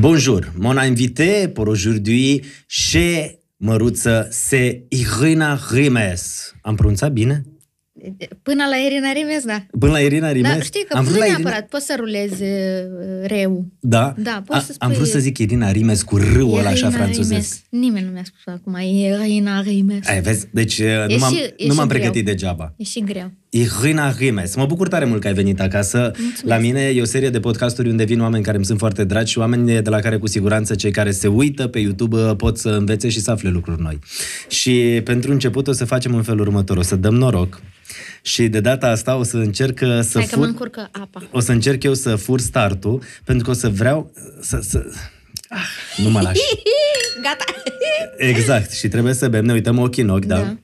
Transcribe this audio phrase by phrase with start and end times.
[0.00, 6.54] Bonjour, mon invité pour aujourd'hui chez Măruță se Irina Rimes.
[6.62, 7.57] Am pronunțat bine?
[8.42, 9.66] Până la Irina Rimes, da.
[9.78, 10.52] Până la Irina Rimes?
[10.56, 11.66] Da, știi că am nu vrut la neapărat, Irina...
[11.70, 12.48] poți să rulezi uh,
[13.26, 13.64] reu.
[13.80, 14.14] Da?
[14.18, 14.86] Da, poți A, să spui...
[14.88, 17.30] Am vrut să zic Irina Rimes cu râul ăla așa Irina franțuzesc.
[17.30, 17.62] Rimes.
[17.70, 20.08] Nimeni nu mi-a spus acum Irina Rimes.
[20.08, 20.46] Ai, vezi?
[20.50, 21.98] Deci nu și- m-am, e nu și m-am greu.
[21.98, 22.74] pregătit degeaba.
[22.76, 23.30] E și greu.
[23.50, 24.54] Irina Rimes.
[24.56, 25.98] Mă bucur tare mult că ai venit acasă.
[25.98, 26.42] Mulțumesc.
[26.44, 29.32] La mine e o serie de podcasturi unde vin oameni care îmi sunt foarte dragi
[29.32, 32.68] și oameni de la care cu siguranță cei care se uită pe YouTube pot să
[32.68, 33.98] învețe și să afle lucruri noi.
[34.48, 36.76] Și pentru început o să facem în felul următor.
[36.76, 37.60] O să dăm noroc
[38.22, 40.46] și de data asta o să încerc uh, să Hai că mă fur...
[40.46, 41.22] încurcă apa.
[41.30, 44.58] O să încerc eu să fur startul, pentru că o să vreau să...
[44.62, 44.86] să...
[45.48, 45.58] Ah,
[45.96, 46.40] nu mă lași.
[47.22, 47.44] Gata!
[48.16, 48.70] Exact.
[48.70, 49.44] Și trebuie să bem.
[49.44, 50.36] Ne uităm ochii în ochi, da?
[50.36, 50.56] Da.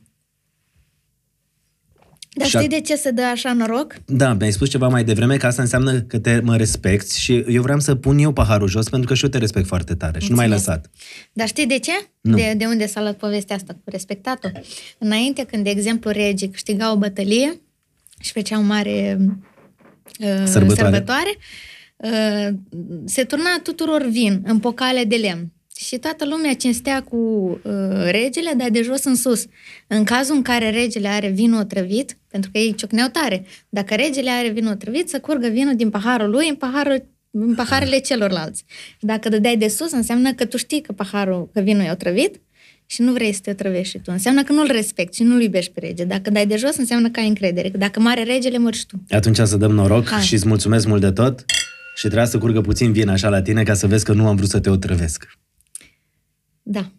[2.35, 3.95] Dar Și știi a- de ce se dă așa noroc?
[4.07, 7.63] Da, mi-ai spus ceva mai devreme că asta înseamnă că te mă respecti și eu
[7.63, 10.31] vreau să pun eu paharul jos pentru că și eu te respect foarte tare și
[10.31, 10.83] nu m-ai Mulțumesc.
[10.83, 10.91] lăsat.
[11.33, 11.93] Dar știi de ce?
[12.21, 12.37] Nu.
[12.37, 14.53] De, de unde s-a luat povestea asta cu respectatul?
[14.99, 17.61] Înainte, când, de exemplu, regii câștigau o bătălie
[18.21, 19.19] și făceau mare
[20.21, 20.91] uh, Sărbătoare.
[20.91, 21.37] sărbătoare
[21.97, 22.49] uh,
[23.05, 25.53] se turna tuturor vin în pocale de lemn.
[25.77, 27.73] Și toată lumea cinstea cu uh,
[28.11, 29.47] regele, dar de jos în sus.
[29.87, 34.31] În cazul în care regele are vinul otrăvit, pentru că ei ciocneau tare, dacă regele
[34.31, 38.65] are vinul otrăvit, să curgă vinul din paharul lui în, paharul, în paharele celorlalți.
[38.99, 42.41] Și dacă dădeai de sus, înseamnă că tu știi că paharul, că vinul e otrăvit
[42.87, 44.11] și nu vrei să te otrăvești și tu.
[44.11, 46.05] Înseamnă că nu-l respecti și nu-l iubești pe rege.
[46.05, 47.71] Dacă dai de jos, înseamnă că ai încredere.
[47.71, 49.03] Că dacă mare regele, mori și tu.
[49.11, 50.23] Atunci să dăm noroc Hai.
[50.23, 51.45] și îți mulțumesc mult de tot
[51.95, 54.37] și trebuia să curgă puțin vin așa la tine ca să vezi că nu am
[54.37, 55.27] vrut să te otrăvesc.
[56.67, 56.91] Da.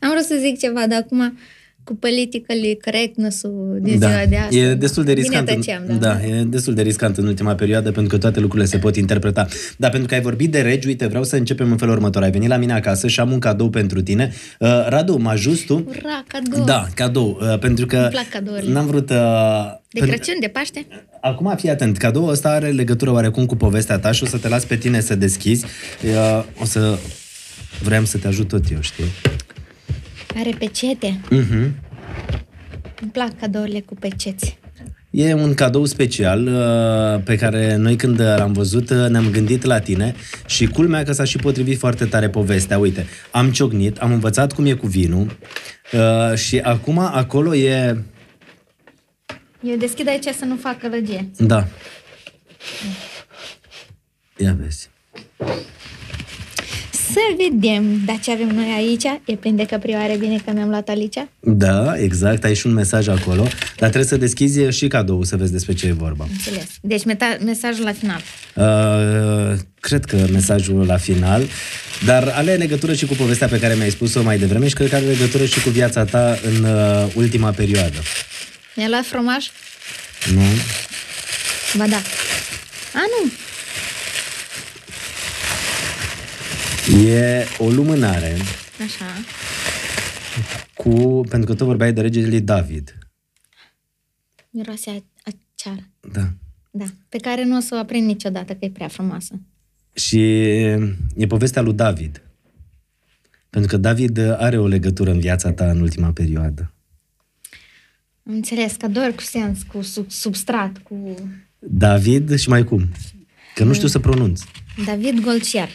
[0.00, 1.38] Am vrut să zic ceva, dar acum
[1.84, 4.58] cu politically correctness-ul din da, ziua de astăzi.
[4.58, 5.44] e destul de riscant.
[5.44, 8.68] Bine în- tăceam, da, e destul de riscant în ultima perioadă pentru că toate lucrurile
[8.68, 9.46] se pot interpreta.
[9.76, 12.22] Dar pentru că ai vorbit de regi, uite, vreau să începem în felul următor.
[12.22, 14.32] Ai venit la mine acasă și am un cadou pentru tine.
[14.58, 15.74] Uh, Radu, mă ajuți tu?
[15.88, 16.64] Ura, cadou.
[16.64, 17.38] Da, cadou.
[17.40, 18.72] Uh, pentru că Îmi plac cadourile.
[18.72, 19.10] n-am vrut...
[19.10, 20.86] Uh, De pentru- Crăciun, de Paște?
[21.20, 24.48] Acum fii atent, cadoul ăsta are legătură oarecum cu povestea ta și o să te
[24.48, 25.64] las pe tine să deschizi.
[26.04, 26.98] Uh, O să...
[27.84, 29.04] Vreau să te ajut tot eu, știi?
[30.36, 31.20] Are pecete.
[31.24, 31.70] Uh-huh.
[33.00, 34.58] Îmi plac cadourile cu peceți.
[35.10, 39.78] E un cadou special uh, pe care noi când l-am văzut uh, ne-am gândit la
[39.78, 40.14] tine
[40.46, 42.78] și culmea că s-a și potrivit foarte tare povestea.
[42.78, 45.36] Uite, am ciocnit, am învățat cum e cu vinul
[45.92, 47.96] uh, și acum acolo e...
[49.62, 51.30] Eu deschid aici să nu fac călăgie.
[51.36, 51.66] Da.
[54.36, 54.90] Ia vezi.
[57.14, 57.20] Să
[57.50, 58.00] vedem.
[58.04, 59.04] Dar ce avem noi aici?
[59.24, 61.28] E plin de căprioare, bine că mi-am luat alicia.
[61.40, 63.42] Da, exact, ai și un mesaj acolo,
[63.76, 66.26] dar trebuie să deschizi și cadoul să vezi despre ce e vorba.
[66.30, 66.66] Înțeles.
[66.80, 68.20] Deci meta- mesajul la final.
[68.54, 71.42] Uh, cred că mesajul la final,
[72.04, 74.94] dar are legătură și cu povestea pe care mi-ai spus-o mai devreme și cred că
[74.94, 77.98] are legătură și cu viața ta în uh, ultima perioadă.
[78.74, 79.46] Mi-a luat fromaj?
[80.34, 80.42] Nu?
[81.76, 81.96] Ba da.
[82.94, 83.30] A, nu.
[86.92, 88.36] E o lumânare
[88.84, 89.04] Așa.
[90.74, 92.98] cu, pentru că tu vorbeai de regele lui David.
[94.50, 94.94] Miroase a,
[95.24, 95.88] a ceară.
[96.12, 96.28] Da.
[96.70, 96.84] Da.
[97.08, 99.40] Pe care nu o să o aprind niciodată, că e prea frumoasă.
[99.94, 100.20] Și
[101.16, 102.22] e povestea lui David.
[103.50, 106.72] Pentru că David are o legătură în viața ta în ultima perioadă.
[108.26, 111.14] Am înțeles, că dor cu sens, cu sub, substrat, cu
[111.58, 112.88] David și mai cum?
[113.54, 114.40] Că nu știu să pronunț.
[114.84, 115.68] David Golciar.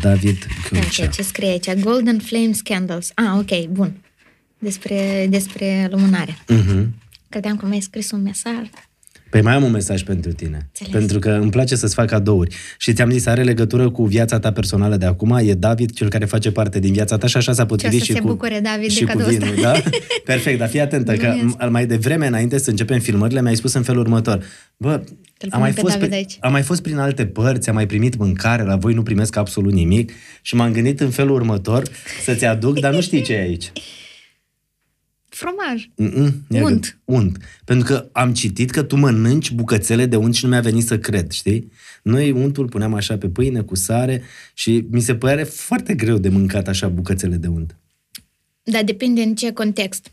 [0.00, 1.06] David Uite Gulcea.
[1.06, 1.72] ce scrie aici.
[1.74, 3.10] Golden Flames Candles.
[3.14, 3.92] Ah, ok, bun.
[4.58, 6.38] Despre, despre lumânare.
[6.54, 6.86] Uh-huh.
[7.28, 8.68] Credeam că mi-ai scris un mesaj.
[9.30, 10.56] Păi mai am un mesaj pentru tine.
[10.66, 10.92] Înțeles.
[10.92, 12.54] Pentru că îmi place să-ți fac cadouri.
[12.78, 15.38] Și ți-am zis, are legătură cu viața ta personală de acum.
[15.42, 18.12] E David, cel care face parte din viața ta și așa s-a potrivit să și
[18.12, 19.44] se cu, bucure David de și cu cadoul ăsta.
[19.44, 19.62] vinul.
[19.62, 19.72] Da?
[20.24, 21.56] Perfect, dar fii atentă că Glumesc.
[21.56, 24.44] m- mai devreme, înainte să începem filmările, mi-ai spus în felul următor.
[24.76, 25.02] Bă, am
[25.38, 26.36] punem mai, pe fost David prin, aici.
[26.40, 29.72] am mai fost prin alte părți, am mai primit mâncare, la voi nu primesc absolut
[29.72, 30.12] nimic
[30.42, 31.82] și m-am gândit în felul următor
[32.24, 33.72] să-ți aduc, dar nu știi ce e aici.
[35.36, 35.88] Fromaj.
[35.96, 36.68] Mm-mm, ia Unt.
[36.70, 37.38] gând- Unt.
[37.64, 40.98] Pentru că am citit că tu mănânci bucățele de unt și nu mi-a venit să
[40.98, 41.72] cred, știi?
[42.02, 44.22] Noi untul puneam așa pe pâine cu sare
[44.54, 47.76] și mi se pare foarte greu de mâncat așa bucățele de unt.
[48.62, 50.10] Dar depinde în ce context.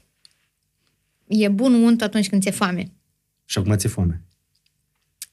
[1.27, 2.91] E bun unt atunci când ți-e foame.
[3.45, 4.21] Și acum ți-e foame.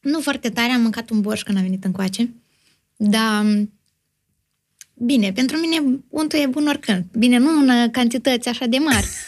[0.00, 2.34] Nu foarte tare, am mâncat un borș când am venit încoace.
[2.96, 3.44] Dar,
[4.94, 7.04] bine, pentru mine untul e bun oricând.
[7.18, 9.06] Bine, nu în uh, cantități așa de mari.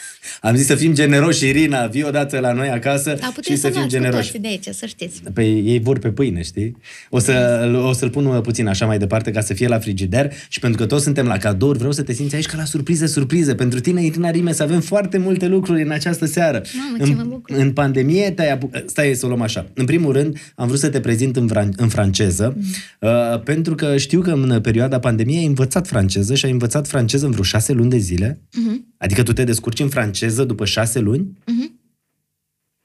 [0.41, 3.61] Am zis să fim generoși, Irina, vii odată la noi acasă Dar și puteți să
[3.61, 4.25] să fim luați cu generoși.
[4.25, 5.21] toții de aici, să știți.
[5.33, 6.77] Păi ei vor pe pâine, știi?
[7.09, 10.59] O, să, o să-l pun puțin așa mai departe ca să fie la frigider și
[10.59, 13.55] pentru că toți suntem la cadouri, vreau să te simți aici ca la surprize, surprize.
[13.55, 16.61] Pentru tine, Irina Rime, să avem foarte multe lucruri în această seară.
[16.77, 17.55] Mamă, ce mă în, bucur.
[17.57, 18.69] în pandemie te-ai apu...
[18.85, 19.65] Stai să o luăm așa.
[19.73, 22.65] În primul rând, am vrut să te prezint în, fran- în franceză, Mhm.
[23.33, 27.25] uh, pentru că știu că în perioada pandemiei ai învățat franceză și ai învățat franceză
[27.25, 28.39] în vreo șase luni de zile.
[28.53, 28.85] Mhm.
[28.97, 30.11] Adică tu te descurci în franceză
[30.45, 31.37] după șase luni?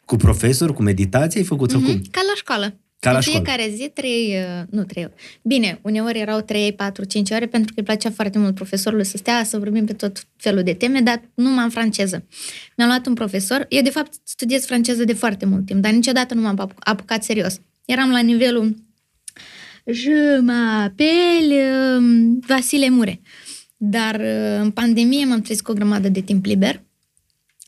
[0.04, 1.88] Cu profesor, cu meditație ai făcut sau cum?
[1.90, 2.10] Mhm.
[2.10, 2.80] Ca la școală.
[3.00, 3.44] Ca la în școală.
[3.44, 5.14] fiecare zi, trei, uh, nu trei ore.
[5.42, 9.16] Bine, uneori erau trei, patru, cinci ore, pentru că îi plăcea foarte mult profesorului să
[9.16, 12.24] stea, să vorbim pe tot felul de teme, dar numai în franceză.
[12.76, 13.66] Mi-am luat un profesor.
[13.68, 17.24] Eu, de fapt, studiez franceză de foarte mult timp, dar niciodată nu m-am apu- apucat
[17.24, 17.60] serios.
[17.84, 18.74] Eram la nivelul
[19.90, 23.20] Je m'appelle um, Vasile Mure.
[23.76, 26.82] Dar uh, în pandemie m-am trezit cu o grămadă de timp liber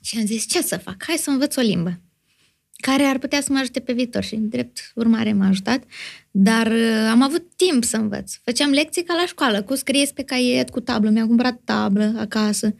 [0.00, 1.04] și am zis, ce să fac?
[1.06, 2.00] Hai să învăț o limbă
[2.80, 5.82] care ar putea să mă ajute pe viitor și, drept urmare, m-a ajutat.
[6.30, 8.32] Dar uh, am avut timp să învăț.
[8.44, 11.10] Făceam lecții ca la școală, cu scris pe caiet, cu tablă.
[11.10, 12.74] Mi-am cumpărat tablă acasă,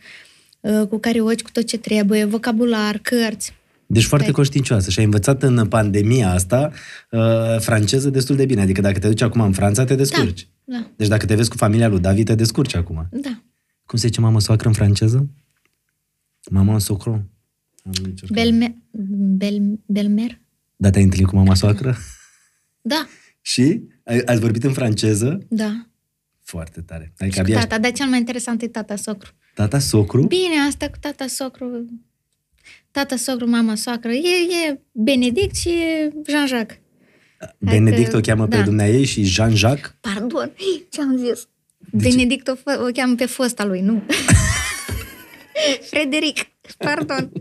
[0.61, 3.53] uh, cu carioci, cu tot ce trebuie, vocabular, cărți.
[3.87, 4.35] Deci foarte Hai.
[4.35, 6.71] conștiincioasă și ai învățat în pandemia asta
[7.11, 7.21] uh,
[7.59, 8.61] franceză destul de bine.
[8.61, 10.49] Adică dacă te duci acum în Franța, te descurci.
[10.65, 13.09] Da, Deci dacă te vezi cu familia lui David, te descurci acum.
[13.11, 13.43] da.
[13.87, 15.27] Cum se zice mamă soacră în franceză?
[16.51, 17.13] Mama socro.
[17.13, 18.31] Am încercat.
[18.37, 18.77] Belme,
[19.37, 20.41] bel, belmer?
[20.77, 21.97] Da, te-ai întâlnit cu mama soacră?
[22.81, 23.07] Da,
[23.41, 23.81] Și?
[24.05, 25.39] Ai, ați vorbit în franceză?
[25.49, 25.85] da.
[26.43, 27.13] Foarte tare.
[27.19, 29.31] Adică Și cu abia tata, dar cel mai interesant e tata socru.
[29.55, 30.27] tata socru?
[30.27, 31.87] Bine, asta cu tata socru,
[32.91, 36.79] tata socru, mama soacră, e, e Benedict și e Jean-Jacques.
[37.59, 38.63] Benedict că- o cheamă pe da.
[38.63, 39.95] dumneai și Jean-Jacques?
[40.01, 40.53] Pardon,
[40.93, 41.49] ce-am zis?
[41.93, 44.03] Benedict o, fă, o cheamă pe fosta lui, nu?
[45.91, 46.39] Frederic,
[46.79, 47.33] pardon.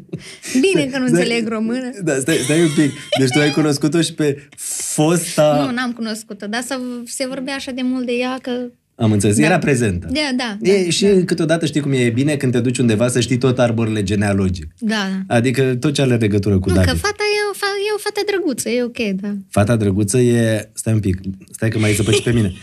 [0.61, 1.89] Bine că nu Stai- înțeleg română.
[2.03, 2.91] Da, stai, stai un pic.
[3.19, 4.47] Deci tu ai cunoscut-o și pe
[4.93, 5.65] fosta...
[5.65, 8.51] Nu, n-am cunoscut-o, dar să, se vorbea așa de mult de ea că...
[8.95, 9.37] Am înțeles.
[9.37, 9.45] Da.
[9.45, 10.07] Era prezentă.
[10.11, 13.07] Da, da, E, da, și câteodată știi cum e, e bine când te duci undeva
[13.07, 14.67] să știi tot arborele genealogic.
[14.79, 14.95] Da,
[15.27, 15.35] da.
[15.35, 16.91] Adică tot ce are legătură cu Nu, David.
[16.91, 19.33] că fata e o, fa, e o fată drăguță, e ok, da.
[19.49, 20.69] Fata drăguță e...
[20.73, 21.17] Stai un pic,
[21.51, 22.53] stai că mai zăpăci pe mine.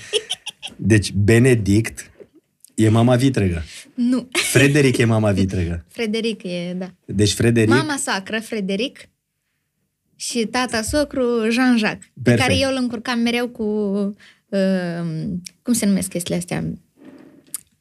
[0.76, 2.10] Deci Benedict
[2.76, 3.62] e mama vitregă.
[3.94, 5.84] Nu, Frederic e mama vitregă.
[5.96, 6.90] Frederic e, da.
[7.04, 7.68] Deci Frederic...
[7.68, 9.08] Mama sacră, Frederic,
[10.16, 12.48] și tata socru, Jean-Jacques, pe Perfect.
[12.48, 13.62] care eu îl încurcam mereu cu,
[14.48, 15.24] uh,
[15.62, 16.64] cum se numesc chestiile astea?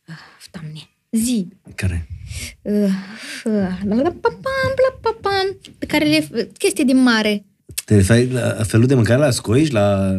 [0.07, 0.15] Uh,
[0.51, 0.79] doamne,
[1.11, 1.47] zi.
[1.75, 2.07] Care?
[2.61, 2.73] Uh,
[3.43, 3.51] uh,
[3.83, 7.45] la- la- papam, la- papam, pe care le, chestii din mare.
[7.85, 9.71] Te referi la felul de mâncare la scoici?
[9.71, 10.11] La...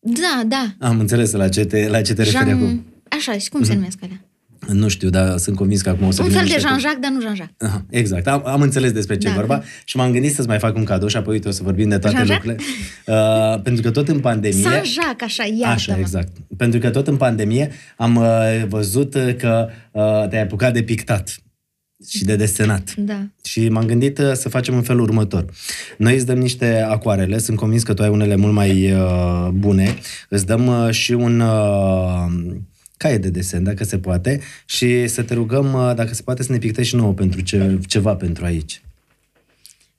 [0.00, 0.74] Da, da.
[0.78, 2.84] Am înțeles la ce te, la ce te referi acum.
[3.12, 3.28] Mhm.
[3.28, 4.20] Așa, și cum se numesc alea?
[4.68, 7.00] Nu știu, dar sunt convins că acum o să Un vină fel de niște- Jean-Jacques,
[7.02, 7.68] dar nu Jean-Jacques.
[7.70, 9.62] Aha, exact, am, am înțeles despre ce Da, e vorba da.
[9.84, 11.98] și m-am gândit să-ți mai fac un cadou și apoi uite, o să vorbim de
[11.98, 12.56] toate Jean-Jacques?
[12.56, 13.52] lucrurile.
[13.54, 14.62] Uh, pentru că tot în pandemie...
[14.62, 16.28] Saint-Jacques, așa, iartă Așa, exact.
[16.56, 18.26] Pentru că tot în pandemie am uh,
[18.68, 21.36] văzut uh, că uh, te-ai apucat de pictat
[22.08, 22.94] și de desenat.
[22.96, 23.26] Da.
[23.44, 25.44] Și m-am gândit uh, să facem în felul următor.
[25.98, 29.94] Noi îți dăm niște acoarele, sunt convins că tu ai unele mult mai uh, bune.
[30.28, 32.24] Îți dăm uh, și un uh,
[33.02, 36.52] caie de desen, dacă se poate, și să te rugăm, uh, dacă se poate, să
[36.52, 38.82] ne pictezi și nouă pentru ce, ceva pentru aici.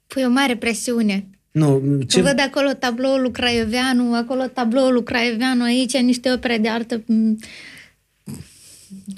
[0.08, 1.28] Păi o mare presiune.
[1.52, 2.06] Nu, Ce...
[2.06, 2.22] ce...
[2.22, 7.04] Văd acolo tabloul lui Craioveanu, acolo tabloul lui Craioveanu, aici niște opere de artă.
[7.06, 7.38] m,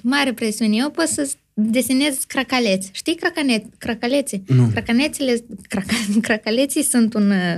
[0.01, 0.75] Mare presiune.
[0.75, 2.89] Eu pot să desenez cracaleți.
[2.93, 3.63] Știi cracane...
[3.77, 4.43] cracaleții?
[4.47, 4.67] Nu.
[4.67, 5.95] Cracanețile, craca...
[6.27, 7.57] cracaleții sunt un, uh,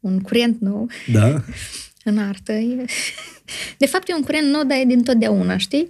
[0.00, 1.28] un curent nou Da?
[2.10, 2.52] în artă.
[2.52, 2.84] E-
[3.78, 5.88] De fapt, e un curent nou, dar e din totdeauna, știi?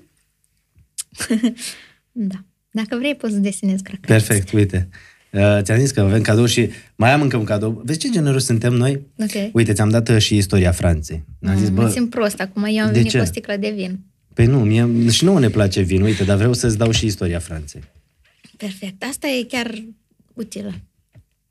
[2.13, 2.45] da.
[2.71, 4.27] Dacă vrei, poți să desenezi cracaleți.
[4.27, 4.89] Perfect, uite.
[5.33, 7.83] Uh, ți-am zis că avem cadou și mai am încă un cadou.
[7.85, 9.07] Vezi ce generoși suntem noi?
[9.19, 9.51] Ok.
[9.53, 11.25] Uite, ți-am dat uh, și istoria Franței.
[11.47, 12.65] Am zis, Mă bă, simt prost acum.
[12.65, 13.17] Eu am de venit ce?
[13.17, 13.99] cu o sticlă de vin.
[14.35, 17.39] Păi nu, mie, și nouă ne place vin, uite, dar vreau să-ți dau și istoria
[17.39, 17.83] Franței.
[18.57, 19.05] Perfect.
[19.09, 19.85] Asta e chiar
[20.35, 20.75] utilă.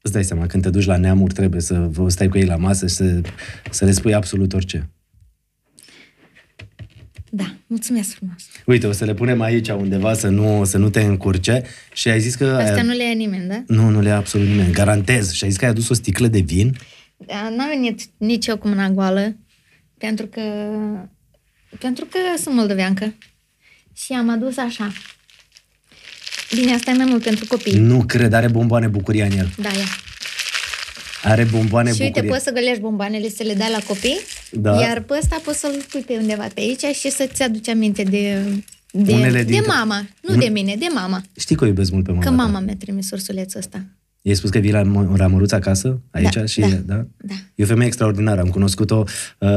[0.02, 2.56] Îți dai seama, când te duci la neamuri, trebuie să vă stai cu ei la
[2.56, 3.22] masă și să,
[3.70, 4.90] să le spui absolut orice.
[7.32, 8.44] Da, mulțumesc frumos.
[8.66, 11.64] Uite, o să le punem aici undeva să nu, să nu te încurce
[11.94, 12.46] și ai zis că...
[12.46, 13.64] Asta nu le ia nimeni, da?
[13.68, 15.32] Nu, nu le ia absolut nimeni, garantez.
[15.32, 16.78] Și ai zis că ai adus o sticlă de vin?
[17.18, 19.36] Da, N-am venit nici eu cu mâna goală,
[19.98, 20.42] pentru că,
[21.80, 23.14] pentru că sunt moldoveancă.
[23.94, 24.92] Și am adus așa.
[26.56, 27.80] Bine, asta e mai mult pentru copii.
[27.80, 29.50] Nu cred, are bomboane bucuria în el.
[29.58, 29.86] Da, ia.
[31.24, 32.30] Are bomboane și uite, bucurie.
[32.30, 34.20] poți să gălești bomboanele, să le dai la copii,
[34.52, 34.82] Da.
[34.82, 38.44] iar pe ăsta poți să-l pui pe undeva pe aici și să-ți aduci aminte de
[38.92, 41.22] De, Unele de dintre- mama, nu Un- de mine, de mama.
[41.40, 42.36] Știi că o iubesc mult pe mama Că ta.
[42.36, 43.84] mama mi-a trimis ursulețul ăsta.
[44.22, 46.34] I-ai spus că vii la, Mo- la Măruț acasă, aici?
[46.34, 47.06] Da, și, da, da?
[47.18, 47.34] da.
[47.56, 48.42] E o femeie extraordinară.
[48.42, 49.04] Am cunoscut-o
[49.40, 49.48] uh,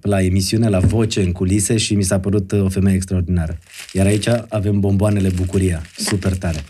[0.00, 3.58] la emisiune, la voce, în culise și mi s-a părut uh, o femeie extraordinară.
[3.92, 5.82] Iar aici avem bomboanele Bucuria.
[5.96, 6.04] Da.
[6.04, 6.64] Super tare.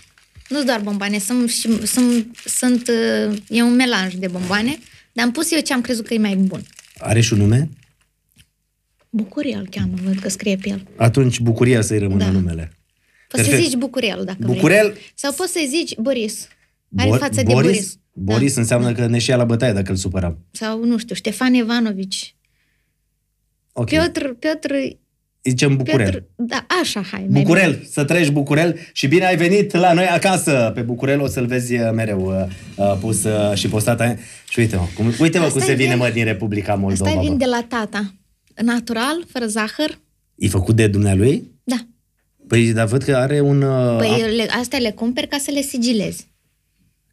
[0.48, 2.88] Nu doar bomboane, sunt, și- sunt, sunt,
[3.28, 4.78] uh, e un melanj de bomboane,
[5.12, 6.62] dar am pus eu ce am crezut că e mai bun.
[6.98, 7.68] Are și un nume?
[9.10, 10.82] Bucurie îl cheamă, văd că scrie pe el.
[10.96, 12.30] Atunci Bucuria să-i rămână Da.
[12.30, 12.72] numele.
[13.28, 13.70] Poți să Perfect.
[13.70, 14.88] zici Bucurel, dacă Bucurel?
[14.90, 15.02] vrei.
[15.14, 16.48] Sau poți să zici Boris.
[16.96, 17.70] Are Bo- față de Boris?
[17.70, 17.98] Boris.
[18.12, 18.60] Boris Da.
[18.60, 20.38] înseamnă că ne și ia la bătaie dacă îl supăram.
[20.50, 22.36] Sau, nu știu, Ștefan Ivanovici.
[23.72, 23.88] Ok.
[23.88, 24.74] Piotr, Piotr,
[25.42, 26.10] Zicem Bucurel.
[26.10, 27.20] Piotr, da, așa, hai.
[27.20, 27.40] mai bine.
[27.42, 30.70] Bucurel, să trăiești Bucurel și bine ai venit la noi acasă.
[30.74, 34.00] Pe Bucurel o să-l vezi uh, mereu uh, uh, pus uh, și postat.
[34.00, 34.12] uh,
[34.48, 37.10] Și uite-mă, cum, uite-mă Asta cum se e vine vin- mă din Republica Moldova.
[37.10, 37.36] Asta vin bă.
[37.36, 38.14] de la tata.
[38.62, 39.98] Natural, fără zahăr.
[40.34, 41.50] E făcut de dumnealui?
[41.64, 41.76] Da.
[42.46, 43.62] Păi, dar văd că are un...
[43.62, 46.26] Uh, Păi le, astea le cumperi ca să le sigilezi.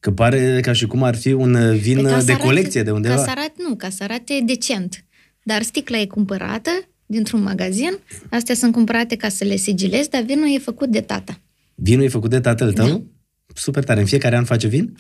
[0.04, 2.32] Că pare ca și cum ar fi un uh, vin Păi ca uh, să de
[2.32, 3.16] arate- colecție de undeva.
[3.16, 5.06] Ca să arate, nu, ca să arate decent.
[5.44, 6.70] Dar sticla e cumpărată
[7.06, 7.98] dintr-un magazin.
[8.30, 11.40] Astea sunt cumpărate ca să le sigilezi, dar vinul e făcut de tata.
[11.76, 12.88] Vinul e făcut de tatăl tău?
[12.88, 13.02] Da.
[13.54, 14.00] Super tare.
[14.00, 14.98] În fiecare an face vin?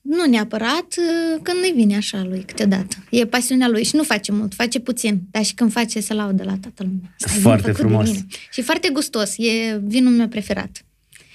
[0.00, 2.96] Nu neapărat uh, când îi vine așa lui câteodată.
[3.10, 5.20] E pasiunea lui și nu face mult, face puțin.
[5.30, 7.14] Dar și când face, se laudă la toată lumea.
[7.14, 8.08] Asta e vin Foarte făcut de frumos.
[8.08, 8.26] mine.
[8.52, 9.34] Și foarte gustos.
[9.38, 10.84] E vinul meu preferat.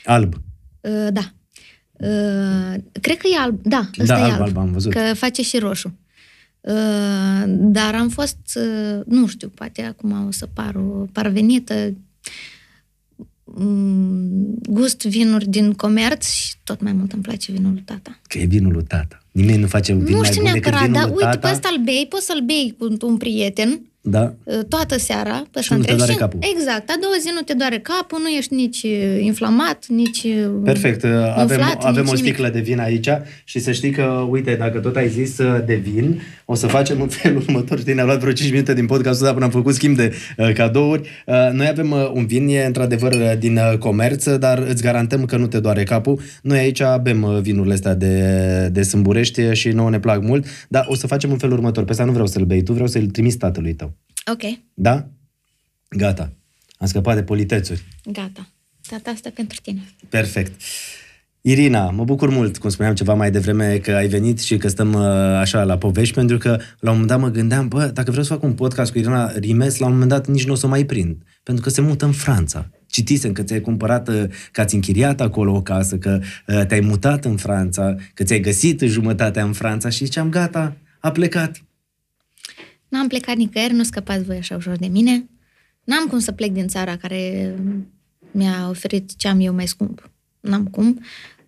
[0.06, 0.34] Alb.
[0.82, 1.34] Uh, da.
[2.04, 3.60] Uh, cred că e alb.
[3.64, 4.42] Da, ăsta Da, e alb, alb.
[4.42, 4.92] alb, am văzut.
[4.92, 5.98] Că face și roșu.
[6.62, 11.94] Uh, dar am fost, uh, nu știu, poate acum o să par o parvenită,
[13.44, 18.20] mm, gust vinuri din comerț și tot mai mult îmi place vinul lui tata.
[18.28, 19.18] Că e vinul lui tata.
[19.32, 21.38] Nimeni nu face un vin nu mai știu bun decât neapărat, vinul dar lui uite,
[21.38, 21.48] tata.
[21.48, 24.34] pe ăsta îl bei, poți să-l bei cu un prieten Da.
[24.44, 26.40] uh, toată seara, pe ăsta nu te întreg doare și- capul.
[26.56, 30.50] Exact, a doua zi nu te doare capul, nu ești nici uh, inflamat, nici uh,
[30.64, 31.04] Perfect.
[31.04, 32.18] Avem, umflat, avem nici o nimic.
[32.34, 33.10] sticlă de vin aici
[33.44, 37.02] și să știi că, uite, dacă tot ai zis uh, de vin, o să facem
[37.02, 37.80] în felul următor.
[37.80, 40.52] Știi, ne-a luat vreo 5 minute din podcastul ăsta până am făcut schimb de uh,
[40.54, 41.10] cadouri.
[41.26, 45.26] Uh, noi avem uh, un vin, e într-adevăr uh, din uh, comerț, dar îți garantăm
[45.26, 46.20] că nu te doare capul.
[46.42, 50.86] Noi aici avem uh, vinurile astea de, de sâmburești și nouă ne plac mult, dar
[50.88, 51.84] o să facem în felul următor.
[51.84, 53.93] Pe ăsta nu vreau să-l bei tu, vreau să-l trimis tatălui tău.
[54.32, 55.08] Ok, Da?
[55.90, 56.32] Gata.
[56.78, 57.84] Am scăpat de politețuri.
[58.06, 58.48] gata.
[58.88, 59.82] Tata, asta pentru tine.
[60.10, 60.62] Perfect.
[61.42, 64.94] Irina, mă bucur mult, cum spuneam ceva mai devreme, că ai venit și că stăm
[64.94, 65.06] uh,
[65.40, 66.50] așa la povești, pentru că
[66.80, 69.32] la un moment dat mă gândeam, bă, dacă vreau să fac un podcast cu Irina
[69.32, 71.82] Rimes, la un moment dat nici nu o să o mai prind, pentru că se
[71.82, 72.70] mută în Franța.
[72.88, 77.26] Citisem că ți-ai cumpărat, uh, că ați închiriat acolo o casă, că uh, te-ai mutat
[77.26, 81.64] în Franța, că ți-ai găsit jumătatea în Franța și ziceam, gata, a plecat.
[82.94, 85.30] N-am plecat nicăieri, nu scăpați voi așa ușor de mine.
[85.84, 87.56] N-am cum să plec din țara care
[88.32, 90.12] mi-a oferit ce am eu mai scump.
[90.40, 91.00] N-am cum.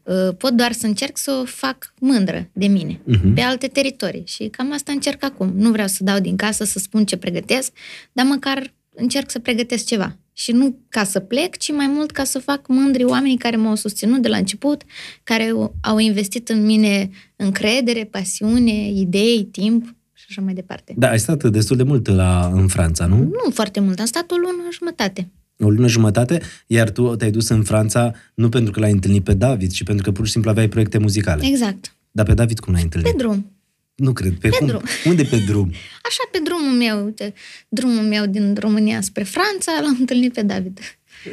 [0.04, 3.34] Uh, Pot doar să încerc să o fac mândră de mine, Mhm.
[3.34, 4.24] pe alte teritorii.
[4.26, 5.52] Și cam asta încerc acum.
[5.56, 7.72] Nu vreau să dau din casă, să spun ce pregătesc,
[8.12, 10.18] dar măcar încerc să pregătesc ceva.
[10.34, 13.76] Și nu ca să plec, ci mai mult ca să fac mândri oamenii care m-au
[13.76, 14.84] susținut de la început,
[15.24, 19.96] care au investit în mine încredere, pasiune, idei, timp
[20.28, 20.94] și așa mai departe.
[20.98, 23.18] Da, ai stat destul de mult la, în Franța, nu?
[23.18, 25.30] Nu foarte mult, am stat o lună jumătate.
[25.60, 29.34] o lună jumătate, iar tu te-ai dus în Franța nu pentru că l-ai întâlnit pe
[29.34, 31.46] David, ci pentru că pur și simplu aveai proiecte muzicale.
[31.46, 31.96] Exact.
[32.12, 33.12] Dar pe David cum l-ai întâlnit?
[33.12, 33.50] Pe drum.
[33.96, 34.32] Nu cred.
[34.34, 34.68] Pe, Pe cum?
[34.68, 34.82] drum.
[35.06, 35.72] Unde pe drum?
[36.10, 37.34] Așa, pe drumul meu, uite,
[37.70, 40.80] drumul meu din România spre Franța, l-am întâlnit pe David.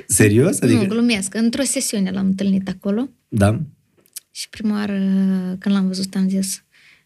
[0.07, 0.61] Serios?
[0.61, 0.65] Adică...
[0.65, 0.83] Adică...
[0.83, 1.35] Nu, glumesc.
[1.35, 3.61] Într-o sesiune l-am întâlnit acolo Da?
[4.31, 4.93] și prima oară
[5.59, 6.63] când l-am văzut am zis,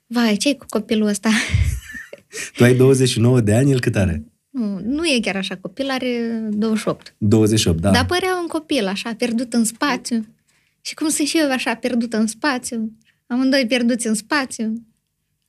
[0.07, 1.31] vai, ce cu copilul ăsta?
[2.57, 4.25] Tu ai 29 de ani, el cât are?
[4.57, 7.15] nu, nu e chiar așa, copil are 28.
[7.19, 7.91] 28, da.
[7.91, 7.95] Da.
[7.95, 10.27] Dar părea un copil așa, pierdut în spațiu.
[10.81, 12.93] Și cum sunt și eu așa, pierdută în spațiu.
[13.27, 14.87] Amândoi pierduți în spațiu.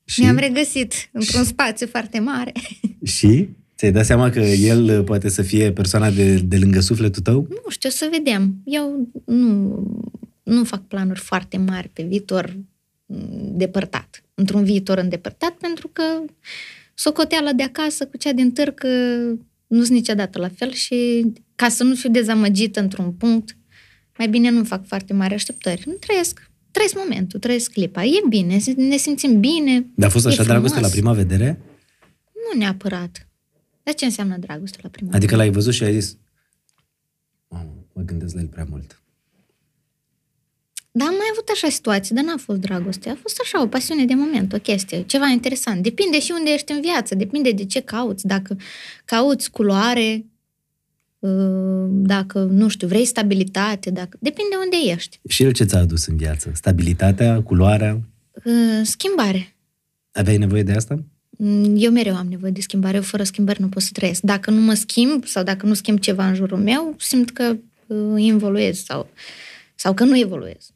[0.06, 2.52] și, Ne-am regăsit într-un spațiu foarte mare.
[3.16, 7.22] și ți-ai dat seama că el uh, poate să fie persoana de, de lângă sufletul
[7.22, 7.48] tău?
[7.50, 8.56] Nu știu, să vedem.
[8.66, 9.84] Eu nu,
[10.44, 12.68] nu fac planuri foarte mari pe viitor m,
[13.56, 14.24] depărtat.
[14.34, 16.04] Într-un viitor îndepărtat, pentru că
[16.94, 18.84] socoteala de acasă cu cea din târg
[19.68, 23.58] nu sunt niciodată la fel și ca să nu fiu dezamăgită într-un punct,
[24.18, 25.84] mai bine nu fac foarte mari așteptări.
[25.86, 26.52] Nu trăiesc.
[26.72, 28.04] Trăiesc momentul, trăiesc clipa.
[28.04, 29.86] E bine, ne simțim bine.
[29.96, 30.92] Dar a fost e așa dragoste frumos.
[30.92, 31.62] la prima vedere?
[32.34, 33.28] Nu neapărat.
[33.84, 36.18] Dar ce înseamnă dragoste la prima Adică l-ai văzut și ai zis
[37.48, 39.02] Mamă, mă gândesc la el prea mult.
[40.98, 43.10] Da, am mai avut așa situații, dar n-a fost dragoste.
[43.10, 45.84] A fost așa o pasiune de moment, o chestie, ceva interesant.
[45.84, 48.26] Depinde și unde ești în viață, depinde de ce cauți.
[48.26, 48.58] Dacă
[49.06, 50.26] cauți culoare,
[51.20, 54.18] uh, dacă, nu știu, vrei stabilitate, dacă...
[54.22, 55.20] depinde unde ești.
[55.28, 56.52] Și el ce ți-a adus în viață?
[56.54, 58.02] Stabilitatea, culoarea?
[58.44, 59.56] Uh, Schimbare.
[60.12, 61.04] Aveai nevoie de asta?
[61.30, 62.96] Mm, Eu mereu am nevoie de schimbare.
[62.96, 64.22] Eu fără schimbări nu pot să trăiesc.
[64.22, 68.22] Dacă nu mă schimb sau dacă nu schimb ceva în jurul meu, simt că uh,
[68.22, 69.10] involuez sau,
[69.76, 70.72] sau că nu evoluez.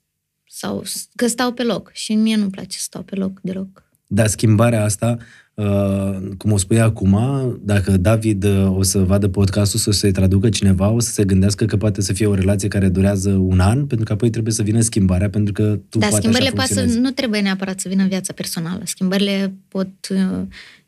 [0.61, 1.89] Sau s- că stau pe loc.
[1.93, 3.83] Și mie nu-mi place să stau pe loc deloc.
[4.07, 5.17] Dar schimbarea asta,
[5.53, 7.15] uh, cum o spui acum,
[7.63, 11.65] dacă David uh, o să vadă podcastul, să se traducă cineva, o să se gândească
[11.65, 14.63] că poate să fie o relație care durează un an, pentru că apoi trebuie să
[14.63, 17.07] vină schimbarea, pentru că tu Dar poate schimbările așa poate să, funcționezi.
[17.07, 18.81] nu trebuie neapărat să vină în viața personală.
[18.85, 20.41] Schimbările pot uh,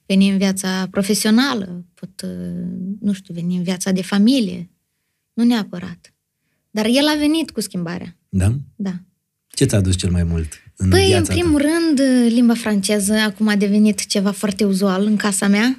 [0.05, 2.29] veni în viața profesională, pot, uh,
[2.99, 4.69] nu știu, veni în viața de familie.
[5.33, 6.13] Nu neapărat.
[6.71, 8.15] Dar el a venit cu schimbarea.
[8.29, 8.55] Da?
[8.75, 8.93] Da.
[9.53, 11.67] Ce ți-a adus cel mai mult în Păi, în viața primul ta?
[11.67, 12.01] rând,
[12.33, 15.77] limba franceză acum a devenit ceva foarte uzual în casa mea.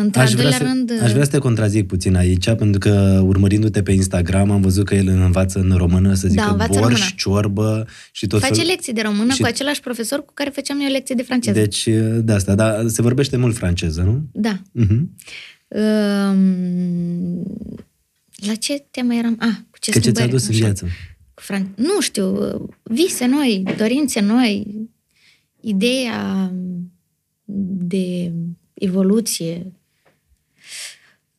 [0.00, 0.92] Într-al Aș vrea, doilea să, rând...
[1.02, 4.94] aș vrea să te contrazic puțin aici, pentru că urmărindu-te pe Instagram am văzut că
[4.94, 7.10] el învață în română să zică Da, învață borș, română.
[7.16, 8.66] ciorbă și tot Face fel...
[8.66, 11.58] lecții de română și- cu același profesor cu care făceam eu lecții de franceză.
[11.58, 14.22] Deci, de asta, dar se vorbește mult franceză, nu?
[14.32, 14.62] Da.
[14.82, 15.00] Uh-huh.
[15.68, 17.42] Um,
[18.46, 19.36] la ce temă eram?
[19.40, 20.64] Ah, cu ce Că ce ți-a schimbări, dus în așa.
[20.64, 20.86] viață?
[21.36, 21.74] Cu Fran...
[21.76, 24.66] Nu știu, vise noi, dorințe noi,
[25.60, 26.52] ideea
[27.88, 28.32] de
[28.74, 29.72] evoluție,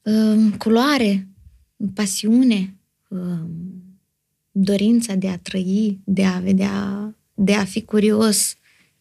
[0.02, 1.28] um, culoare,
[1.94, 2.76] pasiune,
[3.08, 3.50] um,
[4.52, 8.56] dorința de a trăi, de a vedea, de a fi curios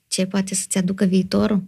[0.06, 1.62] ce poate să-ți aducă viitorul.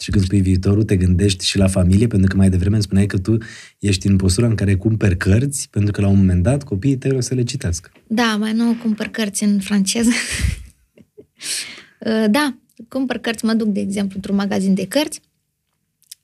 [0.00, 3.06] Și când spui viitorul, te gândești și la familie, pentru că mai devreme îmi spuneai
[3.06, 3.36] că tu
[3.78, 7.16] ești în postura în care cumperi cărți, pentru că la un moment dat copiii tăi
[7.16, 7.90] o să le citească.
[8.06, 10.10] Da, mai nou cumpăr cărți în franceză.
[12.00, 15.20] Uh, da, cumpăr cărți, mă duc, de exemplu, într-un magazin de cărți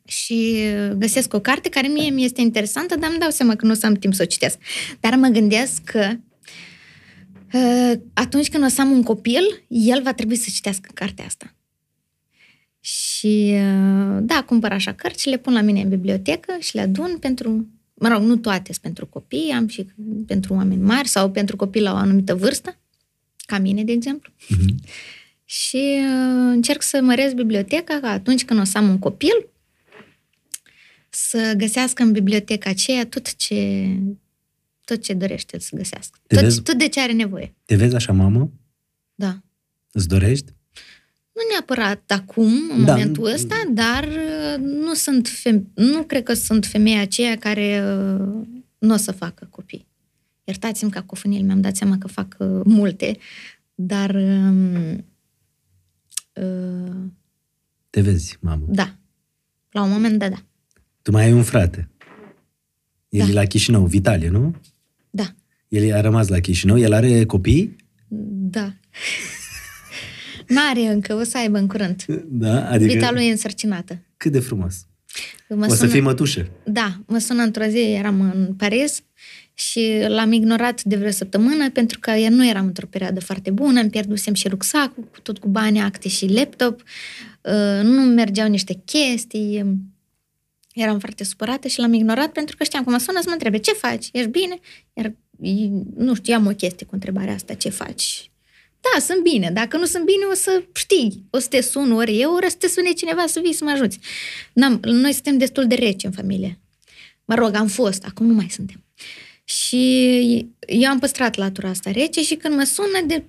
[0.05, 0.57] și
[0.89, 3.73] uh, găsesc o carte care mie mi este interesantă, dar îmi dau seama că nu
[3.73, 4.59] o să am timp să o citesc.
[5.01, 6.11] Dar mă gândesc că
[7.53, 11.55] uh, atunci când o să am un copil, el va trebui să citească cartea asta.
[12.85, 16.81] Și uh, da, cumpăr așa cărți și le pun la mine în bibliotecă și le
[16.81, 19.87] adun pentru, mă rog, nu toate sunt pentru copii, am și
[20.27, 22.79] pentru oameni mari sau pentru copii la o anumită vârstă,
[23.37, 24.33] ca mine, de exemplu.
[24.33, 24.91] Uh-huh.
[25.45, 29.49] Și uh, încerc să măresc biblioteca ca atunci când o să am un copil,
[31.09, 33.89] să găsească în biblioteca aceea tot ce,
[34.85, 36.19] tot ce dorește el să găsească.
[36.27, 36.63] Te Tot, vezi?
[36.63, 37.55] tot de ce are nevoie.
[37.65, 38.51] Te vezi așa, mamă?
[39.15, 39.41] Da.
[39.93, 40.53] Îți dorești?
[41.33, 42.93] Nu neapărat acum, în Da.
[42.93, 48.47] momentul ăsta, dar uh, nu sunt feme- nu cred că sunt femeia aceea care uh,
[48.79, 49.87] nu o să facă copii.
[50.45, 53.17] Iertați-mi cacofonile, mi-am dat seama că fac uh, multe,
[53.75, 54.75] dar um,
[56.33, 56.95] uh,
[57.91, 58.65] Te vezi, mamă.
[58.69, 58.95] da,
[59.71, 60.43] la un moment dat, da.
[61.03, 61.89] Tu mai ai un frate.
[63.09, 63.31] El Da.
[63.31, 64.55] e la Chișinău, Vitalie, nu?
[65.11, 65.35] Da,
[65.69, 66.79] El a rămas la Chișinău.
[66.79, 67.77] El are copii?
[68.51, 68.73] da.
[70.55, 72.05] N-are încă, o să aibă în curând.
[72.29, 72.69] Da?
[72.71, 73.99] Adică Vita lui e însărcinată.
[74.17, 74.87] cât de frumos.
[75.49, 76.49] Mă o să sună- fii mătușă.
[76.65, 79.01] Da, mă sună într-o zi, eram în Paris
[79.55, 83.81] și l-am ignorat de vreo săptămână pentru că eu nu eram într-o perioadă foarte bună,
[83.81, 86.81] îmi pierdusem și rucsacul, cu tot cu bani, acte și laptop,
[87.43, 89.81] uh, nu mergeau niște chestii,
[90.75, 93.59] eram foarte supărată și l-am ignorat pentru că știam cum mă sună să mă întrebe
[93.59, 94.59] ce faci, ești bine?
[94.93, 95.15] Iar
[95.97, 98.31] nu știu, am o chestie cu întrebarea asta, ce faci?
[98.83, 99.51] Da, sunt bine.
[99.51, 101.25] Dacă nu sunt bine, o să știi.
[101.31, 103.71] O să te sun ori eu, ori să te sune cineva să vii să mă
[103.71, 103.99] ajuți.
[104.53, 106.61] N-am, noi suntem destul de reci în familie.
[107.25, 108.85] Mă rog, am fost, acum nu mai suntem.
[109.45, 113.23] Și eu am păstrat latura asta rece și când mă sună, de,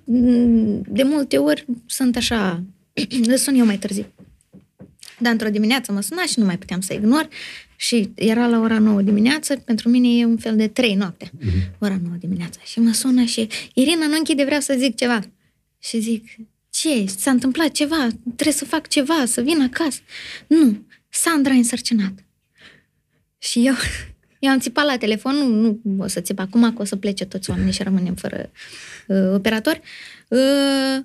[0.88, 2.62] de multe ori sunt așa,
[3.26, 4.06] le sun eu mai târziu.
[5.18, 7.28] Dar într-o dimineață mă suna și nu mai puteam să ignor
[7.76, 11.30] și era la ora 9 dimineață, pentru mine e un fel de 3 noapte,
[11.78, 12.60] ora 9 dimineața.
[12.64, 15.20] Și mă sună și, Irina, nu închide, vreau să zic ceva.
[15.84, 16.36] Și zic,
[16.70, 20.00] ce, s-a întâmplat ceva, trebuie să fac ceva, să vin acasă.
[20.46, 22.24] Nu, Sandra e însărcinat.
[23.38, 23.74] Și eu,
[24.40, 27.24] eu am țipat la telefon, nu, nu o să țip acum, că o să plece
[27.24, 28.50] toți oamenii și rămânem fără
[29.06, 29.80] uh, operator.
[30.28, 31.04] Uh,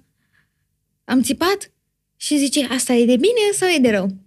[1.04, 1.72] am țipat
[2.16, 4.18] și zice, asta e de bine sau e de rău?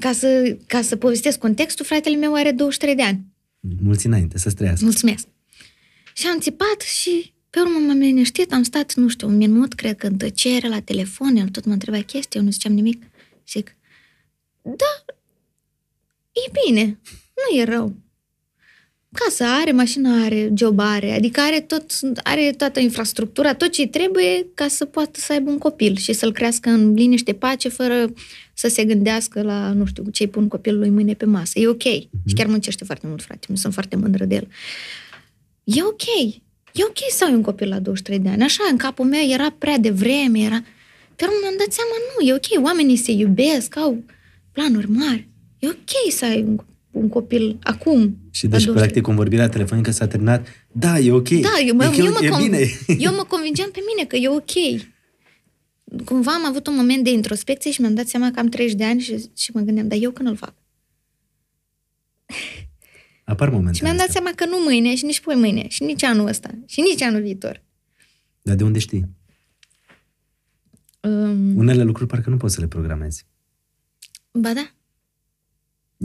[0.00, 3.24] Ca să, ca să povestesc contextul, fratele meu are 23 de ani.
[3.82, 4.84] Mulți înainte, să trăiască.
[4.84, 5.26] Mulțumesc.
[6.12, 9.96] Și am țipat și pe urmă m-am liniștit, am stat, nu știu, un minut, cred
[9.96, 13.02] că în tăcere la telefon, el tot mă întreba chestii, eu nu ziceam nimic.
[13.48, 13.76] Zic,
[14.62, 15.14] da,
[16.32, 17.00] e bine,
[17.34, 17.94] nu e rău.
[19.12, 24.46] casă are, mașină are, job are, adică are, tot, are toată infrastructura, tot ce trebuie
[24.54, 28.12] ca să poată să aibă un copil și să-l crească în liniște, pace, fără
[28.54, 31.58] să se gândească la, nu știu, ce-i pun copilului mâine pe masă.
[31.58, 31.82] E ok.
[31.82, 32.24] Mm-hmm.
[32.26, 33.46] Și chiar muncește foarte mult, frate.
[33.48, 34.48] Nu sunt foarte mândră de el.
[35.64, 36.42] E ok.
[36.74, 38.42] E ok să ai un copil la 23 de ani.
[38.42, 40.62] Așa, în capul meu era prea devreme, era...
[41.16, 42.64] Dar mi-am dat seama, nu, e ok.
[42.64, 44.02] Oamenii se iubesc, au
[44.52, 45.28] planuri mari.
[45.58, 46.58] E ok să ai un,
[46.90, 48.16] un copil acum.
[48.30, 50.46] Și deci, practic, convorbirea telefonică s-a terminat.
[50.72, 51.28] Da, e ok.
[51.28, 52.58] Da, eu, mă, e, eu, mă, e con- bine.
[52.98, 54.82] eu mă convingeam pe mine că e ok.
[56.04, 58.84] Cumva am avut un moment de introspecție și mi-am dat seama că am 30 de
[58.84, 60.54] ani și, și mă gândeam, dar eu când îl fac?
[63.24, 63.76] Apar momente.
[63.76, 64.20] Și mi-am dat astea.
[64.22, 67.20] seama că nu mâine și nici poi mâine și nici anul ăsta și nici anul
[67.22, 67.62] viitor.
[68.42, 69.08] Dar de unde știi?
[71.00, 73.26] Um, Unele lucruri parcă nu poți să le programezi.
[74.32, 74.73] ba da.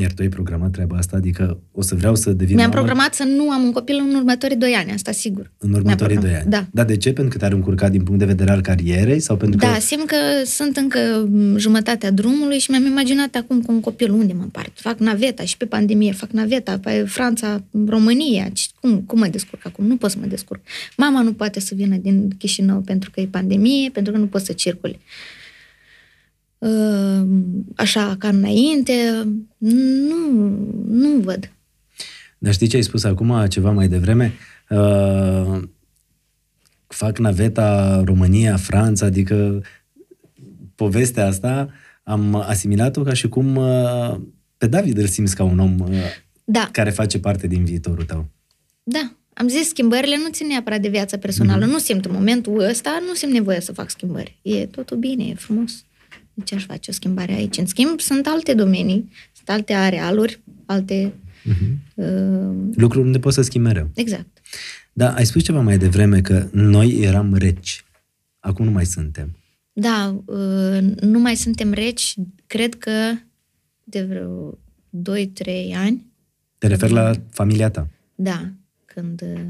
[0.01, 3.13] Iar tu ai programat treaba asta, adică o să vreau să devin Mi-am mamă programat
[3.13, 5.51] să nu am un copil în următorii 2 ani, asta sigur.
[5.57, 6.41] în următorii Mi-am doi ani.
[6.41, 6.81] programat, Da.
[6.81, 7.13] Dar de ce?
[7.13, 9.79] Pentru că te-ar încurca din punct de vedere al carierei sau pentru Da, că...
[9.79, 10.99] simt că sunt încă
[11.31, 14.71] m, jumătatea drumului și mi-am imaginat acum cu un copil unde mă împart.
[14.79, 18.49] Fac naveta și pe pandemie, fac naveta pe Franța, România.
[18.53, 19.85] Ce- Cum, cum mă descurc acum?
[19.87, 20.61] Nu pot să mă descurc.
[20.97, 24.41] Mama nu poate să vină din Chișinău pentru că e pandemie, pentru că nu pot
[24.41, 24.99] să circule.
[26.59, 27.27] Uh,
[27.75, 28.93] Așa ca înainte,
[29.57, 30.15] nu,
[30.87, 31.51] nu văd.
[32.37, 34.33] Dar știi ce ai spus acum, ceva mai devreme?
[34.69, 35.61] Uh,
[36.87, 39.61] fac naveta România, Franța, adică
[40.75, 41.69] povestea asta
[42.03, 44.15] am asimilat-o ca și cum uh,
[44.57, 45.89] pe David îl simți ca un om uh,
[46.43, 48.25] Da, care face parte din viitorul tău.
[48.83, 51.59] Da, am zis, schimbările nu țin neapărat de viața personală.
[51.59, 51.69] Mhm.
[51.69, 51.73] Mm-hmm.
[51.73, 54.39] Nu simt în momentul ăsta, nu simt nevoie să fac schimbări.
[54.41, 55.83] E totul bine, e frumos.
[56.39, 57.57] De ce aș face o schimbare aici?
[57.57, 61.13] În schimb, sunt alte domenii, sunt alte arealuri, alte...
[61.43, 61.71] Uh-huh.
[61.95, 63.89] Uh, Lucruri unde poți să schimbi mereu.
[63.95, 64.41] exact.
[64.93, 67.83] Da, ai spus ceva mai devreme că noi eram reci.
[68.39, 69.35] Acum nu mai suntem.
[69.73, 72.13] Da, uh, nu mai suntem reci,
[72.47, 72.91] cred că
[73.83, 74.57] de vreo
[74.91, 76.05] 2-3 ani.
[76.57, 77.87] Te referi la familia ta.
[78.15, 78.49] Da,
[78.85, 79.21] când...
[79.21, 79.41] uh,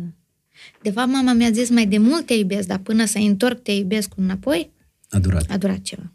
[0.81, 3.71] De fapt, mama mi-a zis mai de mult te iubesc, dar până să întorc te
[3.71, 4.69] iubesc înapoi,
[5.09, 5.45] A durat.
[5.49, 6.11] a durat ceva.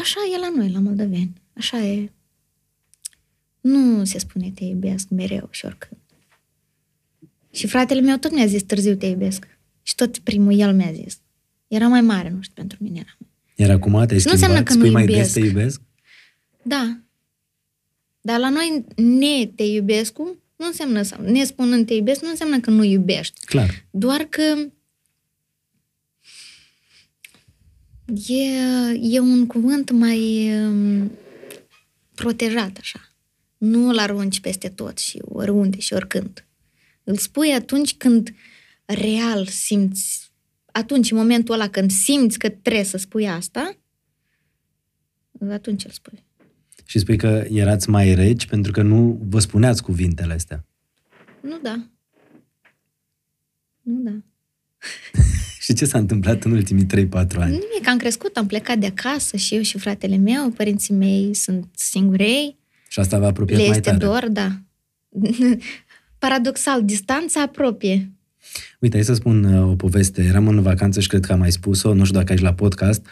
[0.00, 1.32] Așa e la noi, la moldoveni.
[1.52, 2.12] Așa e.
[3.60, 6.00] Nu se spune te iubesc mereu și oricând.
[7.50, 9.46] Și fratele meu tot mi-a zis târziu te iubesc.
[9.82, 11.20] Și tot primul el mi-a zis.
[11.68, 13.18] Era mai mare, nu știu, pentru mine era.
[13.54, 14.32] Iar acum te-ai Nu schimbat?
[14.32, 15.32] înseamnă că nu Spui mai iubesc.
[15.32, 15.80] des te iubesc?
[16.62, 16.98] Da.
[18.20, 20.18] Dar la noi ne te iubesc
[20.56, 23.44] nu înseamnă, sau ne spunând te iubesc, nu înseamnă că nu iubești.
[23.44, 23.84] Clar.
[23.90, 24.42] Doar că
[28.28, 28.44] e,
[29.00, 31.10] e un cuvânt mai um,
[32.14, 33.00] protejat, așa.
[33.56, 36.46] Nu îl arunci peste tot și oriunde și oricând.
[37.04, 38.34] Îl spui atunci când
[38.84, 40.30] real simți,
[40.72, 43.76] atunci, în momentul ăla când simți că trebuie să spui asta,
[45.50, 46.24] atunci îl spui.
[46.84, 50.66] Și spui că erați mai reci pentru că nu vă spuneați cuvintele astea.
[51.40, 51.88] Nu da.
[53.82, 54.16] Nu da.
[55.70, 57.50] Și ce s-a întâmplat în ultimii 3-4 ani?
[57.50, 61.66] Nimic, am crescut, am plecat de acasă și eu și fratele meu, părinții mei sunt
[61.74, 62.56] singurei,
[62.88, 64.04] Și asta v-a apropiat le mai este tare.
[64.04, 64.48] dor, da.
[66.18, 68.10] Paradoxal, distanța apropie.
[68.78, 70.22] Uite, hai să spun uh, o poveste.
[70.22, 73.06] Eram în vacanță și cred că am mai spus-o, nu știu dacă ești la podcast.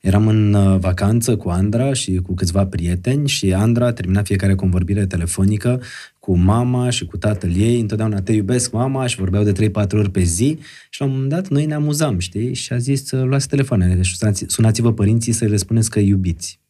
[0.00, 5.06] Eram în uh, vacanță cu Andra și cu câțiva prieteni și Andra termina fiecare convorbire
[5.06, 5.82] telefonică
[6.26, 7.80] cu mama și cu tatăl ei.
[7.80, 10.58] Întotdeauna te iubesc, mama, și vorbeau de 3-4 ori pe zi.
[10.90, 12.54] Și la un moment dat noi ne amuzam, știi?
[12.54, 16.08] Și a zis, uh, luați telefoanele, deci sunați, sunați-vă părinții să le spuneți că îi
[16.08, 16.60] iubiți.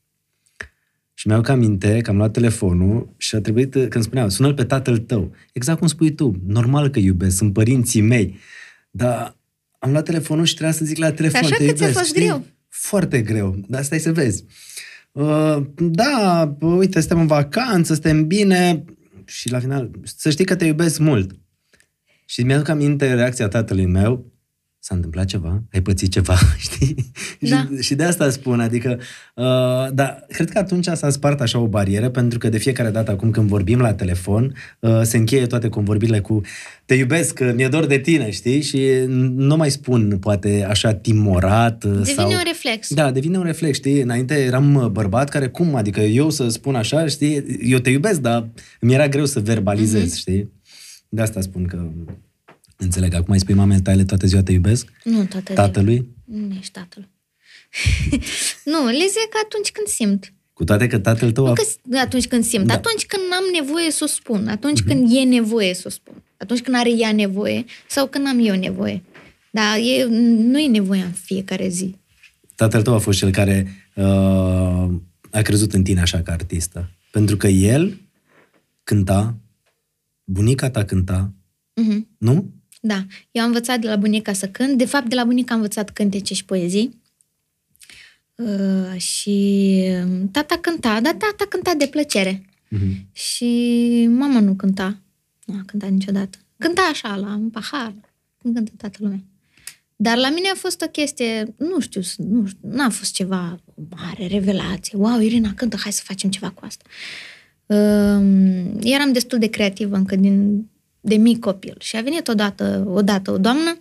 [1.14, 4.98] Și mi-au aminte că am luat telefonul și a trebuit, când spuneam, sună pe tatăl
[4.98, 5.32] tău.
[5.52, 8.36] Exact cum spui tu, normal că iubesc, sunt părinții mei.
[8.90, 9.36] Dar
[9.78, 12.14] am luat telefonul și trebuia să zic la telefon, Așa te că ți-a iubesc, fost
[12.14, 12.24] știi?
[12.24, 12.44] greu.
[12.68, 14.44] Foarte greu, dar stai să vezi.
[15.12, 18.84] Uh, da, bă, uite, suntem în vacanță, suntem bine
[19.26, 21.38] și la final, să știi că te iubesc mult.
[22.26, 24.32] Și mi-aduc aminte reacția tatălui meu,
[24.86, 27.12] s-a întâmplat ceva, ai pățit ceva, știi?
[27.40, 27.68] Da.
[27.76, 28.98] Și, și de asta spun, adică,
[29.34, 29.44] uh,
[29.92, 33.30] da, cred că atunci s-a spart așa o barieră, pentru că de fiecare dată acum
[33.30, 36.40] când vorbim la telefon, uh, se încheie toate convorbirile cu
[36.84, 38.60] te iubesc, uh, mi-e dor de tine, știi?
[38.62, 38.80] Și
[39.34, 42.30] nu mai spun, poate, așa timorat uh, Devine sau...
[42.30, 42.94] un reflex.
[42.94, 44.00] Da, devine un reflex, știi?
[44.00, 47.44] Înainte eram uh, bărbat care, cum, adică eu să spun așa, știi?
[47.62, 48.48] Eu te iubesc, dar
[48.80, 50.16] mi era greu să verbalizez, Mhm.
[50.16, 50.52] știi?
[51.08, 51.88] De asta spun că
[52.76, 53.14] înțeleg.
[53.14, 54.92] Acum îi spui mamei tale toată ziua te iubesc?
[55.04, 55.94] Nu toată Tatălui?
[55.94, 56.46] ziua.
[56.46, 57.08] Nu ești tatăl.
[58.72, 60.32] nu, le zic atunci când simt.
[60.52, 61.54] Cu toate că tatăl tău Nu a...
[61.54, 62.74] că atunci când simt, Da.
[62.74, 66.60] atunci când am nevoie să o spun, atunci când e nevoie să o spun, atunci
[66.60, 69.02] când are ea nevoie sau când am eu nevoie.
[69.50, 70.04] Dar e,
[70.42, 71.94] nu e nevoie în fiecare zi.
[72.54, 74.04] Tatăl tău a fost cel care uh,
[75.30, 76.90] a crezut în tine așa ca artistă.
[77.10, 78.00] Pentru că el
[78.84, 79.36] cânta,
[80.24, 81.32] bunica ta cânta,
[81.74, 82.08] Mhm.
[82.18, 82.50] nu?
[82.86, 84.78] Da, eu am învățat de la bunica să cânt.
[84.78, 87.00] De fapt, de la bunica am învățat cântece și poezii.
[88.34, 89.84] Uh, și
[90.30, 92.44] tata cânta, dar tata cânta de plăcere.
[92.68, 93.08] Mhm.
[93.12, 94.98] Și mama nu cânta.
[95.44, 96.38] Nu a cântat niciodată.
[96.58, 97.94] Cânta așa, la un pahar,
[98.38, 99.20] cum cântă toată lumea.
[99.96, 103.82] Dar la mine a fost o chestie, nu știu, nu știu, n-a fost ceva o
[103.96, 104.98] mare revelație.
[104.98, 106.84] Wow, Irina cântă, hai să facem ceva cu asta.
[107.66, 110.66] Um, eram destul de creativă încă din,
[111.06, 111.76] de mic copil.
[111.78, 113.78] Și a venit odată, odată o doamnă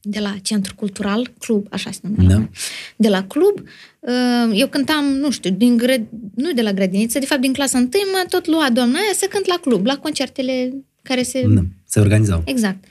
[0.00, 2.22] de la Centru Cultural, club, așa se numea.
[2.22, 2.38] la Da.
[2.38, 2.50] noi.
[2.96, 3.58] De la club.
[4.00, 5.94] Uh, Eu cântam, nu știu, din gră...
[6.34, 9.26] nu de la grădiniță, de fapt din clasa întâi mă tot lua doamna aia să
[9.30, 11.44] cânt la club, la concertele care se...
[11.48, 12.42] Da, se organizau.
[12.44, 12.84] Exact.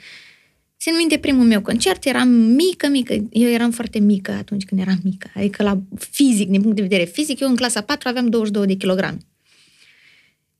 [0.78, 3.14] Țin minte primul meu concert, eram mică, mică.
[3.30, 5.30] Eu eram foarte mică atunci când eram mică.
[5.34, 8.74] Adică la fizic, din punct de vedere fizic, eu în clasa 4 aveam 22 de
[8.74, 9.18] kilograme.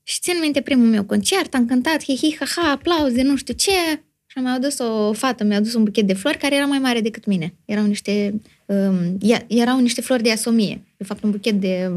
[0.09, 3.53] Și țin minte primul meu concert, am cântat hi hi ha ha, aplauze, nu știu
[3.53, 3.71] ce.
[4.25, 7.01] Și mi-a adus o fată, mi-a adus un buchet de flori care era mai mare
[7.01, 7.53] decât mine.
[7.65, 10.81] Erau niște, um, ia- erau niște flori de asomie.
[10.97, 11.91] De fapt, un buchet de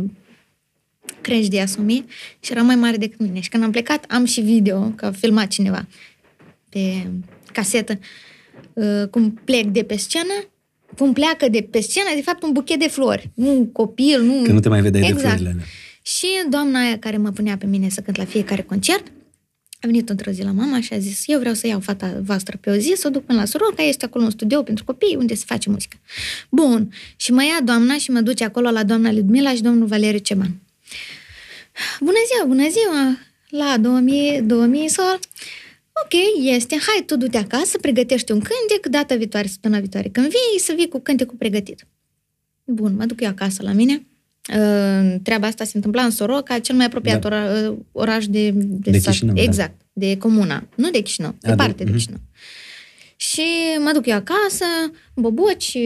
[1.20, 2.04] crești de asomie
[2.40, 3.40] și era mai mare decât mine.
[3.40, 5.86] Și când am plecat, am și video, că a filmat cineva
[6.68, 7.06] pe
[7.52, 7.98] casetă,
[8.72, 10.44] uh, cum plec de pe scenă,
[10.96, 13.30] cum pleacă de pe scenă, de fapt, un buchet de flori.
[13.34, 14.42] Nu un copil, nu...
[14.42, 15.28] Că nu te mai vedeai de exact.
[15.28, 15.64] florile alea.
[16.02, 19.06] Și doamna aia care mă punea pe mine să cânt la fiecare concert,
[19.80, 22.56] a venit într-o zi la mama și a zis, eu vreau să iau fata voastră
[22.60, 25.16] pe o zi, să o duc până la Soroca, este acolo un studio pentru copii
[25.16, 25.96] unde se face muzică.
[26.50, 26.92] Bun.
[27.16, 30.60] Și mă ia doamna și mă duce acolo la doamna Ludmila și domnul Valeriu Ceban.
[32.00, 33.18] Bună ziua, bună ziua!
[33.48, 35.18] La 2000, 2000 sau...
[36.04, 36.78] Ok, este.
[36.86, 40.08] Hai, tu du-te acasă, pregătește un cântec, data viitoare, săptămâna viitoare.
[40.08, 41.86] Când vii, să vii cu cântecul pregătit.
[42.64, 44.06] Bun, mă duc eu acasă la mine.
[44.48, 47.28] Uh, treaba asta se întâmpla în Soroca, cel mai apropiat Da.
[47.28, 49.12] ora, uh, oraș de, De sat.
[49.12, 49.42] Chișinău, da.
[49.42, 50.68] Exact, de comuna.
[50.74, 51.92] Nu de Chișinău, A, de- departe de, mhm.
[51.92, 52.20] Chișinău.
[53.16, 53.42] Și
[53.84, 54.64] mă duc eu acasă,
[55.14, 55.76] boboci,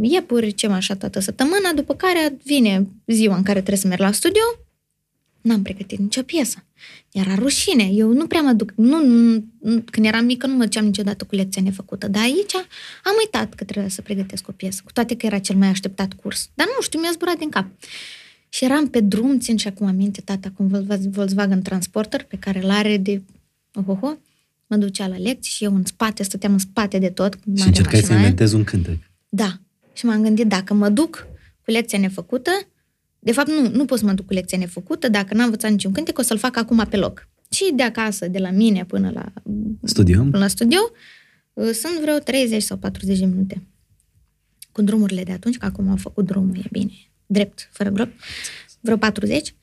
[0.00, 4.00] iepuri, ce mai așa toată săptămâna, după care vine ziua în care trebuie să merg
[4.00, 4.42] la studio,
[5.48, 6.64] n-am pregătit nicio piesă.
[7.12, 7.82] Era rușine.
[7.92, 8.72] Eu nu prea mă duc...
[8.76, 12.08] Nu, nu, nu- când eram mică nu mă duceam niciodată cu lecția nefăcută.
[12.08, 12.54] Dar aici
[13.04, 14.80] am uitat că trebuia să pregătesc o piesă.
[14.84, 16.50] Cu toate că era cel mai așteptat curs.
[16.54, 17.66] Dar nu știu, mi-a zburat din cap.
[18.48, 22.36] Și eram pe drum, țin și acum aminte, tata cu un Volkswagen- Volkswagen Transporter pe
[22.36, 23.22] care îl are de...
[23.74, 24.16] Ohoho,
[24.66, 27.34] mă ducea la lecții și eu în spate, stăteam în spate de tot.
[27.34, 28.26] cu Și mare încercai să mașina aia.
[28.28, 28.96] inventezi un cântec.
[29.28, 29.52] Da.
[29.92, 31.26] Și m-am gândit, dacă mă duc
[31.64, 32.50] cu lecția nefăcută,
[33.18, 35.92] de fapt nu, nu pot să mă duc cu lecția nefăcută, dacă n-am învățat niciun
[35.92, 37.28] cântec, o să-l fac acum pe loc.
[37.50, 39.32] Și de acasă, de la mine până la,
[39.82, 40.20] Studio?
[40.20, 40.90] până la studio,
[41.52, 43.66] uh, sunt vreo 30 sau 40 de minute.
[44.72, 46.92] Cu drumurile de atunci, că acum am făcut drumul, e bine,
[47.26, 48.08] drept, fără grob,
[48.80, 49.54] vreo 40.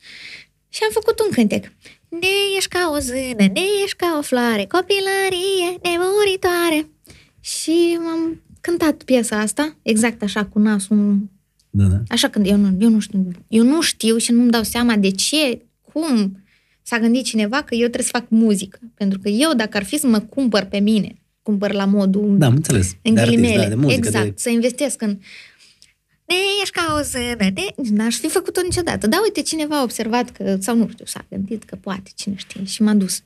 [0.69, 1.71] Și am făcut un cântec.
[2.09, 6.89] Ne ești ca o zână, ne ești ca o floare, copilărie nemuritoare.
[7.39, 11.29] Și am cântat piesa asta, exact așa, cu nasul
[11.77, 12.01] Da, da.
[12.07, 15.11] Așa când eu nu, eu nu știu, eu nu știu și nu-mi dau seama de
[15.11, 16.43] ce, cum
[16.81, 18.79] s-a gândit cineva că eu trebuie să fac muzică.
[18.93, 22.45] Pentru că eu, dacă ar fi să mă cumpăr pe mine, cumpăr la modul Da,
[22.45, 22.95] am înțeles.
[23.01, 24.33] în de artist, ghilimele, da, de muzică, exact, de...
[24.35, 25.17] să investesc în
[26.25, 27.95] ne ești ca o zână, ne...
[27.95, 29.07] N-aș fi făcut-o niciodată.
[29.07, 32.63] Dar uite, cineva a observat că, sau nu știu, s-a gândit că poate, cine știe,
[32.63, 33.21] și m-a dus.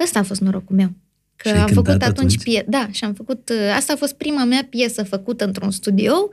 [0.00, 0.92] Ăsta a fost norocul meu.
[1.36, 2.42] Că Și ai am făcut cântat atunci, atunci?
[2.42, 2.64] pie...
[2.68, 6.28] da, și am făcut, uh, asta a fost prima mea piesă făcută într-un studio,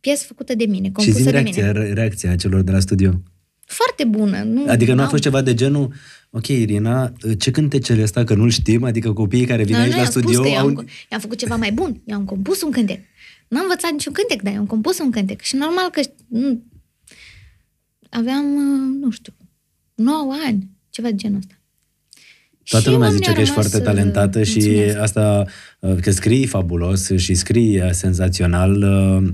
[0.00, 1.78] piesă făcută de mine, Și compusă zi de reacția, mine.
[1.84, 3.22] re- reacția celor de la studio.
[3.66, 4.42] Foarte bună.
[4.42, 5.92] Nu, Adică nu a n-au- fost ceva de genul,
[6.30, 9.96] ok, Irina, ce cântecele ăsta, că nu-l știm, adică copiii care vin Nu, aici nu,
[9.96, 10.66] la i-am studio spus că au...
[10.70, 12.00] i-am, i-am făcut ceva mai bun.
[12.04, 13.00] I-am compus un cântec.
[13.48, 15.40] N-am învățat niciun cântec, dar i-am compus un cântec.
[15.40, 16.62] Și normal că nu,
[18.10, 19.32] aveam, uh, nu știu,
[19.94, 21.52] 9 ani, ceva de genul ăsta.
[22.64, 24.98] Toată Și lumea oamenii zice că au ești rămas, foarte uh, talentată și mulțumesc.
[24.98, 25.44] asta,
[25.80, 28.82] uh, că scrii fabulos și scrii uh, senzațional.
[29.22, 29.28] uh,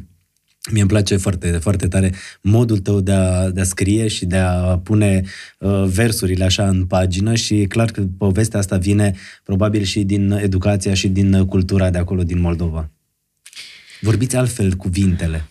[0.70, 4.36] Mie îmi place foarte, foarte tare modul tău de a, de a scrie și de
[4.36, 5.22] a pune
[5.58, 10.30] uh, versurile așa în pagină și e clar că povestea asta vine probabil și din
[10.30, 12.90] educația și din uh, cultura de acolo, din Moldova.
[14.00, 15.44] Vorbiți altfel cuvintele.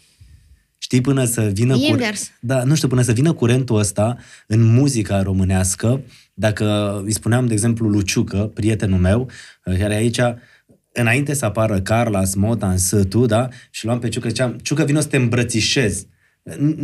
[0.78, 1.76] Știi, până să vină...
[1.76, 2.32] E invers.
[2.40, 6.02] Da, nu știu, până să vină curentul ăsta în muzica românească,
[6.34, 9.30] dacă îi spuneam, de exemplu, Luciucă, prietenul meu,
[9.64, 10.20] care aici,
[10.94, 13.48] înainte să apară Carla, Smotan, Sătu, da?
[13.70, 16.08] Și luam pe Ciucă, ziceam, Ciucă, vino să te îmbrățișezi.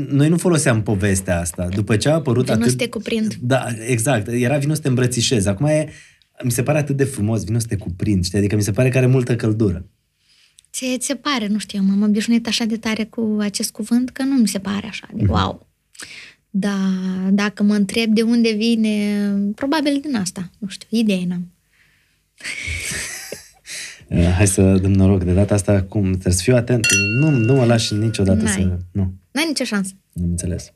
[0.10, 1.68] Noi nu foloseam povestea asta.
[1.68, 2.70] După ce a apărut Vino atât...
[2.70, 3.34] să te cuprind.
[3.42, 4.28] Da, exact.
[4.28, 5.46] Era vino să te îmbrățișez.
[5.46, 5.90] Acum e...
[6.44, 8.38] Mi se pare atât de frumos, vino să te cuprind, știi?
[8.38, 9.86] Adică mi se pare că are multă căldură.
[10.70, 11.48] Ce ți se pare?
[11.48, 14.88] Nu știu, m-am obișnuit așa de tare cu acest cuvânt că nu mi se pare
[14.88, 15.68] așa de wow.
[16.50, 16.78] Da,
[17.30, 19.24] dacă mă întreb de unde vine,
[19.56, 20.50] probabil din asta.
[20.58, 21.52] Nu știu, idei n-am.
[24.10, 25.24] Uh, Hai să dăm noroc.
[25.24, 26.10] De data asta, cum?
[26.12, 26.88] Trebuie să fiu atent.
[27.20, 28.54] Nu, nu mă lași niciodată N-ai.
[28.54, 28.78] să...
[28.92, 29.92] Nu, N-ai nicio șansă.
[30.14, 30.72] nu am înțeles.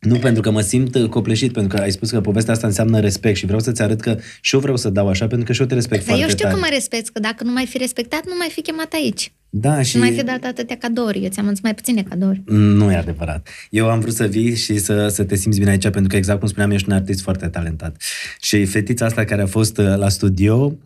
[0.00, 3.00] Nu, pentru că mă simt uh, copleșit, pentru că ai spus că povestea asta înseamnă
[3.00, 5.60] respect și vreau să-ți arăt că și eu vreau să dau așa, pentru că și
[5.60, 6.54] eu te respect Dar foarte eu știu tare.
[6.54, 9.32] că mă respecti, că dacă nu mai fi respectat, nu mai fi chemat aici.
[9.50, 9.96] Da, Și și...
[9.96, 11.22] nu mai fi dat atâtea cadouri.
[11.22, 12.42] Eu ți-am adus mai puține cadouri.
[12.46, 13.48] Nu e adevărat.
[13.70, 16.38] Eu am vrut să vii și să, să te simți bine aici, pentru că, exact
[16.38, 18.02] cum spuneam, ești un artist foarte talentat.
[18.40, 20.76] Și fetița asta care a fost uh, la studio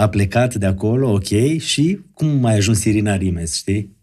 [0.00, 3.96] a plecat de acolo, ok, și cum ai ajuns Irina Rimes, știi?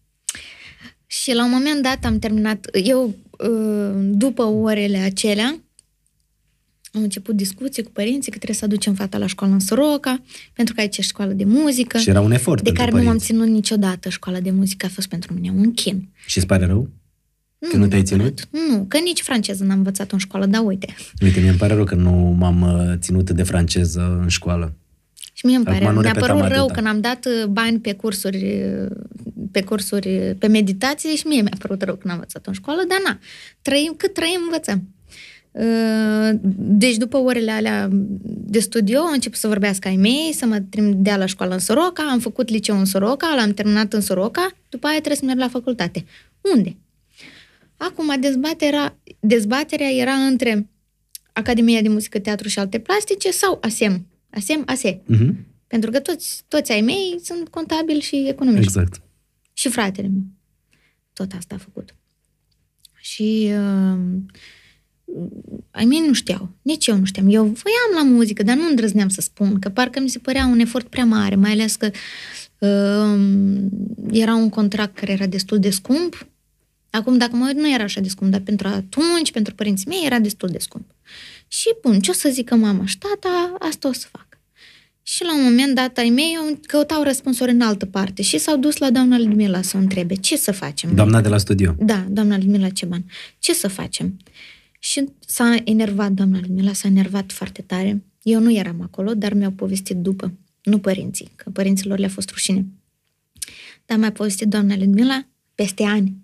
[1.06, 5.60] Și la un moment dat am terminat, eu uh, după orele acelea,
[6.94, 10.22] am început discuții cu părinții că trebuie să aducem fata la școală în Soroca,
[10.54, 12.98] pentru că aici e școală de muzică, Și era un efort de pentru care nu
[12.98, 13.26] m-am părinți.
[13.26, 14.10] ținut niciodată.
[14.10, 16.10] Școala de muzică a fost pentru mine un chin.
[16.26, 16.90] Și îți pare rău?
[17.72, 18.48] Că nu te-ai neapărat.
[18.70, 20.96] Nu, că nici franceză n-am învățat în școală, dar uite.
[21.22, 24.76] Uite, mie îmi pare rău că nu m-am uh, ținut de franceză în școală.
[25.38, 26.74] Și mie îmi Acum pare, nu mi-a repetam părut rău atâta.
[26.74, 28.92] când am dat uh, bani pe cursuri, uh,
[29.52, 32.82] pe cursuri, uh, pe meditație și mie mi-a părut rău când am învățat în școală,
[32.88, 33.20] dar na,
[33.62, 34.84] trăim cât trăim, învățăm.
[35.52, 37.88] Uh, Deci după orele alea
[38.24, 42.04] de studio am început să vorbească ai mei, să mă trimitea la școală în Soroca,
[42.12, 45.48] am făcut liceu în Soroca, l-am terminat în Soroca, după aia trebuie să merg la
[45.48, 46.06] facultate.
[46.56, 46.76] Unde?
[47.78, 50.70] Acum, dezbaterea, dezbaterea era între
[51.34, 54.06] Academia de Muzică, Teatru și Alte Plastice sau ASEM.
[54.38, 55.02] ASEM, ASE.
[55.02, 55.30] Uh-huh.
[55.68, 58.66] Pentru că toți, toți ai mei sunt contabili și economiști.
[58.66, 59.02] Exact.
[59.54, 60.24] Și fratele meu.
[61.14, 61.96] Tot asta a făcut.
[62.96, 64.00] Și uh,
[65.72, 66.50] ai mei nu știau.
[66.62, 67.28] Nici eu nu știam.
[67.30, 70.60] Eu voiam la muzică, dar nu îndrăzneam să spun, că parcă mi se părea un
[70.60, 71.92] efort prea mare, mai ales că
[72.58, 73.20] uh,
[74.12, 76.28] era un contract care era destul de scump.
[76.90, 80.06] Acum, dacă mă uit, nu era așa de scump, dar pentru atunci, pentru părinții mei,
[80.06, 80.96] era destul de scump.
[81.48, 84.27] Și bun, ce o să zică mama și tata, asta o să fac.
[85.08, 88.58] Și la un moment dat, ai mei au- căutau răspunsuri în altă parte și s-au
[88.58, 90.96] dus la doamna Ludmila să o întrebe ce să facem.
[90.96, 91.76] Doamna de la studio.
[91.80, 93.06] Da, doamna Ludmila Ceban.
[93.40, 94.18] Ce să facem?
[94.80, 98.04] Și s-a enervat doamna Ludmila, s-a enervat foarte tare.
[98.22, 100.34] Eu nu eram acolo, dar mi-au povestit după.
[100.64, 102.66] Nu părinții, că părinților le-a fost rușine.
[103.86, 106.16] Dar mi-a povestit doamna Ludmila peste ani.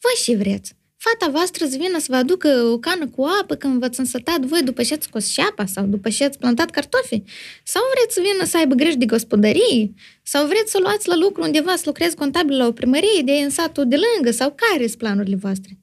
[0.00, 0.74] Voi și vreți.
[1.08, 4.62] Fata voastră să vină să vă aducă o cană cu apă când v-ați însătat voi
[4.62, 7.22] după ce ați scos șeapa sau după ce ați plantat cartofi?
[7.64, 9.94] Sau vreți să vină să aibă grijă de gospodărie?
[10.22, 13.50] Sau vreți să luați la lucru undeva să lucrezi contabil la o primărie de în
[13.50, 14.30] satul de lângă?
[14.30, 15.78] Sau care sunt planurile voastre?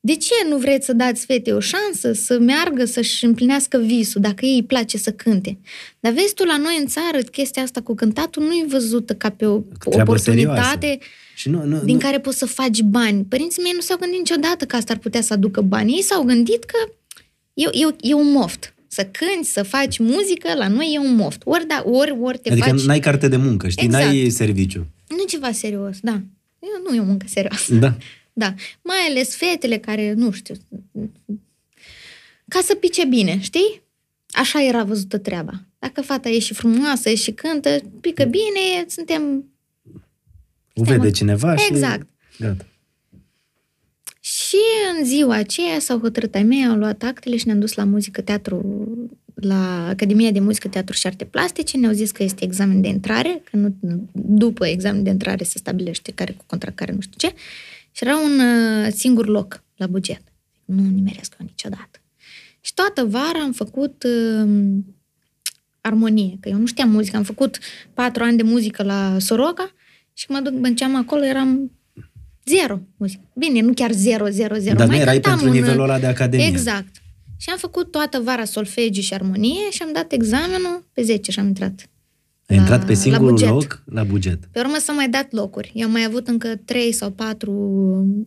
[0.00, 4.46] De ce nu vreți să dați fetei o șansă să meargă să-și împlinească visul, dacă
[4.46, 5.58] ei îi place să cânte?
[6.00, 9.30] Dar vezi tu, la noi în țară, chestia asta cu cântatul nu e văzută ca
[9.30, 10.98] pe o Treabă oportunitate serioasă.
[11.36, 13.24] Și nu, nu, din nu, care poți să faci bani.
[13.24, 15.92] Părinții mei nu s-au gândit niciodată că asta ar putea să aducă bani.
[15.92, 16.92] Ei s-au gândit că
[17.54, 18.74] e, e, e un moft.
[18.86, 21.42] Să cânti, să faci muzică, la noi e un moft.
[21.44, 22.84] Ori, da, ori, ori te adică faci...
[22.84, 23.84] n-ai carte de muncă, știi?
[23.84, 24.04] Exact.
[24.04, 24.86] N-ai serviciu.
[25.08, 26.20] Nu ceva serios, da.
[26.58, 27.74] Eu, nu e o muncă serioasă.
[27.74, 27.96] Da.
[28.32, 28.54] Da.
[28.82, 30.54] Mai ales fetele care, nu știu,
[32.48, 33.82] ca să pice bine, știi?
[34.28, 35.62] Așa era văzută treaba.
[35.78, 39.50] Dacă fata e și frumoasă, e și cântă, pică bine, suntem...
[40.76, 41.66] O vede cineva și...
[41.70, 42.06] Exact.
[42.38, 42.66] Gata.
[44.20, 44.56] Și
[44.98, 48.20] în ziua aceea s-au hotărât ai mei, au luat actele și ne-am dus la muzică,
[48.20, 48.88] teatru,
[49.34, 51.76] la Academia de Muzică, Teatru și Arte Plastice.
[51.76, 53.76] Ne-au zis că este examen de intrare, că nu,
[54.12, 57.34] după examen de intrare se stabilește care cu contract, care nu știu ce.
[57.92, 60.22] Și era un uh, singur loc la buget.
[60.64, 62.00] Nu nimeresc eu niciodată.
[62.60, 64.48] Și toată vara am făcut uh,
[65.80, 67.16] armonie, că eu nu știam muzică.
[67.16, 67.58] Am făcut
[67.94, 69.70] patru ani de muzică la Soroca
[70.18, 71.70] și când mă duc bănceam acolo, eram
[72.46, 73.22] zero muzică.
[73.34, 74.76] Bine, nu chiar zero, zero, zero.
[74.76, 76.46] Dar nu Mai erai cântam pentru în- nivelul ăla de academie.
[76.46, 76.88] Exact.
[77.36, 81.38] Și am făcut toată vara solfegiu și armonie și am dat examenul pe 10 și
[81.38, 81.90] am intrat.
[82.48, 83.48] Ai la- intrat pe la singurul buget.
[83.48, 84.38] loc la buget.
[84.52, 85.70] Pe urmă s-au mai dat locuri.
[85.74, 87.52] Eu am mai avut încă trei sau patru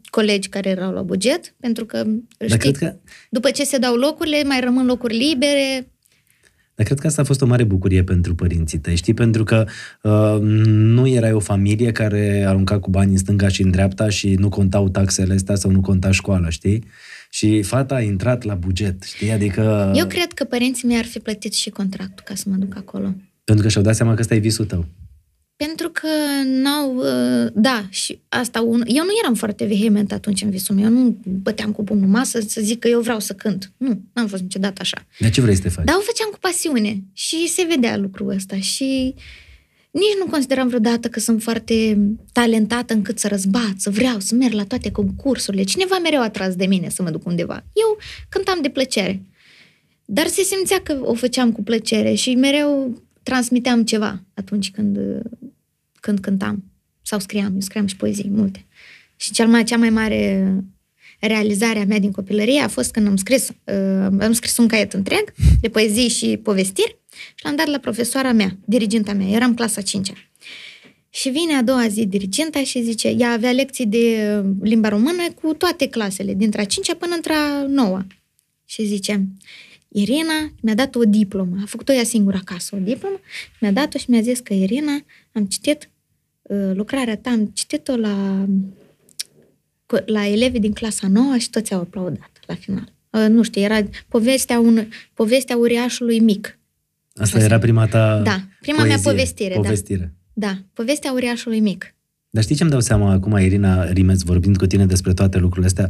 [0.10, 2.04] colegi care erau la buget, pentru că,
[2.38, 2.96] Dar știi, cred că,
[3.30, 5.92] după ce se dau locurile, mai rămân locuri libere.
[6.80, 9.14] Dar cred că asta a fost o mare bucurie pentru părinții tăi, știi?
[9.14, 9.66] Pentru că
[10.02, 14.34] uh, nu erai o familie care arunca cu bani în stânga și în dreapta și
[14.34, 16.84] nu contau taxele astea sau nu conta școala, știi?
[17.30, 19.32] Și fata a intrat la buget, știi?
[19.32, 19.92] Adică...
[19.96, 23.16] Eu cred că părinții mei ar fi plătit și contractul ca să mă duc acolo.
[23.44, 24.86] Pentru că și-au dat seama că ăsta e visul tău.
[25.66, 26.08] Pentru că
[26.46, 26.96] n-au...
[26.96, 28.62] uh, Da, și asta...
[28.62, 30.84] Un, eu nu eram foarte vehement atunci în visul meu.
[30.84, 33.72] Eu nu băteam cu pumnul în masă să zic că eu vreau să cânt.
[33.78, 35.06] Nu, n-am fost niciodată așa.
[35.20, 35.86] De ce vrei să te faci?
[35.86, 39.14] Dar o făceam cu pasiune și se vedea lucrul ăsta și
[39.92, 41.98] nici nu consideram vreodată că sunt foarte
[42.32, 45.64] talentată încât să răzbat, să vreau, să merg la toate concursurile.
[45.64, 47.64] Cineva mereu a tras de mine să mă duc undeva.
[47.74, 47.98] Eu
[48.30, 49.22] cântam de plăcere.
[50.06, 54.98] Dar se simțea că o făceam cu plăcere și mereu transmiteam ceva atunci când,
[56.00, 56.64] când cântam
[57.02, 57.54] sau scriam.
[57.54, 58.66] Eu scriam și poezii, multe.
[59.16, 60.54] Și cel mai, cea mai mare
[61.20, 64.94] realizare a mea din copilărie a fost când am scris, uh, am scris un caiet
[64.94, 66.98] întreg de poezii și povestiri
[67.36, 69.28] și l-am dat la profesoara mea, diriginta mea.
[69.28, 70.12] Eram clasa 5
[71.10, 75.32] Și vine a doua zi diriginta și zice, ea avea lecții de uh, limba română
[75.42, 78.02] cu toate clasele, dintre a 5 până între a 9
[78.66, 79.28] Și zice,
[79.92, 83.20] Irina mi-a dat o diplomă, a făcut-o ea singură acasă, o diplomă,
[83.62, 84.92] mi-a dat-o și mi-a zis că Irina,
[85.32, 85.90] am citit
[86.42, 88.46] uh, lucrarea ta, am citit-o la,
[89.86, 92.94] cu- la elevii din clasa 9 și toți au aplaudat la final.
[93.10, 96.60] Uh, nu știu, era povestea, un, povestea uriașului mic.
[97.16, 99.60] Asta era prima ta Da, prima mea povestire, da.
[99.60, 100.14] povestire.
[100.34, 101.94] Da, povestea uriașului mic.
[102.32, 105.90] Dar știi ce-mi dau seama acum, Irina Rimeț, vorbind cu tine despre toate lucrurile astea,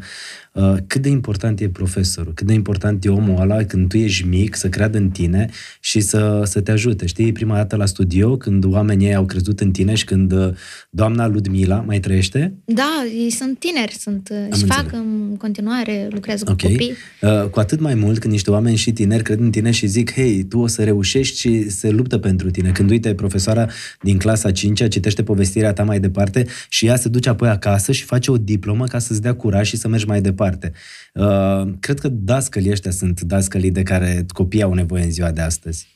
[0.54, 4.28] uh, cât de important e profesorul, cât de important e omul ăla când tu ești
[4.28, 7.06] mic, să creadă în tine și să, să te ajute.
[7.06, 10.50] Știi, prima dată la studio, când oamenii ei au crezut în tine și când uh,
[10.90, 14.76] doamna Ludmila mai trăiește, Da, ei sunt tineri, sunt, și înțeles.
[14.76, 16.62] fac în continuare, lucrează cu Ok.
[16.62, 16.92] copii.
[17.22, 20.14] Uh, cu atât mai mult când niște oameni și tineri cred în tine și zic,
[20.14, 22.72] hei, tu o să reușești și se luptă pentru tine.
[22.72, 23.68] Când, uite, profesoara
[24.02, 28.04] din clasa 5 citește povestirea ta mai departe și ea se duce apoi acasă și
[28.04, 30.38] face o diplomă ca să-ți dea curaj și să mergi mai departe.
[30.46, 35.42] Uh, cred că dascălii ăștia sunt dascălii de care copiii au nevoie în ziua de
[35.42, 35.88] astăzi.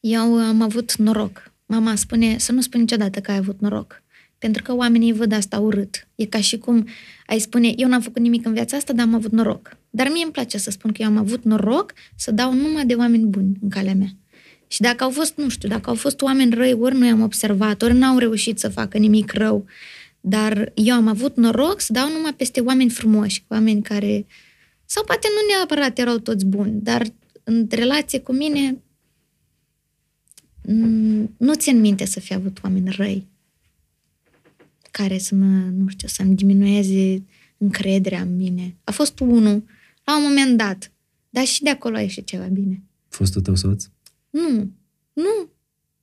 [0.00, 1.52] Eu am avut noroc.
[1.66, 4.02] Mama spune să nu spui niciodată că ai avut noroc.
[4.38, 6.08] Pentru că oamenii văd asta urât.
[6.14, 6.86] E ca și cum
[7.26, 9.76] ai spune, eu n-am făcut nimic în viața asta, dar am avut noroc.
[9.90, 12.94] Dar mie îmi place să spun că eu am avut noroc să dau numai de
[12.94, 14.08] oameni buni în calea mea.
[14.66, 17.82] Și dacă au fost, nu știu, dacă au fost oameni răi, ori nu i-am observat,
[17.82, 19.66] ori n-au reușit să facă nimic rău,
[20.24, 24.26] dar eu am avut noroc să dau numai peste oameni frumoși, oameni care,
[24.84, 27.06] sau poate nu neapărat erau toți buni, dar
[27.44, 28.82] în relație cu mine
[30.66, 33.30] Mm, nu țin minte să fi avut oameni răi
[34.90, 37.22] care să mă, nu știu, să-mi diminueze
[37.56, 38.76] încrederea în mine.
[38.84, 39.64] A fost unul,
[40.04, 40.92] la un moment dat,
[41.30, 42.82] dar și de acolo a ieșit ceva bine.
[43.08, 43.84] Fostul tău soț?
[44.30, 44.70] Nu,
[45.12, 45.50] nu,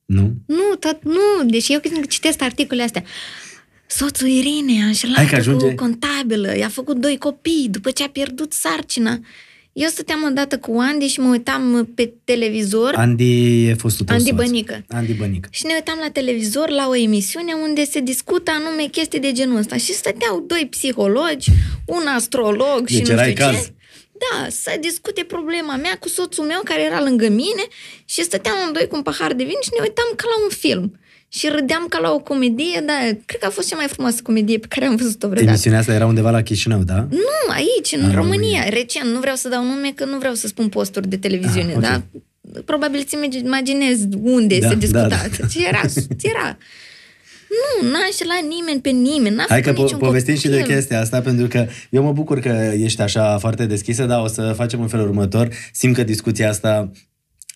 [0.04, 0.34] Nu?
[0.46, 3.04] nu, tot, nu, deci eu când citesc articolele astea,
[3.90, 8.02] soțul Irinei a Hai că înșelat ajunge- cu contabilă, i-a făcut doi copii după ce
[8.04, 9.18] a pierdut sarcina.
[9.72, 14.28] Eu stăteam odată cu Andy și mă uitam pe televizor Andy e fostul tău Andy
[14.28, 14.38] soț.
[14.38, 14.84] Bănică.
[14.88, 15.48] Andy Bănică.
[15.52, 19.56] Și ne uitam la televizor la o emisiune unde se discută anume chestii de genul
[19.56, 19.76] ăsta.
[19.76, 21.50] Și stăteau doi psihologi,
[21.86, 23.54] un astrolog și Deci nu erai știu caz.
[23.64, 23.72] ce.
[24.22, 27.64] Da, să discute problema mea cu soțul meu care era lângă mine
[28.04, 30.98] și stăteam amândoi cu un pahar de vin și ne uitam ca la un film.
[31.32, 34.58] Și râdeam ca la o comedie, da, cred că a fost cea mai frumoasă comedie
[34.58, 35.48] pe care am văzut-o vreodată.
[35.50, 37.06] Emisiunea asta era undeva la Chișinău, da?
[37.10, 38.20] Nu, aici, în În România.
[38.20, 38.68] România.
[38.68, 41.74] Recent, nu vreau să dau nume, că nu vreau să spun posturi de televiziune, Ah,
[41.76, 41.80] ok.
[41.82, 42.02] dar
[42.64, 45.08] probabil ți imaginezi unde Da, se da, discuta.
[45.08, 45.46] da.
[45.48, 45.80] Și era,
[46.22, 46.56] era.
[47.82, 50.58] Nu, n-a înșelat nimeni pe nimeni, n-a Hai că făcut po- niciun povestim și de
[50.60, 50.74] copil.
[50.74, 54.52] chestia asta, pentru că eu mă bucur că ești așa foarte deschisă, dar o să
[54.56, 55.48] facem în felul următor.
[55.72, 56.90] Simt că discuția asta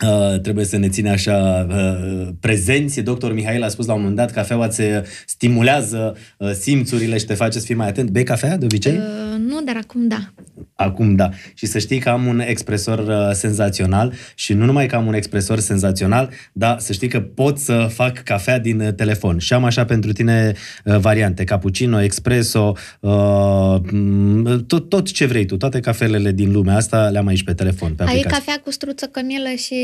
[0.03, 3.01] Uh, trebuie să ne ține așa uh, prezenți.
[3.01, 4.83] Doctor Mihail a spus la un moment dat, cafeaua îți
[5.27, 8.11] stimulează uh, simțurile și te face să fii mai atent.
[8.11, 8.93] Bei cafea de obicei?
[8.93, 10.33] Uh, nu, dar acum da.
[10.77, 11.31] Acum da.
[11.55, 15.15] Și să știi că am un expresor uh, senzațional și nu numai că am un
[15.15, 19.39] expresor senzațional, dar să știi că pot să fac cafea din uh, telefon.
[19.39, 20.53] Și am așa pentru tine
[20.85, 21.45] uh, variante.
[21.45, 25.57] Cappuccino, espresso, uh, m, tot, tot ce vrei tu.
[25.57, 28.39] Toate cafelele din lumea asta le am aici pe telefon, pe Ai aplicație.
[28.39, 29.75] cafea cu struță, cămelă și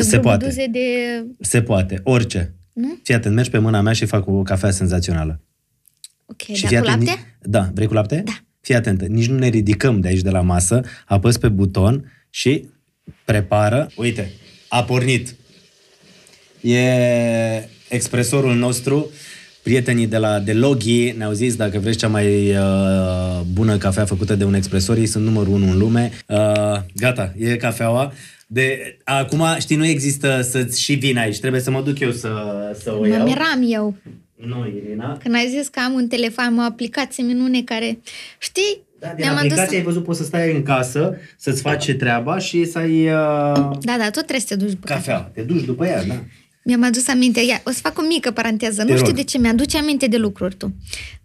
[0.00, 0.36] Se poate.
[0.38, 0.80] brubuduze de...
[1.40, 2.00] Se poate.
[2.02, 2.54] Orice.
[2.72, 2.98] Nu?
[3.02, 5.40] Fii atent, mergi pe mâna mea și fac o cafea senzațională.
[6.26, 7.20] Ok, Și dar fii cu atent, lapte?
[7.42, 8.22] ni- Da, vrei cu lapte?
[8.26, 8.32] Da.
[8.60, 12.68] Fii atentă, nici nu ne ridicăm de aici de la masă, apăs pe buton și
[13.24, 13.90] prepară.
[13.96, 14.30] Uite,
[14.68, 15.34] a pornit.
[16.60, 16.80] E
[17.88, 19.10] expresorul nostru.
[19.62, 24.34] Prietenii de la de Logi ne-au zis dacă vreți cea mai uh, bună cafea făcută
[24.34, 26.10] de un expresor, ei sunt numărul unu în lume.
[26.26, 26.36] Uh,
[26.96, 28.12] gata, e cafeaua.
[28.46, 31.38] De, acum, știi, nu există să-ți și vin aici.
[31.40, 32.30] Trebuie să mă duc eu să,
[32.82, 33.24] să o Mă iau.
[33.26, 33.96] miram eu.
[34.46, 35.16] Nu, Irina.
[35.22, 37.98] Când ai zis că am un telefon, am o aplicație minune care...
[38.38, 38.82] Știi?
[38.98, 39.74] Da, din Mi-am aplicație adus...
[39.74, 43.10] ai văzut, poți să stai în casă, să-ți faci treaba și să ai uh,
[43.80, 45.18] Da, da, tot trebuie să te duci după cafea.
[45.34, 46.14] Te duci după ea, da.
[46.64, 49.16] mi-am adus aminte, ia, o să fac o mică paranteză, Te nu știu rog.
[49.16, 50.74] de ce, mi-aduce aminte de lucruri tu.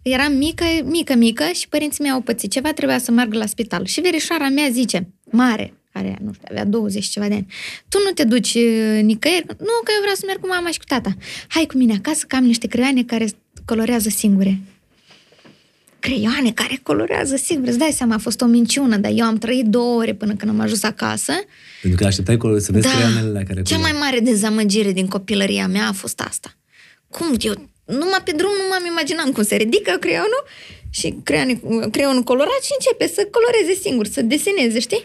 [0.02, 3.84] Eram mică, mică, mică și părinții mei au pățit ceva, trebuia să meargă la spital.
[3.84, 7.46] Și verișoara mea zice, mare, care, nu știu, avea 20 și ceva de ani,
[7.88, 9.46] tu nu te duci uh, nicăieri?
[9.46, 11.16] Nu, că eu vreau să merg cu mama și cu tata.
[11.48, 13.26] Hai cu mine acasă că am niște creioane care
[13.64, 14.58] colorează singure.
[15.98, 17.68] Creioane care colorează singure.
[17.70, 20.50] Îți dai seama, a fost o minciună, dar eu am trăit două ore până când
[20.50, 21.32] am ajuns acasă.
[21.82, 23.62] Pentru că așteptai colo- să vezi creioanele la care Da.
[23.62, 23.92] Cea culoare.
[23.98, 26.54] mai mare dezamăgire din copilăria mea a fost asta.
[27.08, 30.44] Cum eu, numai pe drum nu m-am imaginam cum se ridică creionul
[30.90, 35.04] și creionul, creionul colorat și începe să coloreze singur, să deseneze, știi?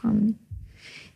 [0.00, 0.34] Doamne.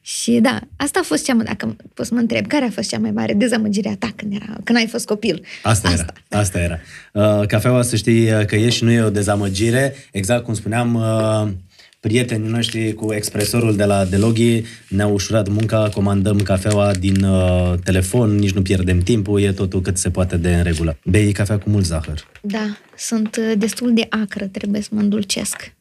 [0.01, 2.89] Și da, asta a fost cea mai, dacă poți să mă întreb, care a fost
[2.89, 5.45] cea mai mare dezamăgire a ta când, era, când ai fost copil?
[5.63, 6.41] Asta, asta era.
[6.41, 6.79] Asta era.
[7.13, 9.95] Uh, cafeaua, să știi uh, că e și nu e o dezamăgire.
[10.13, 11.53] Exact cum spuneam, uh,
[12.01, 18.35] prietenii noștri cu expresorul de la Deloghi ne-au ușurat munca, comandăm cafeaua din uh, telefon,
[18.35, 20.99] nici nu pierdem timpul, e totul cât se poate de în regulă.
[21.05, 22.29] Bei cafea cu mult zahăr.
[22.41, 25.73] Da, sunt uh, destul de acră, trebuie să mă îndulcesc.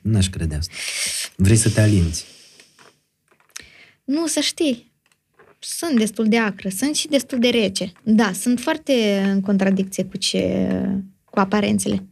[0.00, 0.72] N-aș crede asta.
[1.36, 2.24] Vrei să te alinți.
[4.04, 4.92] Nu, să știi,
[5.58, 7.92] sunt destul de acră, sunt și destul de rece.
[8.02, 10.68] Da, sunt foarte în contradicție cu ce
[11.24, 12.04] cu aparențele.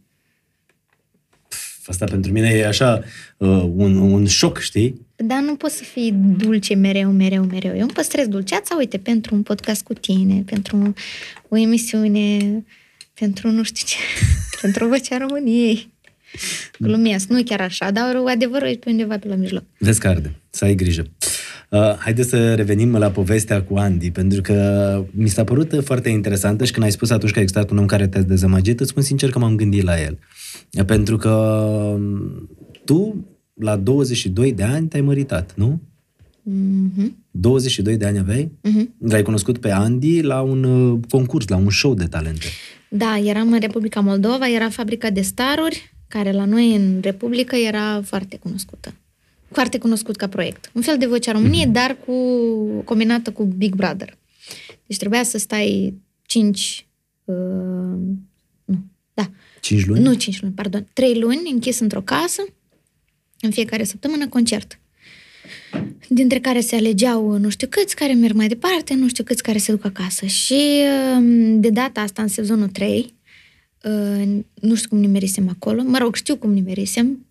[1.85, 3.03] Asta pentru mine e așa
[3.37, 5.07] uh, un, un șoc, știi?
[5.15, 7.75] Dar nu poți să fii dulce mereu, mereu, mereu.
[7.75, 10.93] Eu îmi păstrez dulceața, uite, pentru un podcast cu tine, pentru
[11.47, 12.37] o emisiune,
[13.13, 13.95] pentru nu știu ce,
[14.61, 15.93] pentru vocea României.
[16.79, 19.63] Glumesc, nu chiar așa, dar adevărul e pe undeva pe la mijloc.
[19.79, 21.05] Vezi că arde, să ai grijă.
[21.69, 26.65] Uh, haideți să revenim la povestea cu Andy, pentru că mi s-a părut foarte interesantă
[26.65, 29.03] și când ai spus atunci că a existat un om care te-a dezamăgit, îți spun
[29.03, 30.17] sincer că m-am gândit la el.
[30.85, 32.49] Pentru că um,
[32.85, 35.81] tu, la 22 de ani, te-ai măritat, nu?
[36.43, 37.17] Mhm.
[37.31, 38.51] 22 de ani aveai?
[38.61, 38.93] Mhm.
[38.99, 42.45] L-ai cunoscut pe Andy la un uh, concurs, la un show de talente.
[42.89, 48.01] Da, eram în Republica Moldova, era fabrica de staruri, care la noi în Republică era
[48.01, 48.93] foarte cunoscută.
[49.51, 50.71] Foarte cunoscut ca proiect.
[50.73, 51.73] Un fel de vocea României, Mhm.
[51.73, 52.13] dar cu
[52.83, 54.17] combinată cu Big Brother.
[54.85, 55.93] Deci trebuia să stai
[56.25, 56.87] 5
[57.25, 57.35] uh,
[58.65, 58.77] nu,
[59.13, 59.99] da, 5 luni?
[60.03, 62.41] nu 5 luni, pardon, 3 luni închis într-o casă,
[63.41, 64.79] în fiecare săptămână concert.
[66.07, 69.57] Dintre care se alegeau nu știu câți care merg mai departe, nu știu câți care
[69.57, 70.25] se duc acasă.
[70.25, 70.83] Și
[71.17, 73.09] um, de data asta, în sezonul 3, uh,
[74.53, 77.25] nu știu cum nimerisem acolo, mă rog, știu cum nimerisem,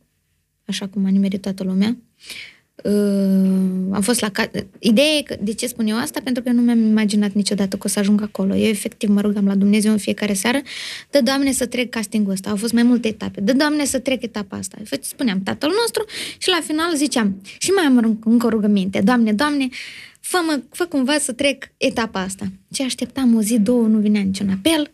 [0.64, 1.96] așa cum a nimerit toată lumea.
[2.84, 2.92] Uh,
[3.90, 4.50] am fost la ca...
[4.78, 6.20] Ideea e că, de ce spun eu asta?
[6.24, 8.54] Pentru că eu nu mi-am imaginat niciodată că o să ajung acolo.
[8.54, 10.60] Eu efectiv mă rugam la Dumnezeu în fiecare seară,
[11.10, 12.50] dă Doamne să trec castingul ăsta.
[12.50, 13.40] Au fost mai multe etape.
[13.40, 14.76] Dă Doamne să trec etapa asta.
[14.82, 16.04] Fă- Spuneam Tatăl nostru
[16.38, 19.00] și la final ziceam și mai am încă o rugăminte.
[19.00, 19.68] Doamne, Doamne,
[20.20, 20.38] fă,
[20.70, 22.46] fă cumva să trec etapa asta.
[22.70, 24.90] Ce așteptam o zi, două, nu vinea niciun apel,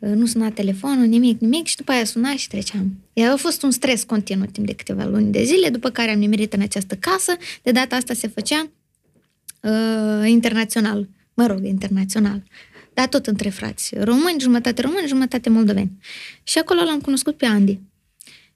[0.00, 2.92] nu suna telefonul, nimic, nimic și după aia suna și treceam.
[3.12, 6.18] Iar a fost un stres continuu timp de câteva luni de zile, după care am
[6.18, 7.32] nimerit în această casă.
[7.62, 8.70] De data asta se făcea
[9.60, 11.08] uh, internațional.
[11.34, 12.42] Mă rog, internațional.
[12.94, 13.94] Dar tot între frați.
[13.98, 15.90] Români, jumătate români, jumătate moldoveni.
[16.42, 17.78] Și acolo l-am cunoscut pe Andy.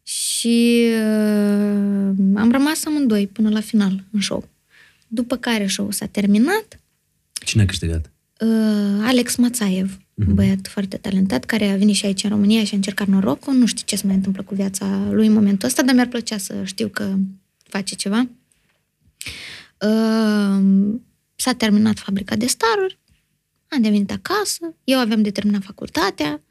[0.03, 4.49] Și uh, am rămas amândoi până la final în show.
[5.09, 6.81] După care show s-a terminat,
[7.45, 8.11] Cine a câștigat?
[8.41, 8.49] uh,
[9.03, 10.04] Alex Mațaev, Mhm.
[10.15, 13.55] Un băiat foarte talentat, care a venit și aici în România și a încercat norocul.
[13.55, 16.39] Nu știu ce se mai întâmplă cu viața lui în momentul ăsta, dar mi-ar plăcea
[16.39, 17.15] să știu că
[17.63, 18.29] face ceva.
[19.81, 20.95] Uh,
[21.35, 22.99] s-a terminat fabrica de staruri,
[23.69, 26.43] am devenit acasă, eu aveam de terminat facultatea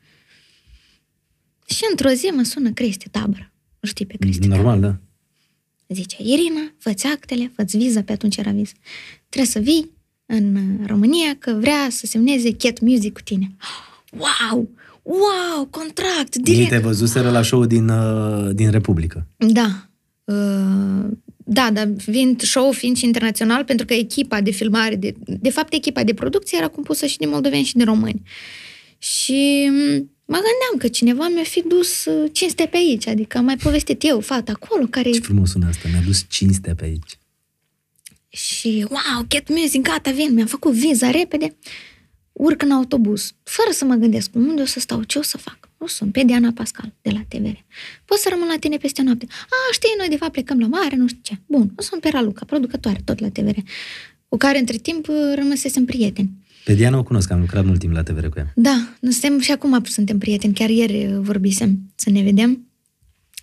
[1.66, 3.53] și într-o zi mă sună Cristi Tabără.
[3.84, 4.97] O știi pe Cristi Normal, da.
[5.88, 8.74] Zice, Irina, fă-ți actele, fă-ți viză, pe atunci era viză.
[9.30, 9.91] Trebuie să vii
[10.36, 13.51] în uh, România că vrea să semneze Cat Music cu tine.
[14.11, 14.69] Wow!
[15.01, 15.65] Wow!
[15.69, 16.36] Contract!
[16.36, 16.69] Ei Direct!
[16.69, 19.27] te văzuseră la show din, uh, din Republică.
[19.38, 19.88] Da.
[20.23, 21.05] Uh,
[21.45, 25.73] da, dar fiind show fiind și internațional, pentru că echipa de filmare, de, de fapt
[25.73, 28.21] echipa de producție era compusă și de moldoveni și de români.
[28.97, 33.45] Și m, mă gândeam că cineva mi-a fi dus uh, cinste pe aici, adică am
[33.45, 37.17] mai povestit eu, fata acolo, care Ce frumos sună asta, mi-a dus cinstea pe aici.
[38.36, 41.55] Și, wow, Cat Music, gata, vin, mi-am făcut viza repede.
[42.31, 45.69] Urc în autobuz, fără să mă gândesc unde o să stau, ce o să fac.
[45.77, 47.57] O sun pe Diana Pascal, de la TVR.
[48.05, 49.25] Pot să rămân la tine peste noapte.
[49.29, 51.34] A, știi, noi de fapt plecăm la mare, nu știu ce.
[51.45, 53.57] Bun, o sun pe Raluca, producătoare, tot la TVR,
[54.27, 55.05] cu care între timp
[55.36, 56.31] rămăsesem prieteni.
[56.63, 58.51] Pe Diana o cunosc, am lucrat mult timp la TVR cu ea.
[58.55, 62.67] Da, nu suntem și acum suntem prieteni, chiar ieri uh, vorbisem să ne vedem.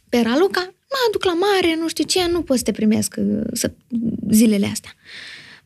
[0.09, 3.45] Pe Raluca, mă aduc la mare, nu știu ce, nu pot să te primesc uh,
[3.53, 3.71] să,
[4.31, 4.93] zilele astea.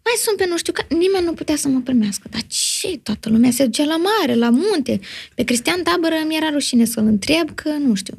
[0.04, 2.28] mai sunt pe nu știu că nimeni nu putea să mă primească.
[2.30, 2.98] Dar ce?
[3.02, 5.00] Toată lumea se ducea la mare, la munte.
[5.34, 8.14] Pe Cristian Tabără mi-era rușine să-l întreb că nu știu.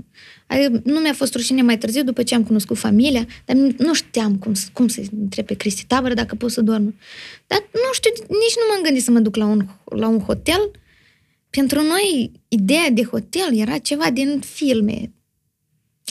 [0.47, 4.37] Adică nu mi-a fost rușine mai târziu după ce am cunoscut familia, dar nu știam
[4.37, 6.93] cum, cum să întreb pe Cristi Tabără dacă pot să doarmă.
[7.47, 10.71] Dar nu știu, nici nu m-am gândit să mă duc la un, la un hotel.
[11.49, 15.11] Pentru noi, ideea de hotel era ceva din filme.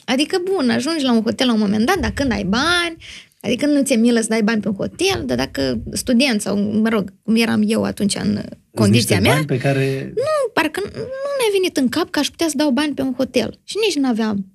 [0.04, 2.96] Adică, bun, ajungi la un hotel la un moment dat, dar când ai bani,
[3.44, 6.88] Adică nu ți-e milă să dai bani pe un hotel, dar dacă student sau, mă
[6.88, 8.42] rog, cum eram eu atunci în
[8.74, 9.32] condiția mea...
[9.32, 10.12] bani pe care...
[10.16, 10.90] Nu, parcă nu
[11.38, 13.60] mi-a venit în cap că aș putea să dau bani pe un hotel.
[13.64, 14.46] Și nici nu aveam.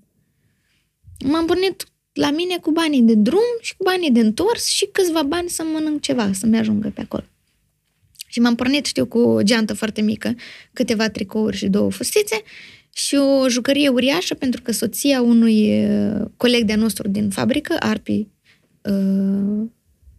[1.26, 5.24] M-am pornit la mine cu banii de drum și cu banii de întors și câțiva
[5.24, 7.24] bani să mănânc ceva, să-mi ajungă pe acolo.
[8.28, 10.36] Și m-am pornit, știu, cu o geantă foarte mică,
[10.74, 12.42] câteva tricouri și două fustițe
[12.94, 18.28] și o jucărie uriașă pentru că soția unui uh, coleg de-a nostru din fabrică, Arpi
[18.82, 19.66] uh,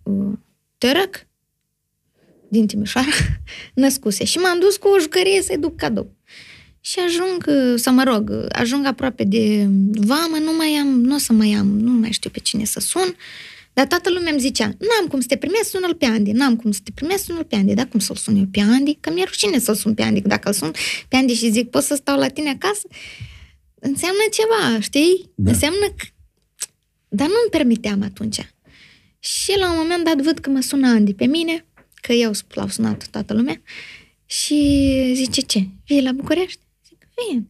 [0.03, 0.33] uh,
[0.79, 1.27] Tărăc,
[2.49, 3.09] din Timișoara,
[3.75, 4.25] născuse.
[4.25, 6.17] Și m-am dus cu o jucărie să-i duc cadou.
[6.81, 11.19] Și ajung, uh, să mă rog, ajung aproape de vamă, nu mai am, nu o
[11.19, 13.17] să mai am, nu mai știu pe cine să sun,
[13.73, 16.71] dar toată lumea îmi zicea, n-am cum să te primesc, sună-l pe Andy, n-am cum
[16.71, 18.95] să te primesc, sună-l pe Andy, dar cum să-l sun eu pe Andy?
[18.95, 20.71] Că mi-e rușine să-l sun pe Andy, dacă îl sun
[21.09, 22.89] pe Andy și zic, pot să stau la tine acasă?
[23.75, 25.31] Înseamnă ceva, știi?
[25.35, 25.51] Da.
[25.51, 26.05] Înseamnă că
[27.13, 28.55] dar nu-mi permiteam atunci.
[29.19, 32.69] Și la un moment dat văd că mă sună Andy pe mine, că eu l-au
[32.69, 33.63] sunat toată lumea,
[34.27, 35.67] și zice ce?
[35.87, 36.61] Vii la București?
[36.89, 37.49] Zic, vin.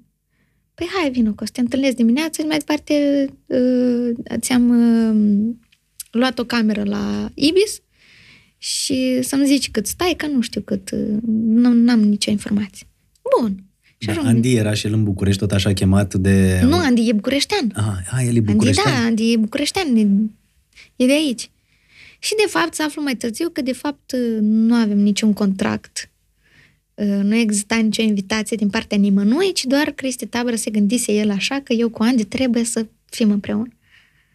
[0.74, 4.10] Păi hai, vină, că o să te întâlnesc dimineața și mai departe uh,
[4.40, 5.54] ți-am uh,
[6.10, 7.80] luat o cameră la Ibis
[8.58, 12.86] și să-mi zici cât stai, că nu știu cât, uh, nu am nicio informație.
[13.38, 13.64] Bun.
[13.98, 16.60] Și da, Andy era și el în București, tot așa chemat de...
[16.64, 17.72] Nu, Andy e bucureștean.
[18.10, 18.86] Ah, el e bucureștean.
[18.86, 20.06] Andy, da, Andy e bucureștean, e,
[20.96, 21.50] e de aici.
[22.18, 26.10] Și de fapt, să aflu mai târziu că de fapt nu avem niciun contract,
[26.94, 31.30] uh, nu exista nicio invitație din partea nimănui, ci doar Cristi Tabără se gândise el
[31.30, 33.70] așa că eu cu Andy trebuie să fim împreună.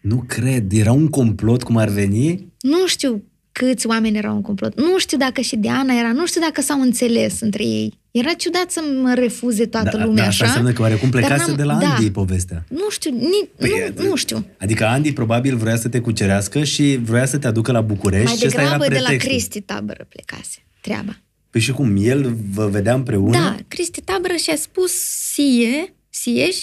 [0.08, 2.52] Nu cred, era un complot cum ar veni?
[2.60, 4.80] Nu știu câți oameni erau în complot.
[4.80, 7.98] Nu știu dacă și Diana era, nu știu dacă s-au înțeles între ei.
[8.10, 10.44] Era ciudat să mă refuze toată da, lumea da, așa.
[10.44, 11.94] Asta înseamnă că oarecum plecase de la da.
[11.94, 12.64] Andy povestea.
[12.68, 14.46] Nu știu, ni, păi, nu, nu știu.
[14.58, 18.36] Adică Andy probabil vrea să te cucerească și vrea să te aducă la București Mai
[18.36, 21.20] și ăsta era de la Cristi Tabără plecase treaba.
[21.50, 23.38] Păi și cum, el vă vedea împreună?
[23.38, 24.92] Da, Cristi Tabără și-a spus
[25.32, 26.56] sie, sieș,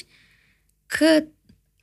[0.85, 1.23] că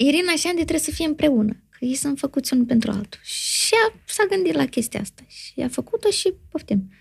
[0.06, 3.20] Irina și Andy trebuie să fie împreună că ei sunt făcuți unul pentru altul.
[3.22, 6.92] Și a, s-a gândit la chestia asta și a făcut-o și poftim.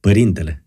[0.00, 0.64] Părintele.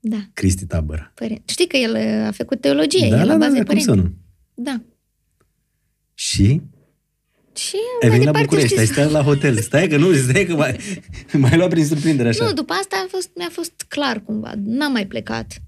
[0.00, 0.16] Da.
[0.32, 1.12] Cristi Tabăra.
[1.14, 1.42] Părinte.
[1.46, 1.96] Știi că el
[2.26, 4.12] a făcut teologie, da, el da, la bază da, cum să nu?
[4.54, 4.80] Da.
[6.14, 6.60] Și?
[7.56, 8.80] Și Ai venit la București, știți...
[8.80, 9.58] ai stat la hotel.
[9.58, 10.76] Stai că nu, stai că mai,
[11.44, 12.44] mai luat prin surprindere așa.
[12.44, 14.52] Nu, după asta a fost, mi-a fost clar cumva.
[14.56, 15.62] N-am mai plecat.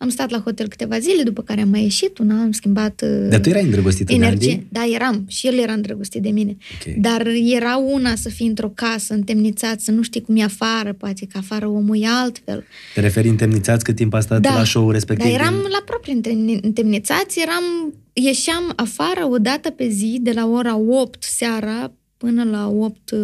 [0.00, 3.28] Am stat la hotel câteva zile, după care am mai ieșit una, am schimbat uh,
[3.28, 4.48] Dar tu erai îndrăgostită energie.
[4.48, 4.66] de Andy?
[4.70, 5.24] Da, eram.
[5.28, 6.56] Și el era îndrăgostit de mine.
[6.80, 6.96] Okay.
[7.00, 11.26] Dar era una să fii într-o casă, întemnițat, să nu știi cum e afară, poate
[11.32, 12.64] că afară omul e altfel.
[12.94, 15.26] Te referi întemnițați cât timp a stat da, la show respectiv?
[15.26, 15.70] Da, eram din...
[15.70, 16.20] la propriu
[16.62, 22.68] întemnițați, eram, ieșeam afară o dată pe zi, de la ora 8 seara până la
[22.68, 23.18] 8, uh,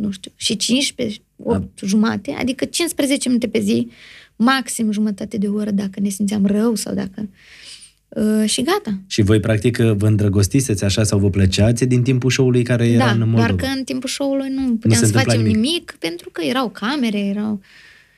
[0.00, 1.66] nu știu, și 15, 8 da.
[1.86, 3.88] jumate, adică 15 minute pe zi,
[4.40, 7.28] maxim jumătate de oră dacă ne simțeam rău sau dacă...
[8.08, 9.00] Uh, și gata.
[9.06, 13.10] Și voi, practic, vă îndrăgostiseți așa sau vă plăceați din timpul show-ului care era da,
[13.10, 13.46] în Moldova?
[13.46, 15.54] doar că în timpul show-ului nu puteam nu să facem nimic.
[15.54, 17.60] nimic, pentru că erau camere, erau...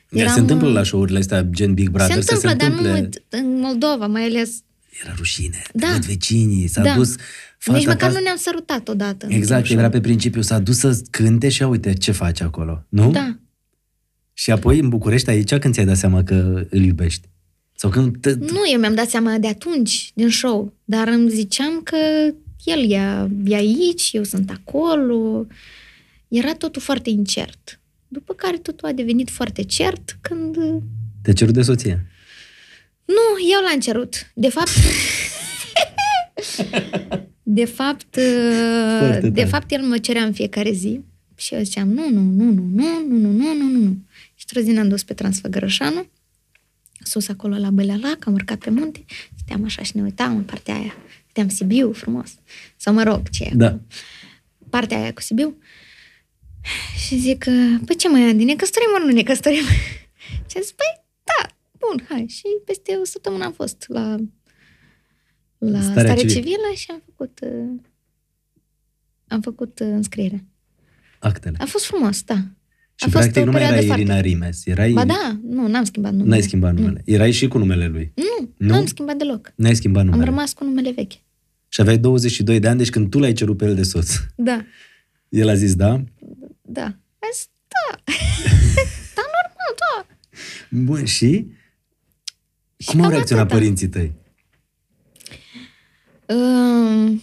[0.09, 3.09] Eram, se întâmplă la show-urile astea, gen Big Brother, se întâmplă, se întâmple...
[3.29, 4.51] dar nu în Moldova, mai ales...
[5.03, 5.87] Era rușine, da.
[5.91, 6.93] văd vecinii, s-a da.
[6.95, 7.15] dus...
[7.57, 8.17] Fata Nici măcar ta...
[8.17, 9.27] nu ne-am sărutat odată.
[9.29, 13.11] Exact, era pe principiu, s-a dus să cânte și uite ce face acolo, nu?
[13.11, 13.37] Da.
[14.33, 17.27] Și apoi în București aici când ți-ai dat seama că îl iubești?
[17.75, 18.33] Sau când te...
[18.33, 21.97] Nu, eu mi-am dat seama de atunci, din show, dar îmi ziceam că
[22.63, 25.47] el e, e aici, eu sunt acolo.
[26.27, 27.79] Era totul foarte incert.
[28.07, 30.57] După care totul a devenit foarte cert când...
[31.21, 32.05] Te cerut de soție?
[33.05, 34.31] Nu, eu l-am cerut.
[34.33, 34.69] De fapt...
[37.43, 38.15] de fapt,
[39.31, 40.99] de fapt, el mă cerea în fiecare zi
[41.35, 43.97] și eu ziceam, nu, nu, nu, nu, nu, nu, nu, nu, nu, nu.
[44.53, 46.07] Și într-o zi ne-am dus pe Transfăgărășanu,
[47.03, 50.75] sus acolo la Bălealac, am urcat pe munte, stăteam așa și ne uitam în partea
[50.75, 50.93] aia.
[51.23, 52.35] Stăteam Sibiu, frumos.
[52.77, 53.79] Sau mă rog, ce e da.
[54.69, 55.57] Partea aia cu Sibiu.
[57.05, 57.43] Și zic,
[57.85, 59.63] păi ce mai Andy, ne căsătorim ori nu ne căsătorim?
[60.49, 62.25] Și zic, păi da, bun, hai.
[62.27, 64.15] Și peste o săptămână am fost la,
[65.57, 66.33] la stare, stare civilă.
[66.33, 67.39] civilă și am făcut,
[69.27, 70.43] am făcut înscrierea.
[71.19, 71.57] Actele.
[71.59, 72.37] A fost frumos, da.
[72.95, 74.91] Și A fost practic o nu mai perioadă erai Irina foarte- Rimes, erai...
[74.91, 76.29] Ba da, nu, n-am schimbat numele.
[76.29, 77.01] N-ai schimbat numele.
[77.05, 78.11] Erai și cu numele lui.
[78.15, 78.23] Nu,
[78.57, 78.67] Nu?
[78.67, 79.51] nu am schimbat deloc.
[79.55, 80.29] N-ai schimbat Am numele.
[80.29, 81.11] rămas cu numele vechi.
[81.67, 84.65] Și aveai 22 de ani, deci când tu l-ai cerut pe el de soț, Da,
[85.29, 86.03] el a zis da?
[86.61, 86.97] da.
[87.31, 88.01] Asta,
[89.15, 90.05] da, normal, da.
[90.69, 91.47] Bun, și?
[92.77, 93.59] Și Cum au cam reacționat atâta.
[93.59, 94.11] părinții tăi?
[96.27, 97.21] Um,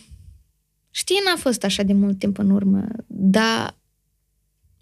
[0.91, 3.79] știi, n-a fost așa de mult timp în urmă, dar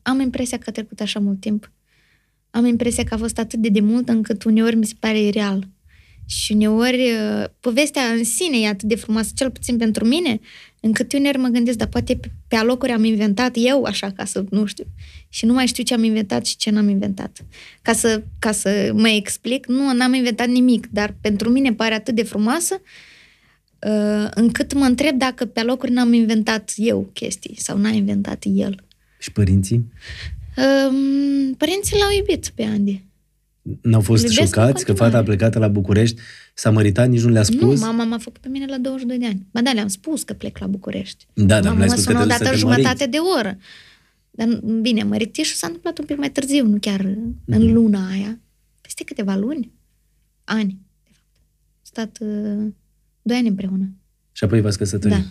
[0.09, 1.73] am impresia că a trecut așa mult timp.
[2.51, 5.69] Am impresia că a fost atât de demult încât uneori mi se pare real.
[6.27, 10.41] Și uneori uh, povestea în sine e atât de frumoasă, cel puțin pentru mine,
[10.81, 14.45] încât uneori mă gândesc, dar poate pe, pe alocuri am inventat eu așa ca să,
[14.51, 14.85] nu știu,
[15.29, 17.45] și nu mai știu ce am inventat și ce n-am inventat.
[17.83, 22.15] Ca să, ca să mă explic, nu, n-am inventat nimic, dar pentru mine pare atât
[22.15, 22.81] de frumoasă
[23.87, 28.87] uh, încât mă întreb dacă pe alocuri n-am inventat eu chestii sau n-a inventat el.
[29.19, 29.93] Și părinții?
[30.57, 33.07] Um, părinții l-au iubit pe Andy.
[33.83, 35.11] N-au fost Îl iubesc în șocați că continuare.
[35.13, 36.21] fata a plecat la București,
[36.55, 37.81] s-a măritat, nici nu le-a spus?
[37.81, 39.47] Nu, mama m-a făcut pe mine la 22 de ani.
[39.51, 41.27] Ba da, le-am spus că plec la București.
[41.35, 42.59] Da, dar mama nu le-ai mă spus că sună te o duci să dată te
[42.61, 43.11] jumătate măriți.
[43.11, 43.57] de oră.
[44.31, 44.49] Dar
[44.81, 47.35] bine, măritișul s-a întâmplat un pic mai târziu, nu chiar Mhm.
[47.47, 48.39] în luna aia.
[48.81, 49.73] Peste câteva luni.
[50.45, 51.37] Ani, de fapt.
[51.77, 52.73] Am stat uh,
[53.23, 53.91] doi ani împreună.
[54.33, 55.17] Și apoi v-ați căsătorit.
[55.17, 55.23] Da.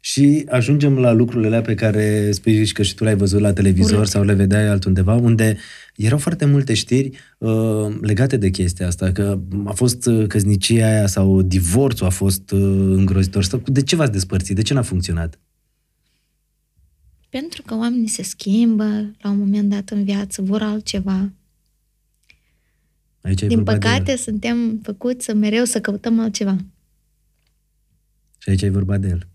[0.00, 3.52] Și ajungem la lucrurile alea pe care spui și că și tu le-ai văzut la
[3.52, 4.08] televizor Urât.
[4.08, 5.56] sau le vedeai altundeva, unde
[5.96, 11.06] erau foarte multe știri uh, legate de chestia asta, că a fost uh, căsnicia aia
[11.06, 12.60] sau divorțul a fost uh,
[12.96, 13.44] îngrozitor.
[13.44, 14.56] Sau de ce v-ați despărțit?
[14.56, 15.38] De ce n-a funcționat?
[17.28, 18.84] Pentru că oamenii se schimbă
[19.20, 21.30] la un moment dat în viață, vor altceva.
[23.20, 24.16] Aici ai Din vorba păcate, de el.
[24.16, 26.56] suntem făcuți să mereu să căutăm altceva.
[28.38, 29.26] Și aici ai vorba de el.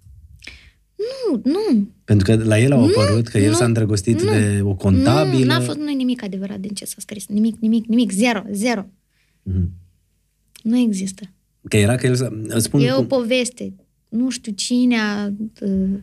[0.95, 4.59] Nu, nu, Pentru că la el au apărut că el nu, s-a îndrăgostit nu, de
[4.63, 5.39] o contabilă.
[5.39, 7.27] Nu, n-a fost nu nimic adevărat din ce s-a scris.
[7.27, 8.11] Nimic, nimic, nimic.
[8.11, 8.85] Zero, zero.
[9.43, 9.69] Mhm.
[10.63, 11.29] Nu există.
[11.69, 12.41] Că era că el s-a...
[12.47, 13.07] îți Spun E o cum...
[13.07, 13.73] poveste.
[14.09, 15.31] Nu știu cine a...
[15.61, 15.99] uh,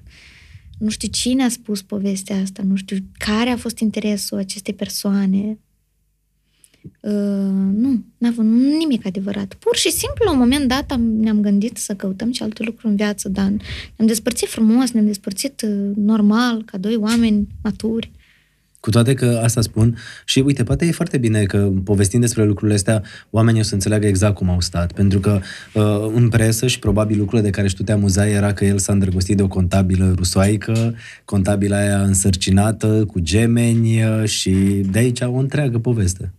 [0.78, 5.58] Nu știu cine a spus povestea asta, nu știu care a fost interesul acestei persoane.
[7.00, 7.12] Uh,
[7.72, 9.54] nu, n-a fost nimic adevărat.
[9.54, 12.88] Pur și simplu, la un moment dat, am, ne-am gândit să căutăm și alte lucruri
[12.88, 13.48] în viață, dar
[13.96, 18.10] ne-am despărțit frumos, ne-am despărțit uh, normal, ca doi oameni maturi.
[18.82, 22.76] Cu toate că asta spun și uite, poate e foarte bine că povestind despre lucrurile
[22.76, 24.92] astea, oamenii o să înțeleagă exact cum au stat.
[24.92, 25.40] Pentru că
[25.74, 28.78] uh, în presă și probabil lucrurile de care și tu te amuzai era că el
[28.78, 34.50] s-a îndrăgostit de o contabilă rusoaică, contabila aia însărcinată, cu gemeni uh, și
[34.90, 36.32] de aici o întreagă poveste.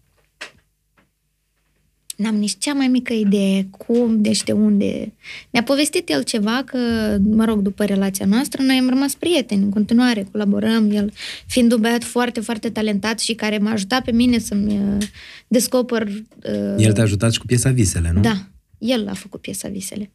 [2.16, 5.14] N-am nici cea mai mică idee cum, deci de unde.
[5.49, 6.78] Ne-a povestit el ceva că,
[7.22, 11.11] mă rog, după relația noastră, noi am rămas prieteni în continuare, colaborăm, el
[11.47, 15.05] fiind un băiat foarte, foarte talentat și care m-a ajutat pe mine să-mi uh,
[15.47, 16.07] descoper...
[16.07, 18.22] Uh, El te-a ajutat și cu piesa Visele, nu?
[18.22, 18.47] Da,
[18.78, 20.11] el a făcut piesa Visele.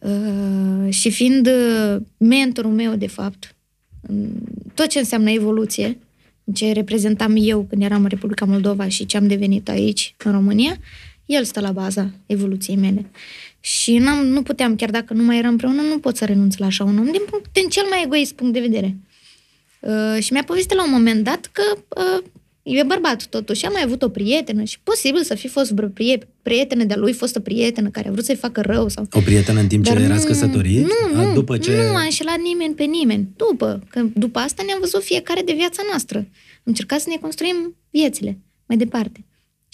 [0.00, 3.56] Uh, și fiind uh, mentorul meu, de fapt,
[4.00, 4.28] în
[4.74, 5.98] tot ce înseamnă evoluție,
[6.44, 10.32] în ce reprezentam eu când eram în Republica Moldova și ce am devenit aici, în
[10.32, 10.76] România,
[11.26, 13.10] el stă la baza evoluției mele.
[13.60, 16.66] Și n-am, nu puteam, chiar dacă nu mai eram împreună, nu pot să renunț la
[16.66, 18.96] așa un om, din, punct, din cel mai egoist punct de vedere.
[19.80, 22.24] Uh, și mi-a povestit la un moment dat că uh,
[22.62, 26.28] e bărbat totuși, a mai avut o prietenă și posibil să fi fost vreo prie-
[26.42, 29.06] prietenă de-a lui, fostă prietenă care a vrut să-i facă rău sau...
[29.12, 30.80] O prietenă în timp ce Dar erați nu- căsătoriți?
[31.12, 31.76] Nu, A, nu, După ce...
[31.76, 33.28] nu a înșelat nimeni pe nimeni.
[33.36, 36.18] După, că după asta ne-am văzut fiecare de viața noastră.
[36.18, 39.24] Am încercat să ne construim viețile mai departe.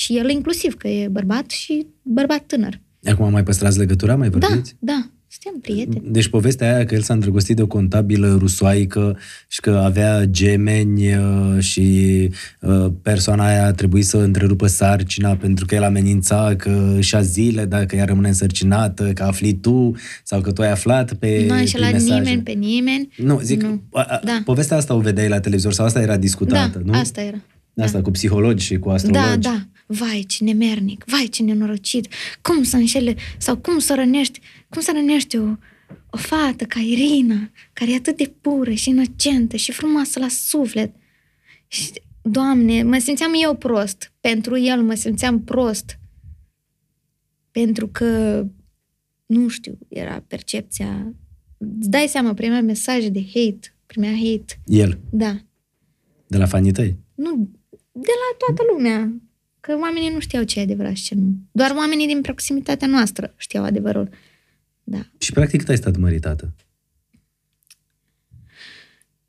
[0.03, 2.81] Și el inclusiv, că e bărbat și bărbat tânăr.
[3.05, 4.17] Acum mai păstrați legătura?
[4.17, 4.77] Mai Da, vorbiți?
[4.79, 6.05] da, suntem prieteni.
[6.13, 11.15] Deci povestea aia că el s-a îndrăgostit de o contabilă rusoaică și că avea gemeni
[11.17, 12.29] uh, și
[12.61, 17.65] uh, persoana aia a trebuit să întrerupă sarcina pentru că el amenința că și-a zile
[17.65, 19.93] dacă ea rămâne însărcinată, că afli tu
[20.25, 22.21] sau că tu ai aflat pe Nu a înșelat prin mesaje.
[22.23, 23.09] nimeni pe nimeni.
[23.17, 23.83] Nu, zic, Nu.
[23.93, 24.41] A, a, Da.
[24.45, 26.99] povestea asta o vedeai la televizor sau asta era discutată, da, nu?
[26.99, 27.37] asta era.
[27.77, 29.25] Asta cu psihologi și cu astrologi.
[29.25, 29.67] Da, da.
[29.93, 32.09] Vai, ce nemernic, vai, ce nenorocit.
[32.43, 35.45] Cum să înșele, sau cum să rănești, cum să rănești o,
[36.11, 40.95] o fată ca Irina, care e atât de pură și inocentă și frumoasă la suflet.
[41.67, 41.91] Și,
[42.23, 44.13] Doamne, mă simțeam eu prost.
[44.21, 45.99] Pentru el mă simțeam prost.
[47.51, 48.43] Pentru că,
[49.27, 51.15] nu știu, era percepția...
[51.79, 54.61] Îți dai seama, primea mesaje de hate, primea hate.
[54.67, 55.37] El, Da.
[56.27, 56.97] de la fanii tăi.
[57.15, 57.51] Nu,
[57.93, 59.13] de la toată lumea.
[59.63, 61.37] Că oamenii nu știau ce e adevărat și ce nu.
[61.53, 64.09] Doar oamenii din proximitatea noastră știau adevărul.
[64.85, 65.07] Da.
[65.19, 66.55] Și practic cât ai stat măritată?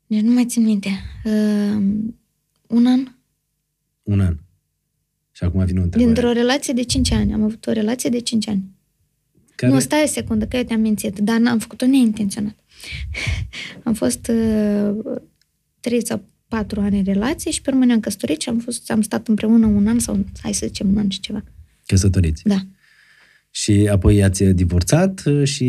[0.06, 0.88] Deci nu mai țin minte.
[1.24, 1.82] Uh,
[2.66, 3.06] un an?
[4.02, 4.36] Un an.
[5.30, 6.12] Și acum vine o întrebare.
[6.12, 7.32] Dintr-o relație de 5 ani.
[7.32, 8.64] Am avut o relație de 5 ani.
[9.54, 9.72] care...
[9.72, 12.56] Nu, stai o secundă, că eu te-am mințit, dar n-am făcut-o neintenționat.
[13.84, 15.20] am fost uh,
[15.80, 16.24] 3 sau
[16.54, 19.66] 4 ani în relație și pe urmă ne-am căsătorit și am, fost, am stat împreună
[19.66, 21.44] un an sau, hai să zicem, un an și ceva.
[21.86, 22.42] Căsătoriți.
[22.44, 22.58] Da.
[23.50, 25.64] Și apoi ați divorțat uh, și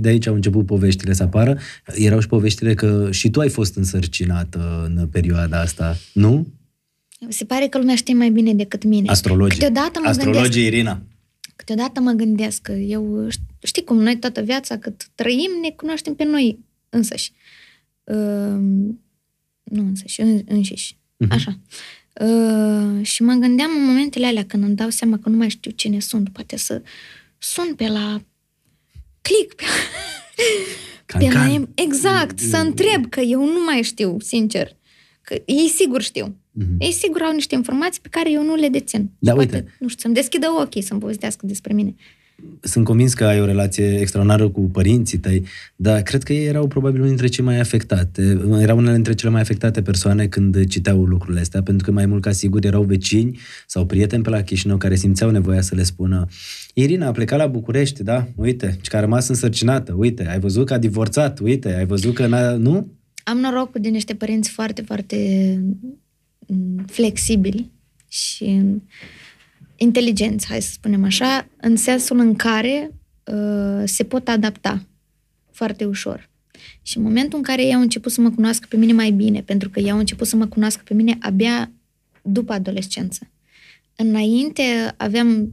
[0.00, 1.58] de aici au început poveștile să apară.
[1.94, 6.46] Erau și poveștile că și tu ai fost însărcinată în perioada asta, nu?
[7.28, 9.08] Se pare că lumea știe mai bine decât mine.
[9.08, 9.58] Astrologii.
[9.58, 11.02] Câteodată mă Astrologii, gândesc, Irina.
[11.56, 13.28] câteodată mă gândesc că eu,
[13.62, 16.58] știi cum, noi toată viața cât trăim, ne cunoaștem pe noi
[16.88, 17.32] însăși.
[19.64, 20.96] Uh, nu însăși, în, înșiși.
[21.16, 21.32] Mhm.
[21.32, 21.58] Așa.
[22.20, 25.70] Uh, și mă gândeam în momentele alea când îmi dau seama că nu mai știu
[25.70, 26.82] cine sunt, poate să
[27.38, 28.22] sun pe la
[29.20, 29.74] click, pe la,
[31.18, 31.60] pe Cancan.
[31.60, 34.76] la exact, să întreb, că eu nu mai știu, sincer.
[35.22, 36.36] Că ei sigur știu.
[36.50, 36.76] Mhm.
[36.78, 39.10] Ei sigur au niște informații pe care eu nu le dețin.
[39.18, 39.76] Da, Poate, uite.
[39.78, 41.94] Nu știu, să-mi deschidă ochii să-mi povestească despre mine.
[42.60, 45.44] Sunt convins că ai o relație extraordinară cu părinții tăi,
[45.76, 48.40] dar cred că ei erau probabil unul dintre cei mai afectate.
[48.60, 52.22] Erau unele dintre cele mai afectate persoane când citeau lucrurile astea, pentru că mai mult
[52.22, 56.26] ca sigur erau vecini sau prieteni pe la Chișinău care simțeau nevoia să le spună
[56.74, 58.28] Irina a plecat la București, da?
[58.34, 62.14] Uite, și că a rămas însărcinată, uite, ai văzut că a divorțat, uite, ai văzut
[62.14, 62.52] că n-a...
[62.52, 62.92] Nu?
[63.24, 65.16] Am norocul de niște părinți foarte, foarte
[66.46, 67.70] mm, flexibili
[68.08, 68.60] și
[69.82, 72.90] inteligenți, hai să spunem așa, în sensul în care
[73.24, 74.86] uh, se pot adapta
[75.50, 76.30] foarte ușor.
[76.82, 79.42] Și în momentul în care ei au început să mă cunoască pe mine mai bine,
[79.42, 81.70] pentru că ei au început să mă cunoască pe mine abia
[82.22, 83.30] după adolescență.
[83.96, 84.62] Înainte
[84.96, 85.52] aveam,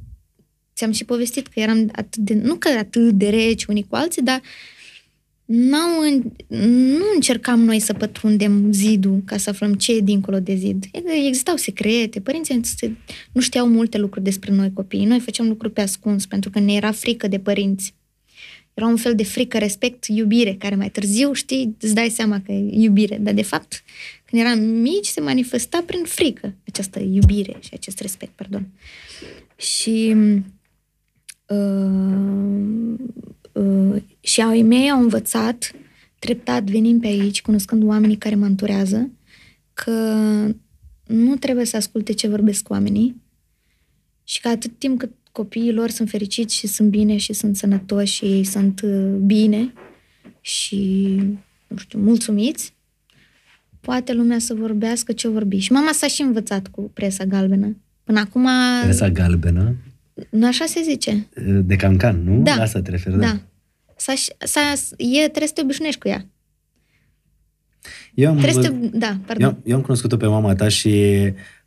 [0.76, 4.22] ți-am și povestit că eram atât de, nu că atât de reci unii cu alții,
[4.22, 4.42] dar
[5.52, 6.32] n-au, în-
[6.98, 10.84] nu încercam noi să pătrundem zidul ca să aflăm ce e dincolo de zid.
[11.28, 12.92] Existau secrete, părinții se-
[13.32, 15.06] nu știau multe lucruri despre noi copiii.
[15.06, 17.94] Noi făceam lucruri pe ascuns pentru că ne era frică de părinți.
[18.74, 22.52] Era un fel de frică, respect, iubire, care mai târziu, știi, îți dai seama că
[22.52, 23.18] e iubire.
[23.22, 23.84] Dar, de fapt,
[24.26, 28.68] când eram mici, se manifesta prin frică această iubire și acest respect, pardon.
[29.56, 30.16] Și
[31.48, 32.94] uh,
[33.54, 35.72] uh, și ai mei au învățat,
[36.20, 39.10] treptat venind pe aici, cunoscând oamenii care mă înturează,
[39.74, 39.92] că
[41.06, 43.22] nu trebuie să asculte ce vorbesc oamenii
[44.24, 48.14] și că atât timp cât copiii lor sunt fericiți și sunt bine și sunt sănătoși
[48.14, 49.74] și ei sunt uh, bine
[50.42, 51.06] și,
[51.68, 52.74] nu știu, mulțumiți,
[53.82, 55.58] poate lumea să vorbească ce vorbi.
[55.58, 57.78] Și mama s-a și învățat cu presa galbenă.
[58.04, 58.48] Până acum,
[58.84, 59.76] Presa galbenă,
[60.30, 61.28] nu așa se zice.
[61.64, 62.42] de cancan, nu?
[62.42, 62.56] Da.
[62.56, 63.42] La asta te referi, Da.
[64.00, 66.26] S-a, s-a, e, trebuie să te obișnuiești cu ea.
[68.14, 68.98] Eu am, Trebuie să vă- te...
[68.98, 69.48] Da, pardon.
[69.50, 70.90] eu, eu am cunoscut-o pe mama ta și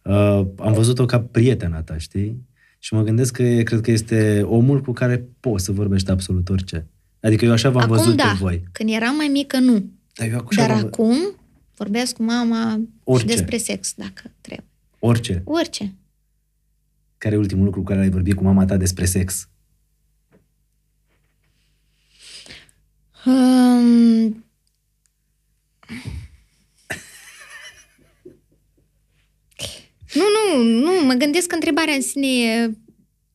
[0.03, 2.37] uh, am văzut-o ca prietena ta, știi?
[2.79, 6.49] Și mă gândesc că e- cred că este omul cu care poți să vorbești absolut
[6.49, 6.87] orice.
[7.21, 8.25] Adică eu așa v-am acum văzut da.
[8.25, 8.63] pe voi.
[8.73, 9.85] Când eram mai mică, nu.
[10.15, 11.17] Dar eu acum Dar v-am- acum
[11.77, 13.29] vorbesc cu mama Orice.
[13.29, 14.67] și despre sex, dacă trebuie.
[14.99, 15.43] Orice.
[15.45, 15.95] Orice.
[17.19, 19.49] Care e ultimul lucru cu care ai vorbit cu mama ta despre sex?
[23.27, 24.45] Um...
[30.15, 32.71] Nu, nu, nu, mă gândesc că întrebarea în sine e...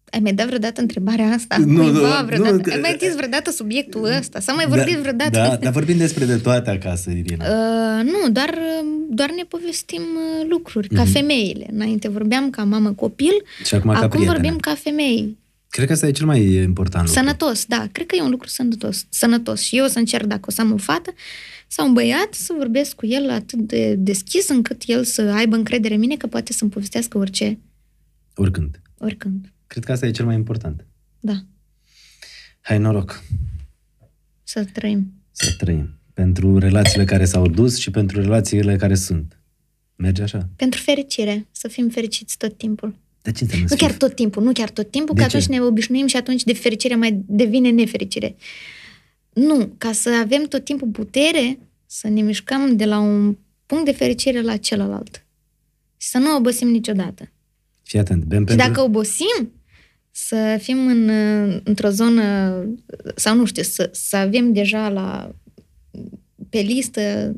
[0.10, 1.58] Ai mai dat vreodată întrebarea asta?
[1.58, 2.56] Nu, Cuiva nu, vreodată?
[2.56, 4.40] nu, că- Ai mai atins vreodată subiectul ăsta?
[4.40, 5.30] S-a mai vorbit da, vreodată?
[5.32, 7.46] Da, dar vorbim despre de toate acasă, Irina.
[7.46, 11.12] Uh, nu, doar, uh, doar ne povestim uh, lucruri, ca Mhm.
[11.12, 11.68] femeile.
[11.72, 14.32] Înainte vorbeam ca mamă copil, și acum, ca acum prietenă.
[14.34, 15.38] vorbim ca femei.
[15.78, 17.20] Cred că asta e cel mai important lucru.
[17.20, 17.88] Sănătos, da.
[17.92, 19.06] Cred că e un lucru sănătos.
[19.10, 19.62] Sănătos.
[19.62, 21.14] Și eu o să încerc, dacă o să am o fată
[21.68, 25.94] sau un băiat, să vorbesc cu el atât de deschis încât el să aibă încredere
[25.94, 27.60] în mine că poate să-mi povestească orice,
[28.36, 28.82] Oricând.
[28.98, 29.54] oricând.
[29.68, 30.86] Cred că asta e cel mai important.
[31.20, 31.34] Da,
[32.62, 33.24] Hai noroc
[34.44, 35.14] să trăim.
[35.32, 36.00] să trăim.
[36.14, 39.40] Pentru relațiile care s-au dus și pentru relațiile care sunt.
[39.96, 40.50] Merge așa?
[40.56, 42.96] Pentru fericire, să fim fericiți tot timpul.
[43.28, 45.28] De ce înseamnă Nu să chiar fii- tot timpul, nu chiar tot timpul, De că
[45.28, 45.36] ce?
[45.38, 48.36] atunci ne obișnuim și atunci de fericire mai devine nefericire.
[49.34, 53.92] Nu, ca să avem tot timpul putere să ne mișcăm de la un punct de
[53.92, 55.26] fericire la celălalt.
[55.98, 57.32] Și să nu obosim niciodată.
[57.84, 58.24] Fii atent.
[58.24, 58.68] Bem Și pentru...
[58.68, 59.52] dacă obosim,
[60.12, 61.10] să fim în,
[61.64, 62.56] într-o zonă,
[63.16, 65.36] sau nu știu, să, să avem deja la,
[66.50, 67.36] pe listă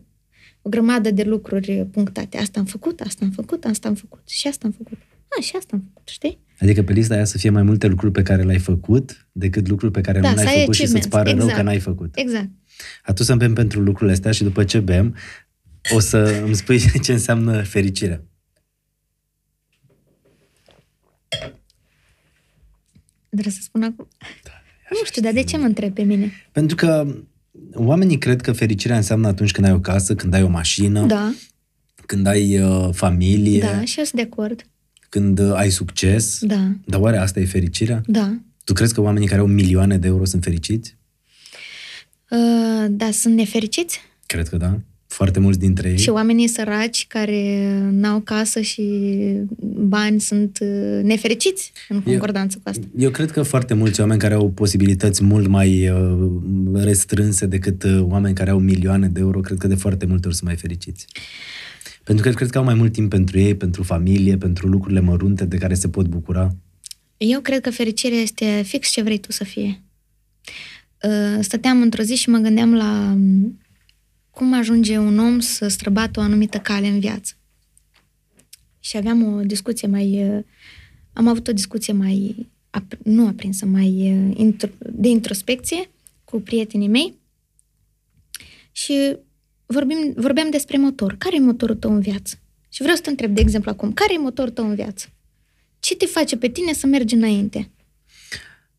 [0.61, 2.37] o grămadă de lucruri punctate.
[2.37, 4.97] Asta am făcut, asta am făcut, asta am făcut și asta am făcut.
[5.37, 6.39] A, și asta, știi?
[6.59, 9.91] Adică pe lista aia să fie mai multe lucruri pe care le-ai făcut decât lucruri
[9.91, 11.37] pe care da, nu le-ai făcut și să-ți pară exact.
[11.37, 11.67] rău că exact.
[11.67, 12.15] n-ai făcut.
[12.15, 12.49] Exact.
[13.03, 15.15] Atunci să bem pentru lucrurile astea și după ce bem,
[15.93, 18.23] o să îmi spui ce înseamnă fericire.
[23.29, 24.07] Trebuie să spun acum?
[24.43, 24.51] Da,
[24.89, 26.31] nu știu, dar de ce mă întreb pe mine?
[26.51, 27.15] Pentru că
[27.73, 31.33] oamenii cred că fericirea înseamnă atunci când ai o casă, când ai o mașină, da.
[32.05, 33.59] când ai uh, familie.
[33.59, 34.65] Da, și eu sunt de acord
[35.09, 36.39] când uh, ai succes.
[36.41, 38.01] Da, Dar oare asta e fericirea?
[38.05, 38.37] da.
[38.63, 40.97] Tu crezi că oamenii care au milioane de euro sunt fericiți?
[42.29, 43.99] Uh, da, sunt nefericiți?
[44.25, 44.79] Cred că da.
[45.07, 45.97] Foarte mulți dintre ei.
[45.97, 48.83] Și oamenii săraci care n-au casă și
[49.75, 52.85] bani sunt uh, nefericiți în concordanță cu asta.
[52.97, 56.29] Eu cred că foarte mulți oameni care au posibilități mult mai uh,
[56.73, 60.35] restrânse decât uh, oameni care au milioane de euro, cred că de foarte multe ori
[60.35, 61.05] sunt mai fericiți.
[62.09, 65.45] Pentru că cred că au mai mult timp pentru ei, pentru familie, pentru lucrurile mărunte
[65.45, 66.55] de care se pot bucura.
[67.17, 69.83] Eu cred că fericirea este fix ce vrei tu să fie.
[71.03, 73.59] Uh, Stăteam într-o zi și mă gândeam la um,
[74.29, 77.33] cum ajunge un om să străbată o anumită cale în viață.
[78.79, 80.35] Și aveam o discuție mai...
[80.37, 80.43] uh,
[81.13, 82.47] Am avut o discuție mai...
[82.79, 85.89] ap- nu aprinsă, mai uh, intro, de introspecție
[86.23, 87.13] cu prietenii mei
[88.71, 89.17] și
[89.73, 91.15] vorbim, vorbeam despre motor.
[91.17, 92.35] Care e motorul tău în viață?
[92.69, 95.07] Și vreau să te întreb, de exemplu, acum, care e motorul tău în viață?
[95.79, 97.71] Ce te face pe tine să mergi înainte?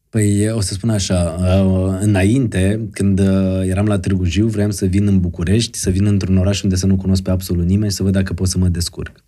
[0.08, 4.86] Păi o să spun așa, uh, înainte, când uh, eram la Târgu Jiu, vreau să
[4.86, 7.96] vin în București, să vin într-un oraș unde să nu cunosc pe absolut nimeni și
[7.96, 9.24] să văd dacă pot să mă descurc.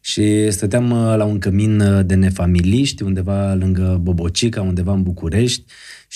[0.00, 5.64] Și stăteam uh, la un cămin uh, de nefamiliști, undeva lângă Bobocica, undeva în București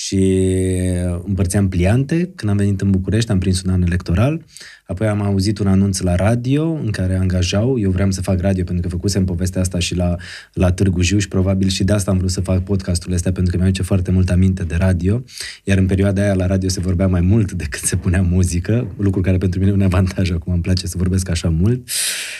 [0.04, 2.30] și uh, împărțeam pliante.
[2.34, 4.44] Când am venit în București, am prins un an electoral,
[4.86, 8.64] apoi am auzit un anunț la radio în care angajau, eu vreau să fac radio
[8.64, 10.16] pentru că făcusem povestea asta și la,
[10.52, 13.50] la Târgu Jiu și probabil și de asta am vrut să fac podcastul ăsta pentru
[13.50, 15.24] că mi-a aduce foarte mult aminte de radio,
[15.64, 19.20] iar în perioada aia la radio se vorbea mai mult decât se punea muzică, lucru
[19.20, 21.88] care pentru mine e un avantaj, acum îmi place să vorbesc așa mult.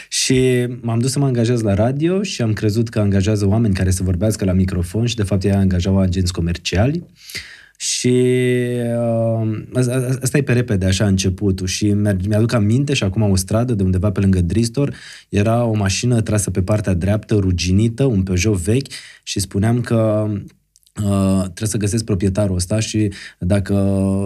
[0.09, 3.91] Și m-am dus să mă angajez la radio și am crezut că angajează oameni care
[3.91, 7.05] să vorbească la microfon și de fapt ei angajau agenți comerciali.
[7.81, 8.14] Și
[8.99, 11.66] uh, asta, asta e pe repede, așa, începutul.
[11.66, 14.95] Și merg- mi-aduc aminte și acum o stradă de undeva pe lângă Dristor,
[15.28, 18.87] era o mașină trasă pe partea dreaptă, ruginită, un Peugeot vechi
[19.22, 20.31] și spuneam că
[21.05, 23.74] Uh, trebuie să găsesc proprietarul ăsta și dacă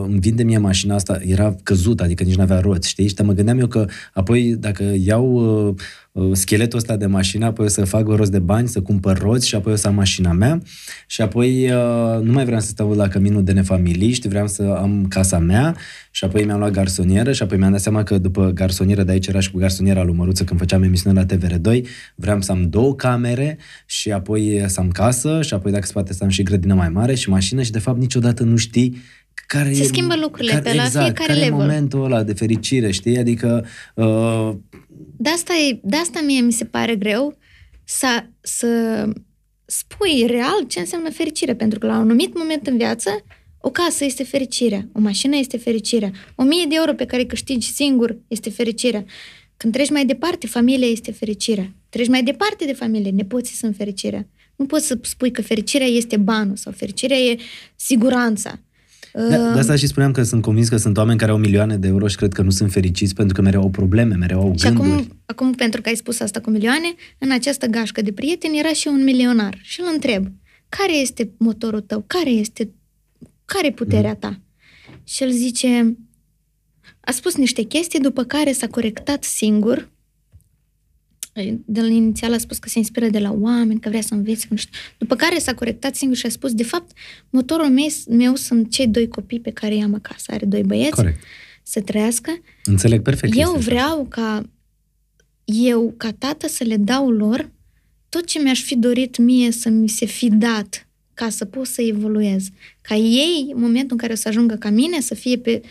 [0.07, 3.09] îmi vinde mie mașina asta, era căzută, adică nici nu avea roți, știi?
[3.09, 5.83] Și mă gândeam eu că apoi dacă iau uh, uh,
[6.33, 9.55] scheletul ăsta de mașină, apoi o să fac rost de bani, să cumpăr roți și
[9.55, 10.63] apoi o să am mașina mea.
[11.07, 15.07] Și apoi uh, nu mai vreau să stau la căminul de nefamiliști, vreau să am
[15.09, 15.77] casa mea.
[16.11, 19.27] Și apoi mi-am luat garsonieră și apoi mi-am dat seama că după garsonieră, de aici
[19.27, 21.81] era și cu garsoniera lui Măruță când făceam emisiune la TVR2,
[22.15, 26.13] vreau să am două camere și apoi să am casă și apoi dacă se poate
[26.13, 28.97] să am și grădină mai mare și mașină și de fapt niciodată nu știi
[29.47, 31.59] care Se e, schimbă lucrurile care, pe la exact, fiecare care level.
[31.59, 33.19] e momentul ăla de fericire, știi?
[33.19, 34.51] Adică uh,
[35.17, 37.39] De asta, e, de asta mie mi se pare greu
[37.85, 38.69] să, să
[39.65, 43.11] spui real ce înseamnă fericire, pentru că la un anumit moment în viață
[43.61, 47.29] o casă este fericirea, o mașină este fericirea, o mie de euro pe care îi
[47.29, 49.05] câștigi singur este fericirea.
[49.57, 51.75] Când treci mai departe, familia este fericirea.
[51.89, 54.29] Treci mai departe de familie, nepoții sunt fericirea.
[54.57, 57.37] Nu poți să spui că fericirea este banul sau fericirea e
[57.77, 58.61] siguranța.
[59.17, 61.87] De, de asta și spuneam că sunt convins că sunt oameni care au milioane de
[61.87, 64.65] euro și cred că nu sunt fericiți pentru că mereu au probleme, mereu au Și
[64.65, 64.89] gânduri.
[64.91, 68.73] acum, acum, pentru că ai spus asta cu milioane, în această gașcă de prieteni era
[68.73, 69.59] și un milionar.
[69.63, 70.27] Și îl întreb,
[70.69, 72.05] care este motorul tău?
[72.07, 72.71] Care este,
[73.45, 74.41] care e puterea ta?
[75.05, 75.97] Și el zice,
[77.01, 79.91] a spus niște chestii, după care s-a corectat singur.
[81.65, 84.41] De la inițial a spus că se inspiră de la oameni, că vrea să învețe,
[84.41, 84.73] că nu știu.
[84.99, 86.97] După care s-a corectat singur și a spus, de fapt,
[87.31, 90.33] motorul meu, meu sunt cei doi copii pe care i-am acasă.
[90.33, 91.23] Are doi băieți, Corect.
[91.63, 92.31] să trăiască.
[92.65, 93.37] Înțeleg perfect.
[93.37, 93.71] Eu chestia asta.
[93.71, 94.43] vreau ca
[95.45, 97.51] eu, ca tată, să le dau lor
[98.09, 101.83] tot ce mi-aș fi dorit mie să mi se fi dat ca să pot să
[101.83, 102.49] evoluez.
[102.81, 105.63] Ca ei, în momentul în care o să ajungă ca mine, să fie pe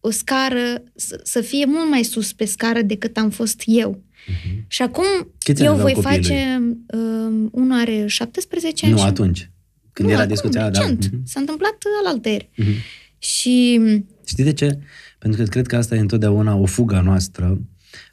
[0.00, 4.02] o scară, să, să fie mult mai sus pe scară decât am fost eu.
[4.26, 4.64] Mhm.
[4.68, 5.04] Și acum
[5.38, 6.62] Câți ani eu aveau voi copiii face...
[6.86, 9.50] Um, unul are 17 ani Nu, și atunci.
[9.92, 10.80] Când nu, era acum, discuția, da.
[10.80, 11.10] recent.
[11.12, 11.22] Mhm.
[11.26, 12.50] S-a întâmplat alaltă ieri.
[12.56, 12.72] Mhm.
[13.18, 13.80] Și
[14.26, 14.78] Știi de ce?
[15.18, 17.60] Pentru că cred că asta e întotdeauna o fugă a noastră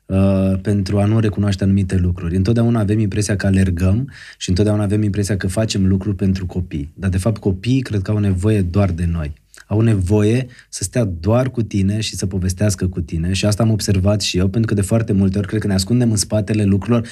[0.06, 2.36] uh, pentru a nu recunoaște anumite lucruri.
[2.36, 6.92] Întotdeauna avem impresia că alergăm și întotdeauna avem impresia că facem lucruri pentru copii.
[6.94, 9.34] Dar de fapt copiii cred că au nevoie doar de noi.
[9.68, 13.72] Au nevoie să stea doar cu tine și să povestească cu tine și asta am
[13.72, 16.64] observat și eu, pentru că de foarte multe ori cred că ne ascundem în spatele
[16.64, 17.08] lucrurilor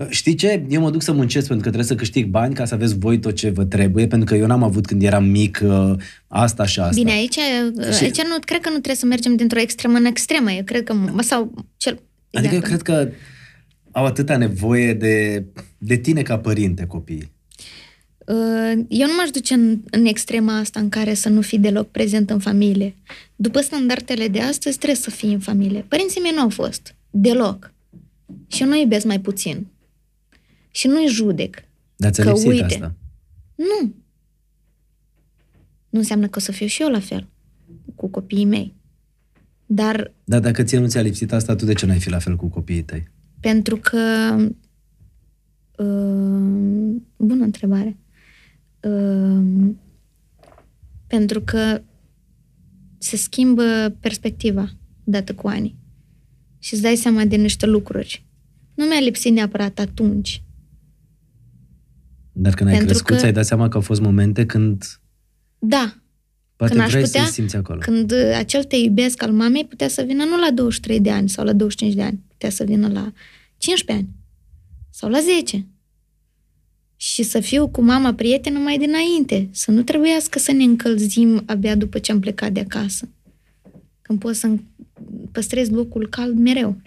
[0.00, 0.64] Uh, Știi ce?
[0.68, 3.18] Eu mă duc să muncesc pentru că trebuie să câștig bani ca să aveți voi
[3.18, 5.92] tot ce vă trebuie, pentru că eu n-am avut când eram mic uh,
[6.26, 6.94] asta și asta.
[6.94, 7.34] Bine, aici,
[7.96, 10.50] Și- aici nu, cred că nu trebuie să mergem dintr-o extremă în extremă.
[10.52, 12.00] Eu cred că, sau cel...
[12.32, 13.08] Adică eu dacă- cred că
[13.90, 15.44] au atâta nevoie de,
[15.78, 17.32] de tine ca părinte copiii.
[18.30, 21.90] Uh, eu nu m-aș duce în, în extrema asta în care să nu fii deloc
[21.90, 22.94] prezent în familie.
[23.36, 25.84] După standardele de astăzi, trebuie să fii în familie.
[25.88, 26.94] Părinții mei nu au fost.
[27.10, 27.72] Deloc.
[28.46, 29.66] Și eu nu iubesc mai puțin.
[30.70, 31.56] Și nu-i judec.
[31.96, 32.64] Dar ți-a Că lipsit uite.
[32.64, 32.94] asta.
[33.54, 33.92] Nu.
[35.88, 37.26] Nu înseamnă că o să fiu și eu la fel
[37.94, 38.74] cu copiii mei.
[39.66, 42.36] Dar Dar dacă ție nu ți-a lipsit asta, tu de ce n-ai fi la fel
[42.36, 43.08] cu copiii tăi?
[43.40, 43.98] pentru că...
[45.76, 47.96] Uh, bună întrebare.
[48.82, 49.70] Uh,
[51.06, 51.82] pentru că
[52.98, 54.70] se schimbă perspectiva
[55.04, 55.76] dată cu ani
[56.58, 58.26] și îți dai seama de niște lucruri.
[58.74, 60.42] Nu mi-a lipsit neapărat atunci.
[62.32, 64.84] Dar când ai Pentru crescut, că- ți-ai dat seama că au fost momente când
[65.58, 65.94] Da,
[66.56, 67.78] poate Când aș vrei putea- să simți acolo.
[67.78, 71.28] când uh, acel te iubesc al mamei putea să vină nu la 23 de ani
[71.28, 73.12] sau la 25 de ani, putea să vină la
[73.56, 74.16] 15 ani
[74.90, 75.66] sau la 10.
[77.02, 81.74] Și să fiu cu mama prietenă mai dinainte, să nu trebuiască să ne încălzim abia
[81.74, 83.08] după ce am plecat de acasă.
[84.02, 84.56] Când pot să
[85.32, 86.80] păstrez locul cald mereu.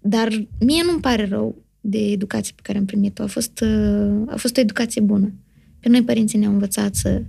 [0.00, 3.22] Dar mie nu-mi pare rău de educație pe care am primit-o.
[3.22, 5.32] A fost, uh, a fost o educație bună.
[5.80, 7.22] Pe noi părinții ne-au învățat să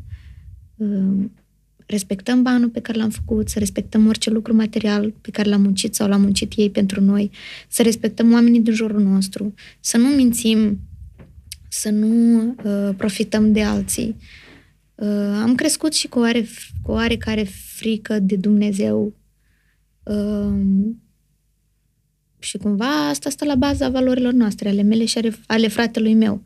[0.76, 1.26] uh,
[1.86, 5.96] respectăm banul pe care l-am făcut, să respectăm orice lucru material pe care l-am muncit
[5.96, 7.32] sau l-am muncit ei pentru noi,
[7.68, 10.80] să respectăm oamenii din jurul nostru, să nu mințim,
[11.80, 14.16] să nu uh, profităm de alții.
[14.96, 16.46] Uh, am crescut și cu, oare,
[16.84, 17.44] cu oarecare
[17.76, 19.14] frică de Dumnezeu
[20.04, 20.86] uh,
[22.40, 26.44] și cumva asta stă la baza valorilor noastre, ale mele și ale, ale fratelui meu.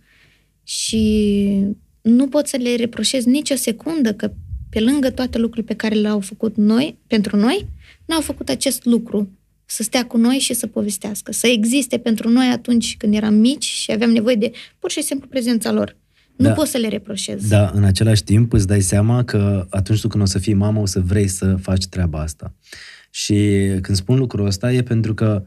[0.64, 1.66] Și
[2.02, 4.32] nu pot să le reproșez nicio secundă că
[4.70, 7.68] pe lângă toate lucrurile pe care le-au făcut noi, pentru noi,
[8.06, 9.30] n-au făcut acest lucru
[9.72, 13.64] să stea cu noi și să povestească, să existe pentru noi atunci când eram mici
[13.64, 15.96] și aveam nevoie de pur și simplu prezența lor.
[16.36, 16.54] Nu Da.
[16.54, 17.48] pot să le reproșez.
[17.48, 20.80] Da, în același timp îți dai seama că atunci tu când o să fii mamă
[20.80, 22.54] o să vrei să faci treaba asta.
[23.10, 25.44] Și când spun lucrul ăsta e pentru că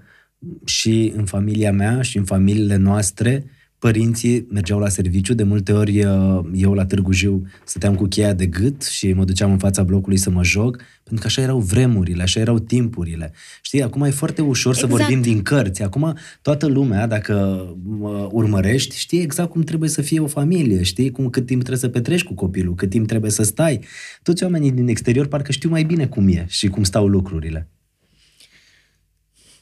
[0.64, 3.44] și în familia mea și în familiile noastre
[3.84, 8.32] părinții mergeau la serviciu, de multe ori uh, eu la Târgu Jiu stăteam cu cheia
[8.32, 11.58] de gât și mă duceam în fața blocului să mă joc, pentru că așa erau
[11.58, 13.32] vremurile, așa erau timpurile.
[13.62, 15.02] Știi, acum e foarte ușor să Exact.
[15.02, 15.82] vorbim din cărți.
[15.82, 21.10] Acum toată lumea, dacă mă urmărești, știe exact cum trebuie să fie o familie, știi
[21.10, 23.80] cum cât timp trebuie să petreci cu copilul, cât timp trebuie să stai.
[24.22, 27.68] Toți oamenii din exterior parcă știu mai bine cum e și cum stau lucrurile.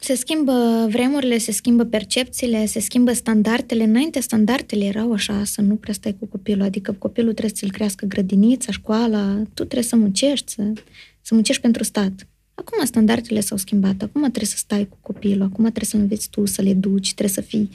[0.05, 3.83] Se schimbă vremurile, se schimbă percepțiile, se schimbă standardele.
[3.83, 8.07] Înainte standardele erau așa, să nu prea stai cu copilul, adică copilul trebuie să-l crească
[8.07, 10.73] grădinița, școala, tu trebuie să muncești, să,
[11.21, 12.27] să muncești pentru stat.
[12.55, 16.47] Acum standardele s-au schimbat, acum trebuie să stai cu copilul, acum trebuie să înveți tu
[16.47, 17.71] să le duci, trebuie să fii,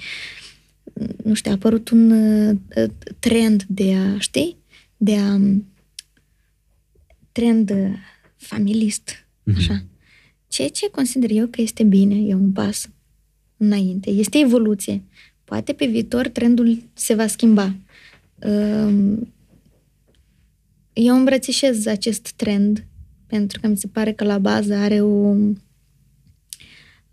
[1.23, 2.57] nu știu, a apărut un uh,
[3.19, 4.57] trend de a, știi,
[4.97, 5.39] de a
[7.31, 7.93] trend uh,
[8.37, 9.83] familist, așa.
[10.47, 12.89] Ceea ce consider eu că este bine, e un pas
[13.57, 15.03] înainte, este evoluție.
[15.43, 17.75] Poate pe viitor trendul se va schimba.
[18.45, 19.33] Um,
[20.93, 22.85] Eu îmbrățișez acest trend
[23.27, 25.35] pentru că mi se pare că la bază are o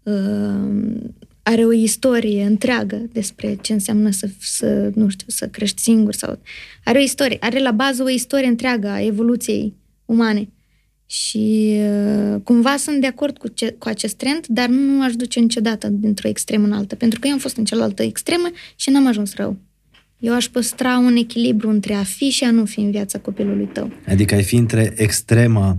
[0.02, 6.14] um, are o istorie întreagă despre ce înseamnă să, să, nu știu, să crești singur
[6.14, 6.38] sau
[6.84, 9.74] are o istorie, are la bază o istorie întreagă a evoluției
[10.04, 10.48] umane.
[11.06, 15.40] Și uh, cumva sunt de acord cu, ce, cu acest trend, dar nu aș duce
[15.40, 19.06] niciodată dintr-o extremă în alta, pentru că eu am fost în cealaltă extremă și n-am
[19.06, 19.56] ajuns rău.
[20.18, 23.66] Eu aș păstra un echilibru între a fi și a nu fi în viața copilului
[23.72, 23.92] tău.
[24.06, 25.78] Adică ai fi între extrema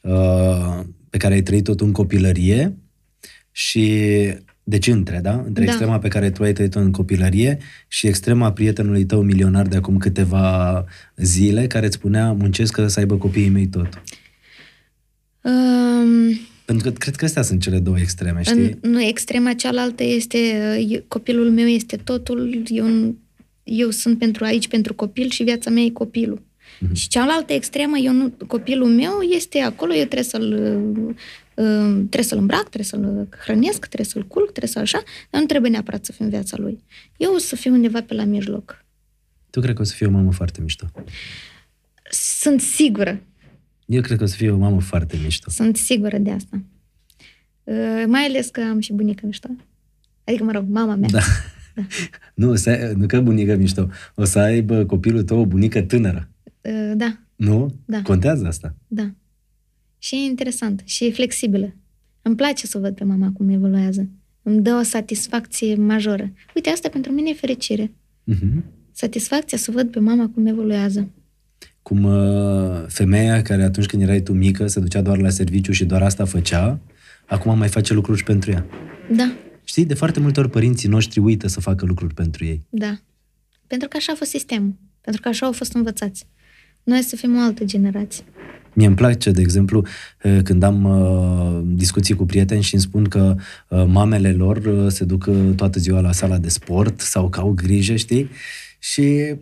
[0.00, 2.76] uh, pe care ai trăit-o tu în copilărie
[3.50, 4.00] și
[4.62, 5.42] deci între, da?
[5.46, 5.70] Între Da.
[5.70, 7.58] extrema pe care tu ai trăit-o în copilărie
[7.88, 10.84] și extrema prietenului tău milionar de acum câteva
[11.16, 14.02] zile care îți spunea muncesc că să aibă copiii mei tot.
[15.42, 18.78] Um, Pentru că cred că astea sunt cele două extreme, știi?
[18.80, 20.36] în, nu, extrema cealaltă este,
[20.78, 23.18] uh, eu- copilul meu este totul, eu, nu-
[23.62, 26.42] eu sunt pentru aici pentru copil și viața mea e copilul.
[26.80, 26.94] Mhm.
[26.94, 31.14] Și cealaltă extremă, eu nu, copilul meu este acolo, eu trebuie să-l, uh,
[31.66, 35.46] uh, trebuie să-l îmbrac, trebuie să-l hrănesc, trebuie să-l culc, trebuie să așa, dar nu
[35.46, 36.84] trebuie neapărat să fiu în viața lui.
[37.16, 38.84] Eu o să fiu undeva pe la mijloc.
[39.50, 40.86] Tu cred că o să fii o mamă foarte mișto.
[42.10, 43.22] Sunt sigură,
[43.92, 45.50] Eu cred că o să fii o mamă foarte mișto.
[45.50, 46.62] sunt sigură de asta.
[47.64, 49.48] Uh, mai ales că am și bunică mișto.
[50.24, 51.08] Adică, mă rog, mama mea.
[51.12, 51.20] Da.
[52.34, 53.88] Nu, o să, ai- nu că bunică mișto.
[54.14, 56.30] O să aibă copilul tău o bunică tânără.
[56.60, 57.74] Uh, da, Nu?
[57.84, 58.02] Da.
[58.02, 58.74] Contează asta.
[58.86, 59.10] Da.
[59.98, 61.74] Și e interesant și e flexibilă.
[62.22, 64.08] Îmi place să văd pe mama cum evoluează.
[64.42, 66.32] Îmi dă o satisfacție majoră.
[66.54, 67.92] Uite, asta pentru mine e fericire.
[68.24, 68.64] Mhm.
[68.92, 71.08] Satisfacția să văd pe mama cum evoluează.
[71.82, 75.84] Cum uh, femeia care atunci când erai tu mică se ducea doar la serviciu și
[75.84, 76.80] doar asta făcea,
[77.26, 78.66] acum mai face lucruri și pentru ea.
[79.16, 79.32] Da,
[79.64, 82.62] Știi, de foarte multe ori părinții noștri uită să facă lucruri pentru ei.
[82.70, 82.98] da.
[83.66, 84.74] Pentru că așa a fost sistemul.
[85.00, 86.26] Pentru că așa au fost învățați.
[86.82, 88.24] Noi să fim o altă generație.
[88.72, 89.86] Mie îmi place, de exemplu,
[90.22, 93.36] eh, când am uh, discuții cu prieteni și îmi spun că
[93.68, 97.40] uh, mamele lor uh, se duc uh, toată ziua la sala de sport sau că
[97.40, 98.30] au grijă, știi?
[98.78, 99.34] Și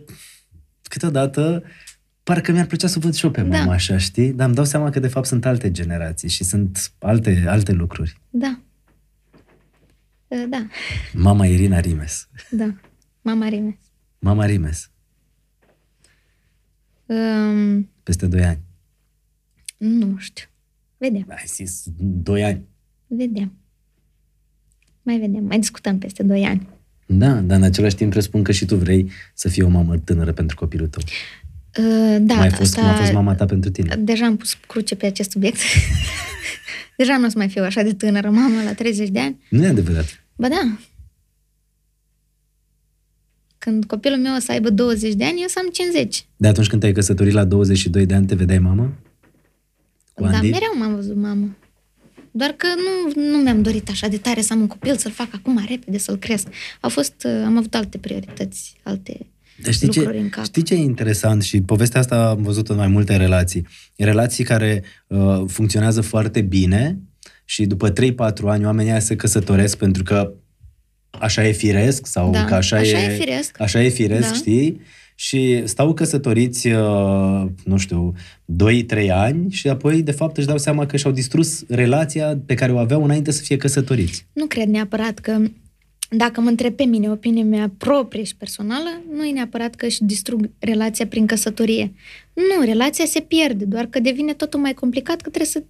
[0.83, 1.63] câteodată
[2.23, 3.57] parcă mi-ar plăcea să văd și eu pe Da.
[3.57, 4.33] mama așa, știi?
[4.33, 8.21] Dar îmi dau seama că de fapt sunt alte generații și sunt alte, alte lucruri.
[8.29, 8.59] Da.
[10.27, 10.67] Uh, Da,
[11.13, 12.29] Mama Irina Rimes.
[12.51, 12.73] da.
[13.21, 13.79] Mama Rime.
[14.19, 14.89] Mama Rimes,
[17.05, 18.59] Um, peste 2 ani.
[19.77, 20.45] nu știu.
[20.97, 22.65] Vedem, Ai zis 2 ani.
[23.07, 23.53] vedem.
[25.01, 26.67] Mai vedem, mai discutăm peste 2 ani.
[27.05, 30.31] Da, dar în același timp presupun că și tu vrei să fii o mamă tânără
[30.33, 31.03] pentru copilul tău.
[31.77, 33.95] Uh, da, cum, ai fost, asta, cum a fost mama ta pentru tine?
[33.99, 35.57] Deja am pus cruce pe acest subiect.
[36.97, 39.39] Deja nu o să mai fiu așa de tânără mamă la 30 de ani.
[39.49, 40.23] Nu e adevărat.
[40.35, 40.77] Ba da.
[43.57, 46.25] Când copilul meu o să aibă 20 de ani, eu să am 50.
[46.37, 48.93] De atunci când te-ai căsătorit la 22 de ani, te vedeai mamă?
[50.13, 50.49] Cu Dar Andy?
[50.49, 51.55] mereu m-am văzut mamă.
[52.31, 55.27] Doar că nu, nu mi-am dorit așa de tare să am un copil, să-l fac
[55.31, 56.47] acum repede, să-l cresc.
[56.79, 59.27] Au fost, uh, am avut alte priorități, alte Dar
[59.69, 60.43] știi lucruri ce, în cap.
[60.43, 63.67] știi ce e interesant și povestea asta am văzut în mai multe relații.
[63.95, 66.99] Relații care uh, funcționează foarte bine
[67.45, 67.93] și după 3-4
[68.45, 70.33] ani oamenii aia se căsătoresc pentru că
[71.09, 73.61] așa e firesc sau Da, că așa, așa e, e firesc.
[73.61, 74.33] Așa e firesc, Da.
[74.33, 74.81] știi?
[75.15, 78.13] Și stau căsătoriți, uh, nu știu,
[78.45, 82.71] 2-3 ani și apoi, de fapt, își dau seama că și-au distrus relația pe care
[82.71, 84.25] o aveau înainte să fie căsătoriți.
[84.33, 85.37] Nu cred neapărat că
[86.10, 90.04] dacă mă întreb pe mine, opinia mea proprie și personală, nu e neapărat că își
[90.04, 91.92] distrug relația prin căsătorie.
[92.32, 95.62] Nu, relația se pierde, doar că devine totul mai complicat că trebuie să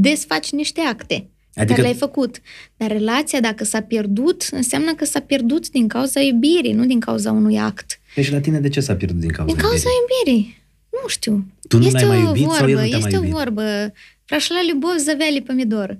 [0.00, 1.14] desfaci niște acte
[1.56, 1.60] adică...
[1.60, 2.40] Adică- care le-ai făcut.
[2.76, 7.32] Dar relația, dacă s-a pierdut, înseamnă că s-a pierdut din cauza iubirii, nu din cauza
[7.32, 8.00] unui act.
[8.14, 10.32] Păi și la tine de ce s-a pierdut din cauza Din cauza iubirii?
[10.40, 10.64] iubirii.
[11.02, 11.46] Nu știu.
[11.68, 13.22] Tu nu este l-ai mai o iubit vorbă, sau el nu te-a este mai o
[13.22, 13.32] iubit?
[13.32, 13.92] vorbă.
[14.24, 15.98] Frașla любовь завели помidor.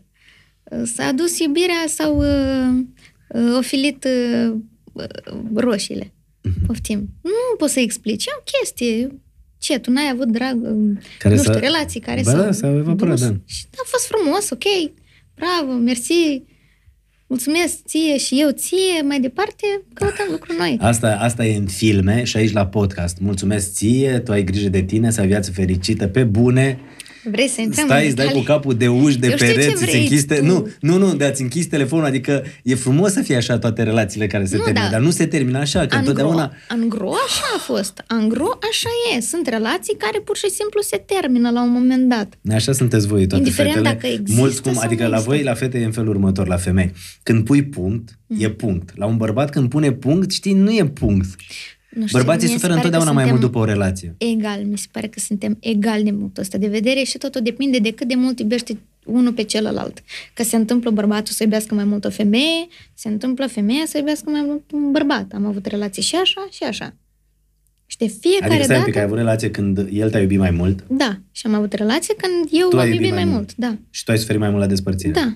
[0.85, 2.85] S-a adus iubirea sau uh, uh,
[3.58, 4.03] ofilit
[4.48, 4.53] uh,
[4.94, 5.06] uh,
[5.56, 6.14] roșiile.
[6.44, 6.66] Mhm.
[6.66, 7.10] Poftim.
[7.22, 8.26] Nu poți să explici.
[8.26, 9.08] E o chestie.
[9.58, 12.52] Ce, tu n-ai avut drag, uh, Care nu s-a- știu, relații care Ba s-au da,
[12.52, 13.28] s-au evaporat, dus.
[13.28, 13.36] da.
[13.45, 14.91] Și a fost frumos, ok,
[15.36, 16.44] bravo, mersi,
[17.28, 20.78] mulțumesc ție și eu ție, mai departe căutăm lucruri noi.
[20.82, 23.18] Asta, asta e în filme și aici la podcast.
[23.20, 26.80] Mulțumesc ție, tu ai grijă de tine, să ai viață fericită, pe bune.
[27.23, 28.48] Vrei să intrăm Stai, în îți dai cu detalii?
[28.48, 30.35] capul de uși, de Eu știu ce pereți, îți vrei închizi te...
[30.35, 30.45] tu.
[30.45, 34.27] Nu, nu, nu, de a-ți închizi telefonul, adică e frumos să fie așa toate relațiile
[34.27, 34.91] care se Nu, termină, da.
[34.91, 36.53] dar nu se termină așa, că Angro, întotdeauna...
[36.68, 38.03] angro așa a fost.
[38.07, 39.19] Angro așa e.
[39.22, 42.34] Sunt relații care pur și simplu se termină la un moment dat.
[42.53, 43.93] Așa sunteți voi toate Indiferent fetele.
[43.93, 45.35] dacă există Mulți cum, sau adică nu la există.
[45.35, 46.91] voi, la fete, e în felul următor, la femei.
[47.23, 48.53] Când pui punct, e Mm.
[48.53, 48.91] punct.
[48.95, 51.27] La un bărbat, când pune punct, știi, nu e punct.
[51.91, 54.15] Nu știu, Bărbații mie se suferă pare că întotdeauna mai suntem mult după o relație.
[54.18, 57.77] Egal, mi se pare că suntem egal din punctul ăsta de vedere și totul depinde
[57.80, 60.03] de cât de mult iubește unul pe celălalt.
[60.34, 64.30] Că se întâmplă bărbatul să iubească mai mult o femeie, se întâmplă femeia să iubească
[64.30, 65.31] mai mult un bărbat.
[65.34, 66.95] Am avut relații și așa și așa.
[67.85, 68.89] Și de fiecare Adică stai un dată...
[68.91, 72.15] pic, ai avut relație când el te-a iubit mai mult Da, și am avut relație
[72.15, 73.55] când eu Tu ai am iubit iubit mai mai mult.
[73.57, 73.72] mult.
[73.73, 75.11] Da, și tu ai suferit mai mult la despărțire.
[75.13, 75.35] da.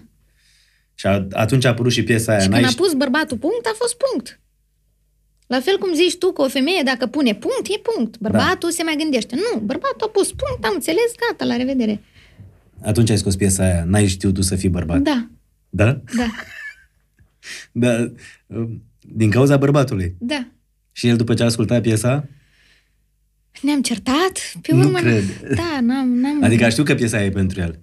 [0.94, 2.42] Și a, atunci a apărut și piesa aia.
[2.42, 4.40] Și N-ai când a ști- pus bărbatul punct, a fost punct.
[5.48, 8.18] La fel cum zici tu că o femeie dacă pune punct, e punct.
[8.18, 9.36] Bărbatul se mai gândește.
[9.36, 12.04] Nu, bărbatul a pus punct, am înțeles, gata, la revedere.
[12.82, 13.84] Atunci ai scos piesa aia.
[13.84, 15.02] N-ai știut tu să fii bărbat.
[15.02, 15.28] Da,
[15.70, 16.02] Da?
[16.16, 16.26] da,
[17.72, 18.12] Da.
[18.46, 20.16] um, Din cauza bărbatului.
[20.20, 20.48] da.
[20.92, 22.28] Și el după ce a ascultat piesa,
[23.62, 25.00] Ne-am certat, pe Nu urmă...
[25.00, 25.24] cred.
[25.56, 26.08] Da, n-am...
[26.10, 26.44] n-am...
[26.44, 27.80] adică a știut că piesa aia e pentru el.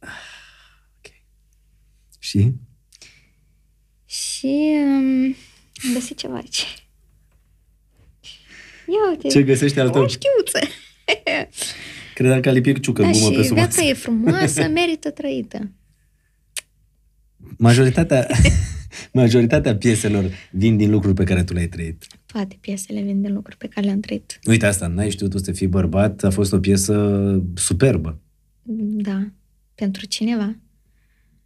[0.00, 1.12] Ok.
[2.18, 2.52] Și?
[4.42, 5.24] Și um,
[5.84, 6.86] am găsit ceva aici.
[8.86, 9.28] Ia uite.
[9.28, 10.02] Ce găsești al tău?
[10.02, 10.58] O șchiuță.
[12.14, 13.90] Credeam că a lipit ciucă Da, gumă pe și sub viața masă.
[13.90, 15.70] e frumoasă, merită trăită.
[17.58, 18.26] Majoritatea,
[19.12, 22.06] majoritatea pieselor vin din lucruri pe care tu le-ai trăit.
[22.26, 24.38] Toate piesele vin din lucruri pe care le-am trăit.
[24.46, 27.20] Uite asta, n-ai știut tu să fii bărbat, a fost o piesă
[27.54, 28.20] superbă.
[29.02, 29.26] Da,
[29.74, 30.56] pentru cineva.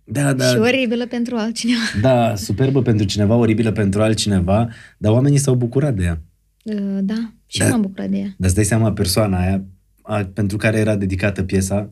[0.08, 0.48] Da, Da.
[0.48, 1.80] Și da, oribilă pentru altcineva.
[2.00, 4.68] da, superbă pentru cineva, oribilă pentru altcineva,
[4.98, 6.20] dar oamenii s-au bucurat de ea.
[6.62, 7.68] Uh, Da, și Da.
[7.68, 8.24] m-am bucurat de ea.
[8.38, 9.64] Dar îți dai seama, persoana aia,
[10.02, 11.90] a, pentru care era dedicată piesa,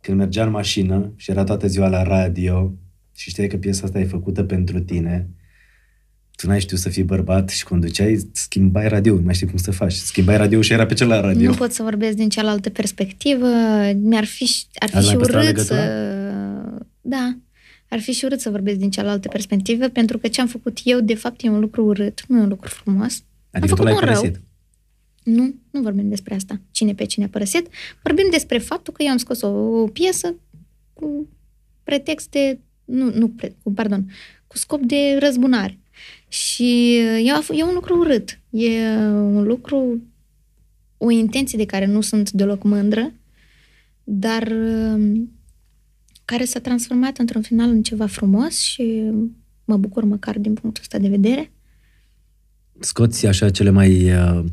[0.00, 2.74] când mergea în mașină și era toată ziua la radio
[3.16, 5.28] și știai că piesa asta e făcută pentru tine,
[6.36, 9.70] tu n-ai știut să fii bărbat și conduceai, schimbai radio, nu mai știi cum să
[9.70, 9.92] faci.
[9.92, 11.48] Schimbai radio și era pe celălalt radio.
[11.50, 13.46] Nu pot să vorbesc din cealaltă perspectivă.
[13.96, 15.74] Mi-ar fi, ar fi Ați și mai păstrat urât să...
[15.74, 16.78] legătura?
[17.00, 17.36] Da.
[17.94, 21.00] Ar fi și urât să vorbesc din cealaltă perspectivă, pentru că ce am făcut eu,
[21.00, 23.22] de fapt, e un lucru urât, nu e un lucru frumos.
[23.50, 24.20] Adică am tu l-ai făcut un rău.
[24.20, 24.40] părăsit.
[25.22, 26.60] Nu, nu vorbim despre asta.
[26.70, 27.68] Cine pe cine a părăsit.
[28.02, 30.34] Vorbim despre faptul că eu am scos o, o piesă
[30.92, 31.28] cu
[31.82, 32.58] pretext de...
[32.84, 34.10] Nu, nu, pre- cu, pardon,
[34.46, 35.78] cu scop de răzbunare.
[36.28, 38.40] Și e, e un lucru urât.
[38.50, 40.02] E un lucru,
[40.98, 43.12] o intenție de care nu sunt deloc mândră,
[44.04, 45.30] dar um,
[46.24, 49.10] care s-a transformat într-un final în ceva frumos și
[49.64, 51.50] mă bucur măcar din punctul ăsta de vedere.
[52.78, 54.44] Scoți așa cele mai uh,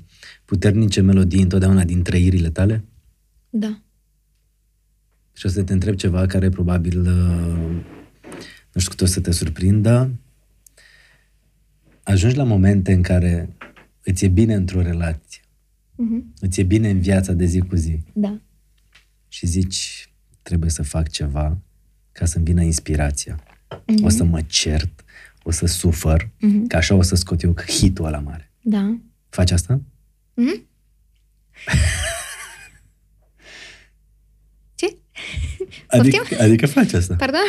[0.45, 2.83] puternice melodii întotdeauna din trăirile tale?
[3.49, 3.81] Da.
[5.33, 7.83] Și o să te întreb ceva care probabil, uh,
[8.73, 10.11] nu știu cât o să te surprindă.
[12.03, 13.55] Ajungi la momente în care
[14.03, 15.41] îți e bine într-o relație,
[15.95, 16.33] Mhm.
[16.39, 18.39] îți e bine în viața de zi cu zi Da.
[19.27, 20.10] și zici,
[20.41, 21.57] trebuie să fac ceva
[22.11, 23.43] ca să-mi vină inspirația.
[23.85, 24.03] Mhm.
[24.03, 25.03] O să mă cert,
[25.43, 26.67] o să sufăr, Mhm.
[26.67, 28.51] că așa o să scot eu hitul ăla mare.
[28.61, 28.97] Da.
[29.29, 29.81] Faci asta?
[30.33, 30.65] Mhm.
[34.75, 34.97] Ce?
[35.87, 37.15] Adică, adică faci asta.
[37.15, 37.39] Pardon?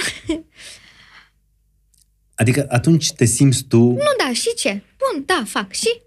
[2.34, 3.78] Adică atunci te simți tu...
[3.78, 3.96] Nu,
[4.26, 4.70] da, și ce?
[4.72, 5.72] Bun, da, fac.
[5.72, 6.00] Și?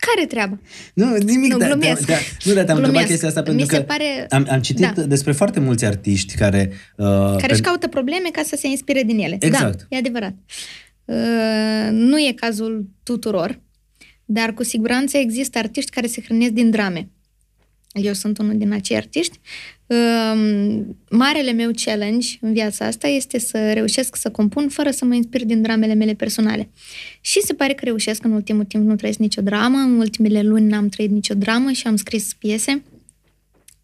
[0.00, 0.58] Care treaba?
[0.94, 1.52] Nu, nimic.
[1.52, 2.06] Nu, da, glumesc.
[2.06, 3.06] Da, da, nu, dar te-am întrebat Glumesc.
[3.06, 5.02] chestia asta Mi pentru se că pare- am, am citit Da.
[5.02, 6.72] despre foarte mulți artiști care...
[6.96, 7.06] Uh,
[7.36, 9.36] Care își caută probleme ca să se inspire din ele.
[9.40, 9.78] Exact.
[9.78, 10.34] Da, e adevărat.
[11.04, 13.60] Uh, nu e cazul tuturor,
[14.24, 17.08] dar cu siguranță există artiști care se hrănesc din drame.
[17.92, 19.40] Eu sunt unul din acei artiști.
[19.86, 20.80] Uh,
[21.10, 25.44] marele meu challenge în viața asta este să reușesc să compun fără să mă inspir
[25.44, 26.68] din dramele mele personale.
[27.20, 30.68] Și se pare că reușesc în ultimul timp, nu trăiesc nicio dramă, în ultimele luni
[30.68, 32.82] n-am trăit nicio dramă și am scris piese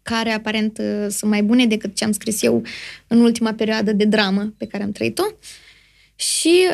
[0.01, 2.63] care aparent uh, sunt mai bune decât ce am scris eu
[3.07, 5.23] în ultima perioadă de dramă pe care am trăit-o.
[6.15, 6.67] Și,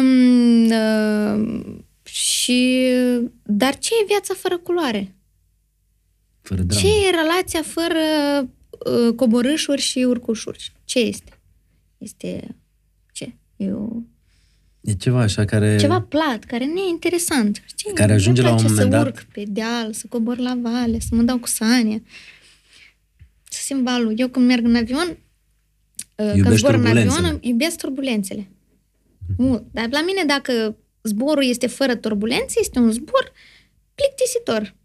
[0.00, 1.60] um, uh,
[2.02, 2.88] și
[3.42, 5.14] dar ce e viața fără culoare?
[6.50, 6.80] Fără dramă.
[6.80, 7.98] Ce e relația fără
[9.08, 10.72] uh, coborâșuri și urcușuri?
[10.84, 11.40] Ce este?
[11.98, 12.56] Este
[13.12, 13.34] ce?
[13.56, 13.88] E o,
[14.80, 15.76] E ceva așa care...
[15.76, 17.62] ceva plat, care nu e interesant.
[17.66, 17.92] Știi?
[17.94, 20.58] Care ajunge Nu-mi la un place moment să dat- urc pe deal, să cobor la
[20.62, 22.02] vale, să mă dau cu sania.
[23.48, 24.12] Să simt valul.
[24.16, 25.16] Eu când merg în avion, uh,
[26.16, 27.26] când Iubești zbor în turbulențele.
[27.26, 28.50] avion, iubesc turbulențele.
[29.36, 29.64] Mult.
[29.72, 33.32] Dar la mine, dacă zborul este fără turbulențe, este un zbor
[33.94, 34.78] plictisitor.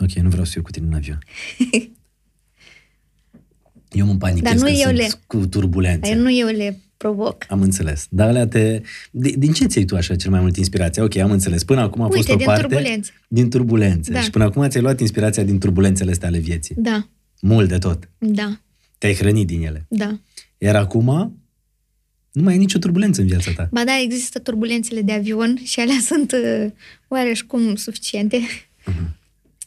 [0.00, 1.18] Ok, nu vreau să fiu cu tine în avion.
[3.92, 6.08] Eu mă panichez Dar nu că eu sunt le- cu turbulențe.
[6.14, 7.44] Dar nu eu le provoc.
[7.48, 8.06] Am înțeles.
[8.10, 8.80] Dar alea te...
[9.10, 11.02] Din, din ce ți-ai tu așa cel mai mult inspirație?
[11.02, 11.64] Ok, am înțeles.
[11.64, 12.62] Până acum a Uite, fost o din parte...
[12.62, 13.12] turbulențe.
[13.28, 14.12] Din turbulențe.
[14.12, 14.20] Da.
[14.20, 16.74] Și până acum ți-ai luat inspirația din turbulențele astea ale vieții.
[16.78, 17.08] Da,
[17.40, 18.08] Mult de tot.
[18.18, 18.60] da,
[18.98, 19.86] Te-ai hrănit din ele.
[19.88, 20.18] da.
[20.58, 21.04] Iar acum
[22.32, 23.68] nu mai e nicio turbulență în viața ta.
[23.72, 26.70] Ba da, există turbulențele de avion și alea sunt uh,
[27.08, 28.38] oareși cum suficiente.
[28.86, 29.18] Mhm.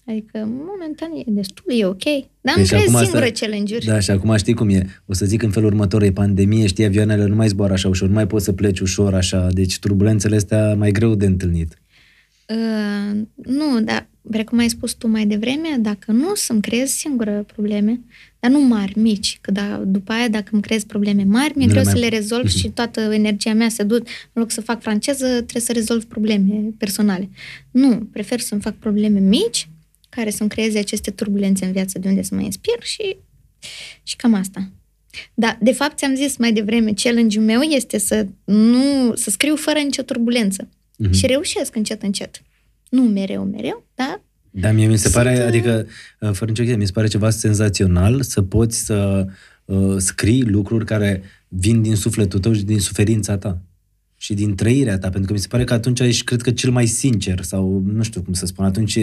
[0.07, 2.03] Adică, momentan, e destul, e ok.
[2.41, 3.85] Dar Deci îmi creez acum asta- singură challenge-uri.
[3.85, 5.01] Da, și acum știi cum e.
[5.05, 8.07] O să zic în felul următor, e pandemie, știi, avioanele nu mai zboară așa ușor,
[8.07, 11.77] nu mai poți să pleci ușor așa, deci turbulențele astea mai greu de întâlnit.
[12.49, 17.99] Uh, nu, dar precum ai spus tu mai devreme, dacă nu, să-mi creez singură probleme,
[18.39, 21.73] dar nu mari, mici, că da, după aia dacă îmi creez probleme mari, mi-e Nu
[21.73, 24.03] le greu mai- să le rezolv și toată energia mea se duce,
[24.33, 27.29] în loc să fac franceză, trebuie să rezolv probleme personale.
[27.71, 29.67] Nu, prefer să-mi fac probleme mici,
[30.15, 33.17] care să-mi creeze aceste turbulențe în viață de unde să mă inspir și,
[34.03, 34.71] și cam asta.
[35.33, 39.79] Da, de fapt ți-am zis mai devreme, challenge-ul meu este să nu să scriu fără
[39.79, 40.69] nicio turbulență.
[40.97, 41.11] Mhm.
[41.11, 42.41] Și reușesc încet, încet.
[42.89, 44.21] Nu mereu, mereu, dar
[44.51, 45.87] Da, mie mi se Sunt, pare, uh, adică,
[46.19, 49.25] uh, fără nicio chestie, mi se pare ceva senzațional să poți să
[49.65, 53.61] uh, scrii lucruri care vin din sufletul tău și din suferința ta
[54.23, 56.71] și din trăirea ta, pentru că mi se pare că atunci ești, cred că, cel
[56.71, 58.99] mai sincer sau nu știu cum să spun, atunci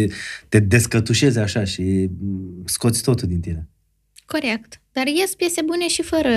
[0.49, 3.69] te descătușezi așa și mm, scoți totul din tine.
[4.27, 4.81] corect.
[4.93, 6.31] Dar ies piese bune și fără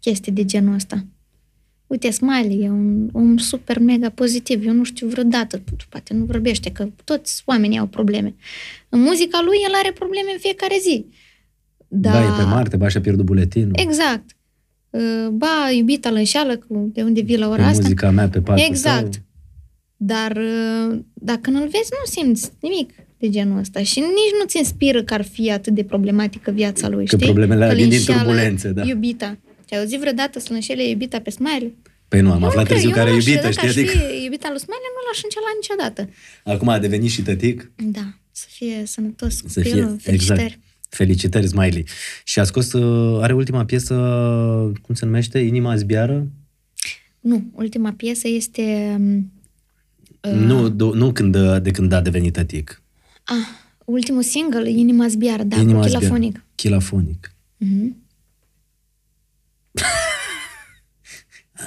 [0.00, 1.06] chestii de genul ăsta.
[1.86, 4.66] Uite, Smiley e un om super mega pozitiv.
[4.66, 8.34] Eu nu știu vreodată, poate nu vorbește, că toți oamenii au probleme.
[8.88, 11.06] În muzica lui, el are probleme în fiecare zi.
[11.88, 13.74] Da, da e pe Marte, ba și-a pierdut buletinul.
[13.76, 14.36] Exact.
[14.90, 17.82] Uh, Ba, iubita îl înșeală cu de unde vii la ora Pe asta.
[17.82, 19.12] muzica mea, pe patul Exact.
[19.14, 19.22] Său.
[19.96, 25.02] Dar uh, dacă nu-l vezi, nu simți nimic de genul ăsta și nici nu-ți inspiră
[25.02, 27.28] că ar fi atât de problematică viața lui, Că știi?
[27.28, 28.82] problemele alea îl vin din înșeală turbulențe, da.
[28.84, 29.38] Iubita.
[29.66, 31.76] Te-ai auzit vreodată să înșele iubita pe Smiley?
[32.08, 33.68] Păi nu, am Eu aflat cred, târziu eu nu care e l-aș- iubită, dacă știi?
[33.68, 36.08] aș Adică fi iubita lui Smiley, nu l-aș înșela niciodată.
[36.54, 37.70] acum a devenit și tătic.
[37.76, 40.40] Da, să fie sănătos Să să fie, fie, felicitări.
[40.42, 40.58] exact.
[40.90, 41.86] Felicitări, Smiley.
[42.24, 43.94] Și a scos, uh, are ultima piesă,
[44.82, 45.38] cum se numește?
[45.38, 46.26] Inima zbiară?
[47.20, 48.94] Nu, ultima piesă este...
[48.98, 49.32] um,
[50.22, 50.30] Uh.
[50.32, 52.82] Nu, do, nu când, uh, de când a devenit tătic.
[53.24, 53.34] Ah,
[53.84, 55.98] ultimul single, Inima zbiară, da, Inima cu zbiară.
[56.04, 56.44] chilafonic.
[56.54, 57.34] Chilafonic.
[57.56, 57.96] Mhm.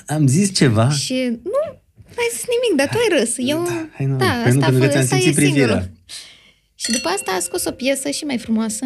[0.08, 0.90] Am zis ceva?
[0.90, 1.14] Și
[1.44, 1.62] nu,
[2.16, 3.34] n-ai zis nimic, dar tu ai râs.
[3.38, 5.36] Eu, Da, hai, nu, da, pentru asta, că a nu fost, ți-am asta e simțit
[5.36, 5.66] privirea.
[5.68, 5.92] singurul.
[6.76, 8.86] Și după asta a scos o piesă și mai frumoasă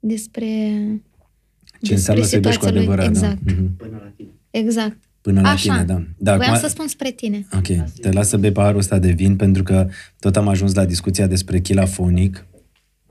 [0.00, 0.46] despre
[1.82, 2.78] Ce înseamnă să iubești cu situația lui.
[2.78, 3.52] adevărat, Exact, da.
[3.52, 3.76] Mhm.
[4.50, 4.96] exact.
[5.20, 5.72] Până la Așa.
[5.72, 6.02] tine, da.
[6.18, 7.46] da Voiam acum- să spun spre tine.
[7.52, 7.66] Ok,
[8.00, 11.26] te las să bei paharul ăsta de vin pentru că tot am ajuns la discuția
[11.26, 12.46] despre chilafonic.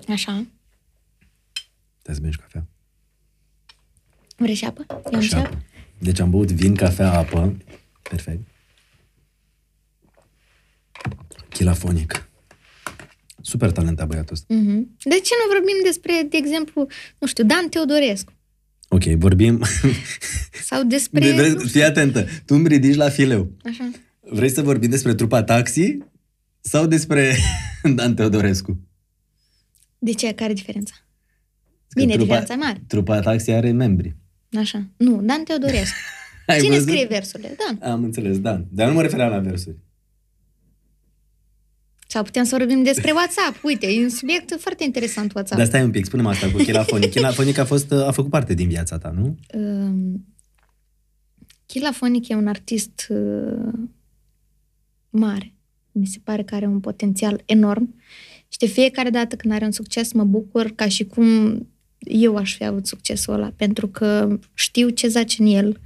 [0.10, 0.46] Așa.
[2.02, 2.66] Te să bei și cafea.
[4.38, 4.86] Vrei și apă?
[4.90, 5.38] Eu Așa.
[5.38, 5.58] încep?
[6.00, 7.58] Deci am băut vin, cafea, apă.
[8.10, 8.42] Perfect.
[11.50, 12.30] Chilafonic.
[13.46, 14.54] Super talentat băiatul ăsta.
[14.54, 14.96] Mhm.
[15.04, 16.88] De ce nu vorbim despre, de exemplu,
[17.20, 18.34] nu știu, Dan Teodorescu?
[18.90, 19.62] Ok, vorbim...
[20.70, 21.20] Sau despre...
[21.20, 23.52] De, nu vrei, știu, fii atentă, tu îmi ridici la fileu.
[23.64, 23.92] Așa.
[24.20, 25.98] Vrei să vorbim despre trupa Taxi
[26.62, 27.36] sau despre
[27.96, 28.80] Dan Teodorescu?
[30.00, 30.34] De ce?
[30.34, 30.94] Care e diferența?
[31.90, 32.84] Că Bine, trupa, diferența e mare.
[32.88, 34.16] Trupa Taxi are membri.
[34.58, 34.88] Așa.
[34.98, 35.96] Nu, Dan Teodorescu.
[36.48, 36.88] Ai Cine văzut?
[36.88, 37.56] scrie versurile?
[37.66, 37.92] Dan.
[37.92, 38.66] Am înțeles, Dan.
[38.72, 39.76] Dar nu mă refeream la versuri.
[42.16, 43.64] Sau putem să vorbim despre WhatsApp.
[43.64, 45.58] Uite, e un subiect foarte interesant WhatsApp.
[45.58, 47.10] Dar stai un pic, spune-mă asta cu Chilafonic.
[47.10, 49.38] Chilafonic a, fost, a făcut parte din viața ta, nu?
[49.54, 50.26] Um,
[51.66, 53.74] Chilafonic e un artist uh,
[55.10, 55.54] mare.
[55.92, 57.96] Mi se pare că are un potențial enorm.
[58.48, 61.58] Și de fiecare dată când are un succes, mă bucur ca și cum
[62.00, 63.54] eu aș fi avut succesul ăla.
[63.56, 65.80] Pentru că știu ce zace în el,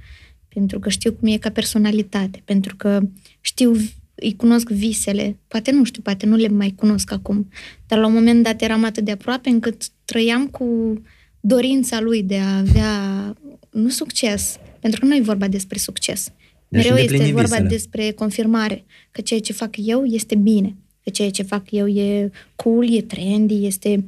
[0.48, 3.00] pentru că știu cum e ca personalitate, pentru că
[3.40, 3.72] știu,
[4.20, 5.38] îi cunosc visele.
[5.46, 7.48] Poate nu știu, poate nu le mai cunosc acum.
[7.86, 11.00] Dar la un moment dat eram atât de aproape încât trăiam cu
[11.40, 13.34] dorința lui de a avea,
[13.70, 16.32] nu succes, pentru că nu e vorba despre succes.
[16.68, 17.68] Deci Mereu este îndeplini vorba visele.
[17.68, 22.30] despre confirmare, că ceea ce fac eu este bine, că ceea ce fac eu e
[22.56, 24.04] cool, e trendy, este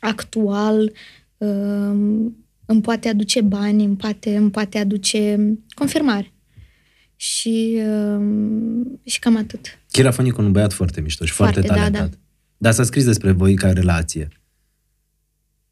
[0.00, 0.92] actual,
[1.36, 2.36] um,
[2.66, 5.38] îmi poate aduce bani, îmi poate, îmi poate aduce
[5.74, 6.32] confirmare.
[7.22, 7.78] Și,
[8.16, 9.78] um, și cam atât.
[9.90, 12.10] Chilafonic un băiat foarte mișto și foarte, Foarte, da, talentat.
[12.10, 12.16] da.
[12.56, 14.28] Dar s-a scris despre voi ca relație.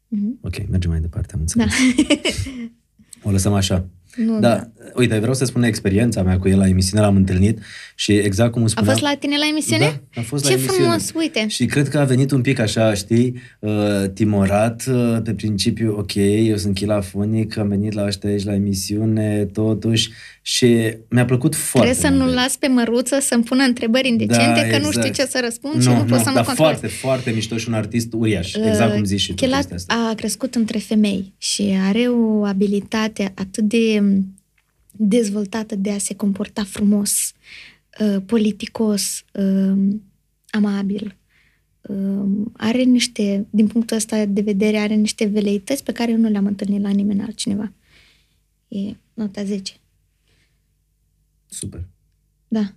[0.07, 0.37] Mhm.
[0.41, 1.63] Ok, mergem mai departe, am Da.
[1.63, 2.35] înțeles.
[3.23, 3.85] O lăsăm așa.
[4.15, 7.59] Nu, Da, uite, vreau să spun experiența mea cu el la emisiune, l-am întâlnit
[7.95, 8.95] și exact cum îmi A spuneam...
[8.97, 10.01] fost la tine la emisiune?
[10.13, 10.83] Da, a fost Ce la emisiune.
[10.83, 11.47] frumos, uite.
[11.47, 16.15] Și cred că a venit un pic așa, știi, uh, timorat, uh, pe principiu, ok,
[16.15, 20.09] eu sunt chilafonic, am venit la ăștia aici la emisiune, totuși,
[20.51, 22.29] și mi-a plăcut foarte Trebuie să mult.
[22.29, 25.13] nu las pe măruță să-mi pună întrebări indecente, Da, că nu știu exact.
[25.15, 26.55] ce să răspund și nu, pot să mă dar controlez.
[26.55, 30.07] foarte, foarte mișto și un artist uriaș, exact cum zici și tu Chelat chestia asta.
[30.09, 34.03] a crescut între femei și are o abilitate atât de
[34.91, 37.31] dezvoltată de a se comporta frumos,
[37.99, 39.77] uh, politicos, uh,
[40.49, 41.15] amabil.
[41.81, 42.25] Uh,
[42.57, 46.45] Are niște, din punctul ăsta de vedere, are niște veleități pe care eu nu le-am
[46.45, 47.71] întâlnit la nimeni altcineva.
[48.67, 48.79] E
[49.13, 49.73] nota 10.
[51.49, 51.87] Super.
[52.47, 52.73] Da.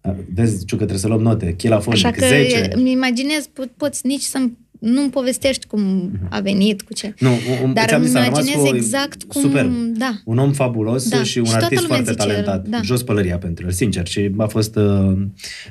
[0.00, 1.54] A, Vezi, Ciucă, trebuie să luăm note.
[1.54, 2.68] Chilafonic, Așa că 10.
[2.74, 4.38] îmi imaginez, po- poți nici să
[4.80, 7.14] nu-mi povestești cum a venit, cu ce.
[7.18, 7.30] Nu,
[7.62, 9.40] un, Dar ți-am îmi zis, a rămas imaginez cu o- exact cum...
[9.40, 9.66] Super.
[9.96, 10.20] Da.
[10.24, 12.68] Un om fabulos Da, și un și toată artist lumea foarte zice, talentat.
[12.68, 12.80] da.
[12.82, 14.06] Jos pălăria pentru el, sincer.
[14.06, 15.16] Și a fost uh,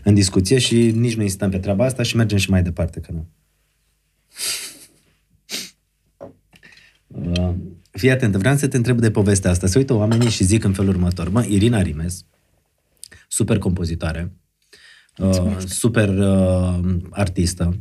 [0.03, 3.11] în discuție și nici nu insistăm pe treaba asta și mergem și mai departe, că
[3.11, 3.25] nu.
[7.07, 7.53] Uh,
[7.97, 9.67] fii atent, vreau să te întreb de povestea asta.
[9.67, 11.29] Se uită oamenii și zic în felul următor.
[11.29, 12.25] Mă, Irina Rimes,
[13.27, 14.31] super compozitoare,
[15.17, 17.77] uh, super uh, artistă,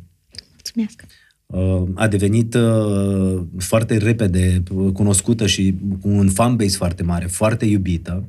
[0.52, 1.04] Mulțumesc.
[1.46, 4.62] uh, a devenit uh, foarte repede
[4.92, 8.28] cunoscută și cu un fanbase foarte mare, foarte iubită.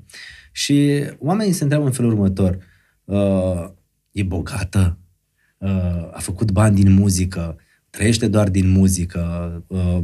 [0.52, 2.58] Și oamenii se întreabă în felul următor.
[3.04, 3.70] Uh,
[4.12, 4.98] e bogată?
[5.58, 7.56] Uh, a făcut bani din muzică?
[7.90, 9.64] Trăiește doar din muzică?
[9.68, 10.04] Uh,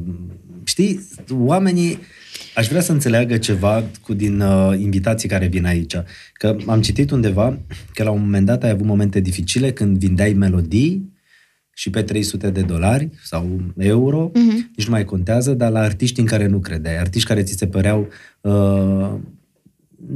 [0.64, 1.98] știi, oamenii
[2.56, 5.94] aș vrea să înțeleagă ceva cu din uh, invitații care vin aici.
[6.34, 7.58] Că am citit undeva
[7.94, 11.10] că la un moment dat ai avut momente dificile când vindeai melodii
[11.74, 14.72] și pe 300 de dolari sau euro, Mhm.
[14.76, 17.68] nici nu mai contează, dar la artiști în care nu credeai, artiști care ți se
[17.68, 18.08] păreau
[18.42, 19.10] uh,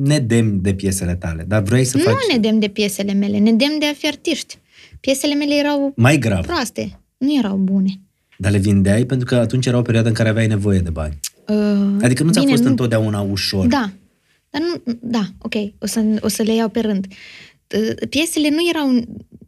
[0.02, 3.52] nedemni de piesele tale, dar vrei să Nu faci ne dem de piesele mele, ne
[3.52, 4.58] dem de a fi artiști.
[5.00, 7.90] Piesele mele erau mai grav, proaste, nu erau bune.
[8.38, 11.20] Dar le vindeai pentru că atunci era o perioadă în care aveai nevoie de bani.
[11.48, 13.66] Uh, Adică nu ți-a bine, fost nu- întotdeauna ușor.
[13.68, 13.92] Da.
[14.50, 17.06] Dar nu, da, ok, o să, o să le iau pe rând.
[17.76, 18.96] Uh, Piesele nu erau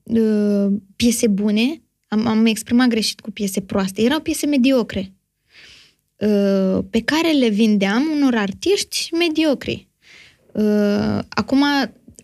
[0.03, 5.13] uh, piese bune, am, am exprimat greșit cu piese proaste, erau piese mediocre,
[6.17, 9.87] uh, pe care le vindeam unor artiști mediocri.
[10.51, 11.63] Uh, acum,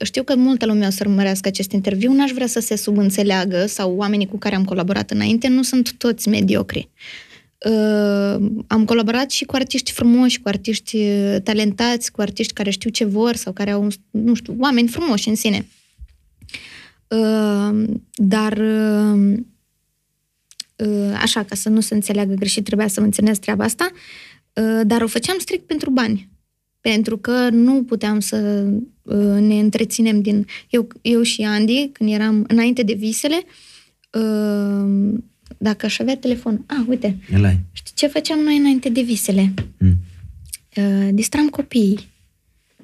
[0.03, 3.95] știu că multă lume o să urmărească acest interviu, n-aș vrea să se subînțeleagă sau
[3.95, 6.89] oamenii cu care am colaborat înainte nu sunt toți mediocri.
[7.65, 8.35] Uh,
[8.67, 13.05] am colaborat și cu artiști frumoși, cu artiști uh, talentați, cu artiști care știu ce
[13.05, 15.67] vor sau care au, nu știu, oameni frumoși în sine.
[17.07, 17.83] Uh,
[18.15, 19.37] dar, uh,
[20.75, 23.91] uh, așa, ca să nu se înțeleagă greșit, trebuia să menționez treaba asta,
[24.53, 26.32] uh, dar o făceam strict pentru bani.
[26.91, 28.67] Pentru că nu puteam să
[29.01, 30.45] uh, ne întreținem din...
[30.69, 33.43] Eu, eu și Andy, când eram înainte de visele,
[34.11, 35.19] uh,
[35.57, 36.63] dacă aș avea telefon...
[36.67, 37.59] Ah, uite, El ai.
[37.71, 39.53] Știi ce făceam noi înainte de visele?
[39.77, 39.95] Mm.
[40.75, 41.99] Uh, distram copiii,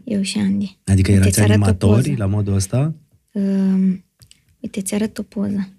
[0.03, 0.77] eu și Andy.
[0.85, 2.15] Adică Uite, erați ți arăt o animatori poză.
[2.17, 2.93] la modul ăsta?
[3.31, 3.97] Uh,
[4.59, 5.69] uite, ți arăt o poză.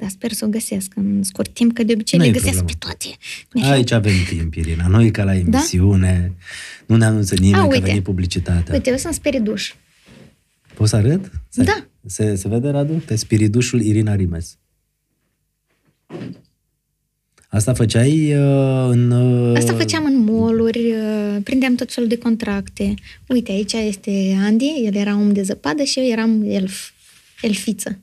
[0.00, 2.56] Dar sper să o găsesc în scurt timp, că de obicei Nu le e găsesc
[2.56, 2.78] problemă.
[2.80, 3.16] pe toate.
[3.54, 3.72] Așa.
[3.72, 4.86] Aici avem timp, Irina.
[4.86, 6.32] Noi ca la emisiune,
[6.86, 7.86] nu ne anunță nimeni A, că a uite.
[7.86, 8.74] venit publicitatea.
[8.74, 9.72] Uite, eu sunt speriduș.
[10.74, 11.30] Poți să arăt?
[11.48, 11.86] Se, Da.
[12.06, 12.92] Se, se vede, Radu?
[12.92, 14.58] Pe spiridușul Irina Rimes.
[17.48, 19.10] Asta făceai uh, în...
[19.10, 19.56] Uh...
[19.56, 22.94] Asta făceam în mall-uri, uh, prindeam tot felul de contracte.
[23.28, 26.90] Uite, aici este Andy, el era om de zăpadă și eu eram elf,
[27.42, 27.98] elfiță.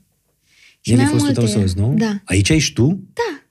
[0.88, 1.94] Și El e mai am fostul tău multe- soț, nu?
[1.98, 2.20] Da.
[2.24, 2.86] Aici ești tu?
[3.12, 3.42] Da,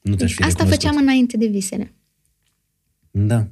[0.00, 0.82] Nu te-aș fi Asta recunoscut.
[0.82, 1.92] făceam înainte de visele.
[3.10, 3.46] Da.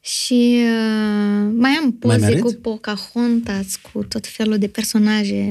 [0.00, 2.42] Și uh, mai am poze mi-arăți?
[2.42, 5.42] cu Pocahontas, cu tot felul de personaje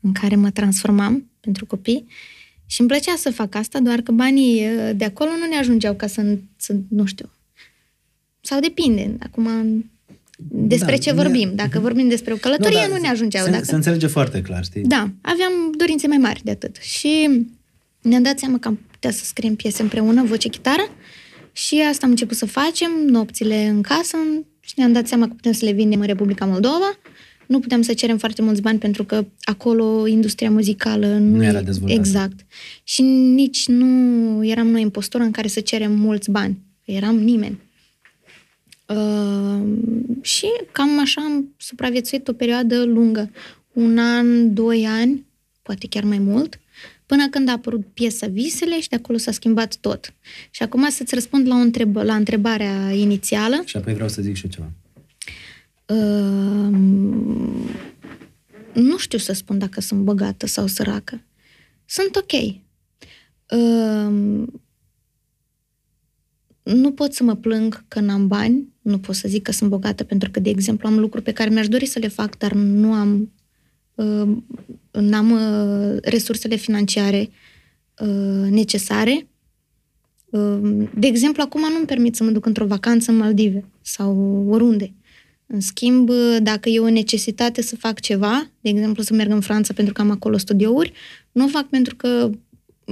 [0.00, 2.06] în care mă transformam pentru copii.
[2.66, 5.94] Și îmi plăcea să fac asta, doar că banii uh, de acolo nu ne ajungeau
[5.94, 7.30] ca să, să nu știu.
[8.40, 9.16] Sau depinde.
[9.20, 9.48] Acum,
[10.36, 11.52] despre Da, ce ne- vorbim.
[11.54, 13.44] Dacă vorbim despre o călătorie, nu, dar ne ajungeau.
[13.44, 13.64] Se, Dacă...
[13.64, 14.82] se înțelege foarte clar, știi?
[14.82, 16.76] Da, aveam dorințe mai mari de atât.
[16.76, 17.28] Și
[18.02, 20.82] ne-am dat seama că am putea să scriem piese împreună, voce-chitară,
[21.52, 24.16] și asta am început să facem, nopțile în casă,
[24.60, 26.98] și ne-am dat seama că putem să le vindem în Republica Moldova.
[27.46, 31.58] Nu puteam să cerem foarte mulți bani pentru că acolo industria muzicală nu, Nu era
[31.58, 32.00] e- dezvoltată.
[32.00, 32.40] Exact.
[32.84, 36.58] Și nici nu eram noi în postură în care să cerem mulți bani.
[36.84, 37.58] Eram nimeni.
[38.88, 39.62] Uh,
[40.20, 43.30] și cam așa am supraviețuit o perioadă lungă.
[43.72, 45.26] Un an, doi ani,
[45.62, 46.60] poate chiar mai mult,
[47.06, 50.14] până când a apărut piesa Visele și de acolo s-a schimbat tot.
[50.50, 53.62] Și acum să-ți răspund la, o întreb- la întrebarea inițială.
[53.64, 54.70] Și apoi vreau să zic și eu ceva.
[55.86, 56.76] Uh,
[58.72, 61.20] nu știu să spun dacă sunt bogată sau săracă.
[61.84, 62.32] Sunt ok.
[63.50, 64.46] Uh,
[66.74, 70.04] nu pot să mă plâng că n-am bani, nu pot să zic că sunt bogată
[70.04, 72.92] pentru că, de exemplu, am lucruri pe care mi-aș dori să le fac, dar nu
[72.92, 73.32] am
[73.94, 74.36] uh,
[74.90, 77.30] n-am uh, resursele financiare
[77.98, 79.28] uh, necesare.
[80.30, 84.94] Uh, de exemplu, acum nu-mi permit să mă duc într-o vacanță în Maldive sau oriunde.
[85.46, 86.10] În schimb,
[86.42, 90.00] dacă e o necesitate să fac ceva, de exemplu să merg în Franța pentru că
[90.00, 90.92] am acolo studiouri,
[91.32, 92.38] nu o fac pentru că îmi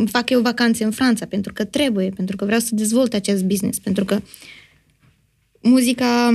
[0.06, 3.78] fac eu vacanțe în Franța, pentru că trebuie, pentru că vreau să dezvolt acest business,
[3.78, 4.20] pentru că
[5.60, 6.28] muzica,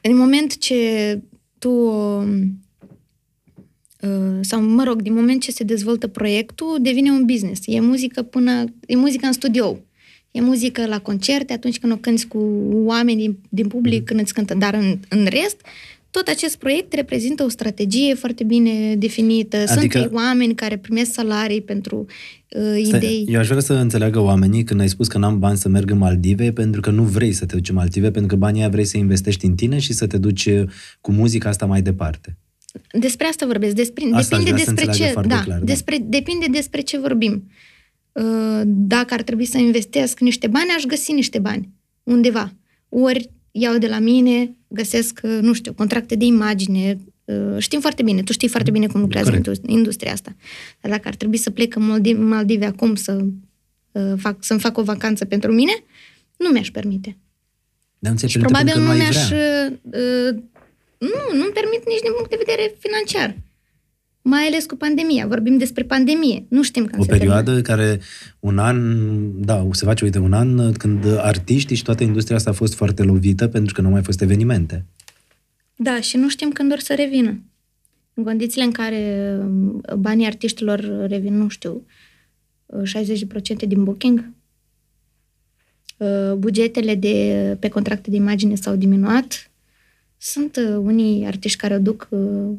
[0.00, 1.20] în moment ce
[1.58, 1.70] tu
[4.00, 7.60] uh, sau, mă rog, din moment ce se dezvoltă proiectul, devine un business.
[7.66, 9.78] E muzică până, e muzică în studio.
[10.30, 12.38] E muzică la concerte, atunci când o cânti cu
[12.72, 14.54] oameni din, din public, când îți cântă.
[14.54, 15.60] Dar în, în rest,
[16.12, 19.56] tot acest proiect reprezintă o strategie foarte bine definită.
[19.56, 19.72] Adică...
[19.78, 21.96] Adică- Sunt oameni care primesc salarii pentru
[22.48, 23.26] uh, Stai, idei.
[23.28, 25.98] Eu aș vrea să înțeleagă oamenii când ai spus că n-am bani să merg în
[25.98, 28.84] Maldive pentru că nu vrei să te duci în Maldive, pentru că banii aia vrei
[28.84, 30.62] să investești în tine și să te duci uh,
[31.00, 32.36] cu muzica asta mai departe.
[32.92, 33.74] Despre asta vorbesc.
[33.74, 35.12] Despre, Asta aș depinde vrea să despre înțeleagă ce.
[35.12, 35.64] foarte Da, clar, da.
[35.64, 37.50] despre, depinde despre ce vorbim.
[38.12, 41.68] Uh, Dacă ar trebui să investesc niște bani, aș găsi niște bani
[42.02, 42.52] undeva.
[42.88, 46.98] Ori iau de la mine, găsesc, uh, nu știu, contracte de imagine.
[47.24, 49.46] uh, Știm foarte bine, tu știi foarte bine cum lucrează Corect.
[49.46, 50.36] indus- industria asta.
[50.80, 53.24] Dar dacă ar trebui să plec în Maldive, Maldive acum să
[53.92, 55.72] uh, fac, să-mi fac o vacanță pentru mine,
[56.36, 57.16] nu mi-aș permite.
[57.98, 59.28] Dar nu ți-ai Și permite probabil pentru nu că ai mi-aș...
[59.28, 59.72] vrea.
[59.82, 60.42] Uh, uh,
[60.98, 63.36] nu, nu-mi permit nici din punct de vedere financiar.
[64.22, 65.26] Mai ales cu pandemia.
[65.26, 66.44] Vorbim despre pandemie.
[66.48, 67.32] Nu știm când O se termină.
[67.32, 68.00] perioadă care
[68.40, 72.52] un an, da, se face, uite, un an când artiștii și toată industria asta a
[72.52, 74.84] fost foarte lovită pentru că nu au mai fost evenimente.
[75.76, 77.40] Da, și nu știm când or să revină.
[78.14, 81.86] În condițiile în care um, banii artiștilor revin, nu știu,
[82.66, 82.90] uh,
[83.64, 84.30] 60% din booking,
[85.96, 89.50] uh, bugetele de, pe contracte de imagine s-au diminuat.
[90.16, 92.50] Sunt uh, unii artiști care o duc uh,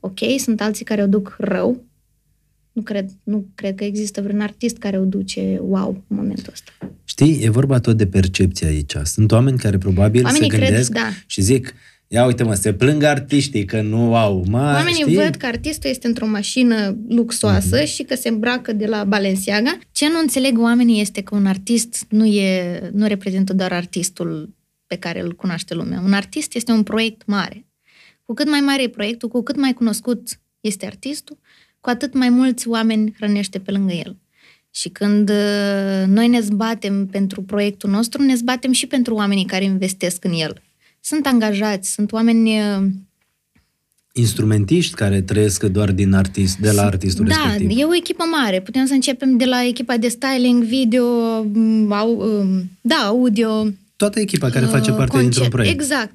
[0.00, 1.84] ok, sunt alții care o duc rău.
[2.72, 6.72] Nu cred, nu cred că există vreun artist care o duce wow în momentul ăsta.
[7.04, 8.94] Știi, e vorba tot de percepție aici.
[9.02, 11.08] Sunt oameni care probabil Oamenii se cred, gândesc da.
[11.26, 11.74] și zic,
[12.08, 14.44] ia uite mă, se plâng artiștii că nu au.
[14.48, 15.14] Mă, Oamenii știi?
[15.14, 19.78] văd că artistul este într-o mașină luxoasă și că se îmbracă de la Balenciaga.
[19.92, 24.54] Ce nu înțeleg oamenii este că un artist nu, e, nu reprezintă doar artistul
[24.86, 26.00] pe care îl cunoaște lumea.
[26.04, 27.66] Un artist este un proiect mare.
[28.26, 31.38] Cu cât mai mare e proiectul, cu cât mai cunoscut este artistul,
[31.80, 34.16] cu atât mai mulți oameni hrănește pe lângă el.
[34.70, 39.64] Și când uh, noi ne zbatem pentru proiectul nostru, ne zbatem și pentru oamenii care
[39.64, 40.62] investesc în el.
[41.00, 42.86] Sunt angajați, sunt oameni uh,
[44.12, 47.78] Instrumentiști care trăiesc doar din artist, de la artistul da, respectiv.
[47.78, 48.60] e o echipă mare.
[48.60, 51.04] Putem să începem de la echipa de styling, video,
[51.42, 53.66] m, au, um, da, audio,
[53.96, 55.22] Toată echipa care face uh, parte concert.
[55.22, 55.80] dintr-un proiect.
[55.80, 56.12] Exact.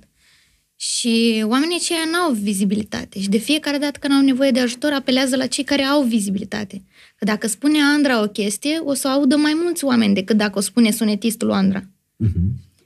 [0.84, 4.92] Și oamenii aceia nu au vizibilitate și de fiecare dată când au nevoie de ajutor
[4.92, 6.84] apelează la cei care au vizibilitate.
[7.16, 10.58] Că dacă spune Andra o chestie, o să o audă mai mulți oameni decât dacă
[10.58, 11.84] o spune sunetistul Andra.
[12.16, 12.40] Mhm.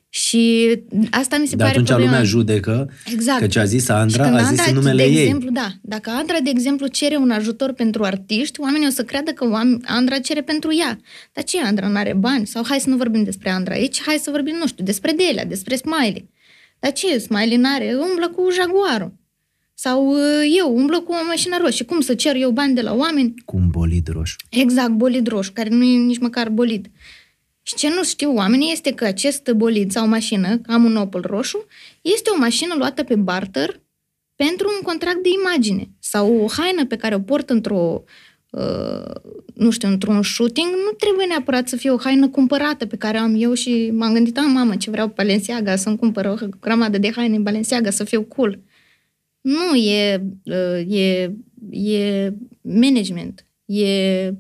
[0.10, 0.68] Și
[1.12, 2.12] asta mi se De pare atunci problema.
[2.12, 3.40] lumea judecă Exact.
[3.40, 5.22] că ce a zis Și Andra, când a zis Andra, în numele de ei.
[5.24, 9.32] exemplu, da, dacă Andra, de exemplu, cere un ajutor pentru artiști, oamenii o să creadă
[9.32, 11.00] că oam- Andra cere pentru ea.
[11.34, 12.48] Dar ce, Andra nu are bani?
[12.48, 15.44] Sau hai să nu vorbim despre Andra aici, hai să vorbim, nu știu, despre Delia,
[15.46, 16.30] despre Smiley.
[16.80, 17.96] Dar ce, Smiley n-are?
[18.10, 19.14] Umblă cu Jaguarul.
[19.74, 21.86] Sau uh, eu, umblă cu o mașină roșie.
[21.86, 23.34] Cum să cer eu bani de la oameni?
[23.46, 24.36] Cu un bolid roșu.
[24.50, 26.88] Exact, bolid roșu, care nu e nici măcar bolid.
[27.62, 31.66] Și ce nu știu oamenii este că acest bolid sau mașină, am un Opel roșu,
[32.02, 33.82] este o mașină luată pe barter
[34.36, 38.12] pentru un contract de imagine sau o haină pe care o port într-o uh,
[39.54, 43.36] nu știu, într-un shooting, nu trebuie neapărat să fie o haină cumpărată pe care am
[43.38, 47.38] eu și m-am gândit, am mamă, ce vreau Balenciaga, să-mi cumpăr o grămadă de haine
[47.38, 48.60] Balenciaga, să fiu cool.
[49.42, 51.34] Nu, e, uh, e,
[51.72, 54.34] e management, e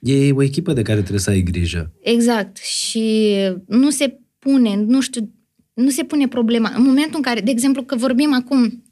[0.00, 1.92] E o echipă de care trebuie să ai grijă.
[2.00, 2.56] Exact.
[2.56, 3.34] Și
[3.66, 5.30] nu se pune, nu știu,
[5.74, 6.72] nu se pune problema.
[6.76, 8.82] În momentul în care, de exemplu, că vorbim acum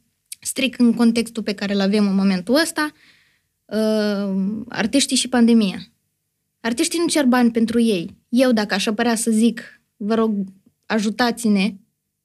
[0.40, 3.15] strict în contextul pe care îl avem în momentul ăsta, uh,
[4.68, 5.78] artiștii și pandemia.
[6.60, 8.16] Artiștii nu cer bani pentru ei.
[8.28, 10.34] Eu, dacă aș apărea să zic, vă rog,
[10.86, 11.74] ajutați-ne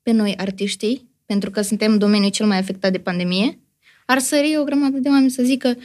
[0.01, 3.59] pe noi, artiștii, pentru că suntem domeniul cel mai afectat de pandemie,
[4.05, 5.77] ar sări o grămadă de oameni să zică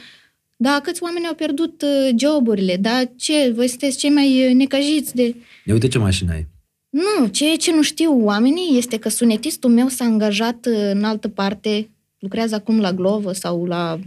[0.59, 5.15] da, câți oameni au pierdut uh, joburile, da, ce, voi sunteți cei mai uh, necăjiți
[5.15, 5.35] de...
[5.65, 6.47] Ia uite ce mașină ai.
[6.89, 11.27] Nu, ceea ce nu știu oamenii este că sunetistul meu s-a angajat uh, în altă
[11.27, 11.89] parte,
[12.19, 13.99] lucrează acum la Glovo sau la uh,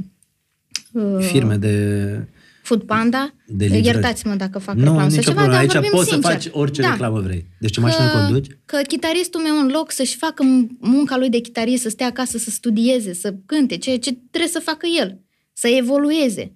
[1.21, 2.25] Firme de...
[2.63, 3.35] Food Panda.
[3.47, 3.85] De livrări.
[3.85, 5.53] Iertați-mă dacă fac Nu, reclamă sau nicio ceva, problemă.
[5.53, 6.33] dar Aici vorbim poți să sincer.
[6.33, 6.91] faci orice Da.
[6.91, 7.47] reclamă vrei.
[7.59, 8.47] Deci ce mașină conduci?
[8.65, 10.45] Că chitaristul meu, în loc să-și facă
[10.79, 14.59] munca lui de chitarist, să stea acasă, să studieze, să cânte, ceea ce trebuie să
[14.59, 15.21] facă el,
[15.53, 16.53] să evolueze.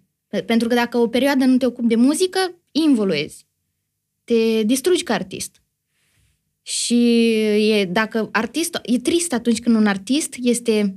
[0.46, 2.38] Pentru că dacă o perioadă nu te ocupi de muzică,
[2.72, 3.46] involuezi.
[4.24, 5.62] Te distrugi ca artist.
[6.62, 7.30] Și
[7.70, 10.96] e, dacă artist, e trist atunci când un artist este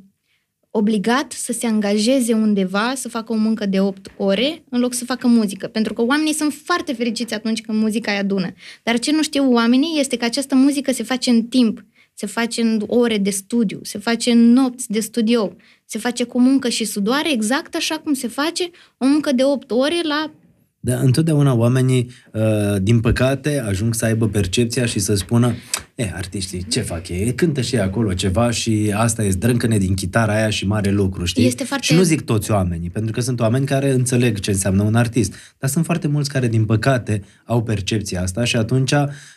[0.77, 5.05] obligat să se angajeze undeva, să facă o muncă de 8 ore, în loc să
[5.05, 5.67] facă muzică.
[5.67, 8.53] Pentru că oamenii sunt foarte fericiți atunci când muzica îi adună.
[8.83, 12.61] Dar ce nu știu oamenii este că această muzică se face în timp, se face
[12.61, 15.55] în ore de studiu, se face în nopți de studio,
[15.85, 19.71] se face cu muncă și sudoare, exact așa cum se face o muncă de 8
[19.71, 20.31] ore la
[20.79, 22.41] Dar întotdeauna oamenii, uh,
[22.81, 25.53] din păcate, ajung să aibă percepția și să spună
[25.95, 27.35] e, artiștii, ce fac ei?
[27.35, 31.25] Cântă și ei acolo ceva și asta e zdrâncăne din chitara aia și mare lucru,
[31.25, 31.45] știi?
[31.45, 34.83] Este foarte- Și nu zic toți oamenii, pentru că sunt oameni care înțeleg ce înseamnă
[34.83, 38.91] un artist, dar sunt foarte mulți care, din păcate, au percepția asta și atunci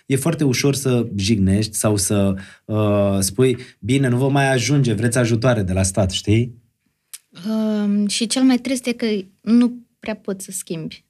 [0.06, 2.34] e foarte ușor să jignești sau să
[2.64, 6.54] uh, spui, bine, nu vă mai ajunge, vreți ajutoare de la stat, știi?
[7.48, 9.06] Um, și cel mai trist e că
[9.42, 11.04] nu prea poți să schimbi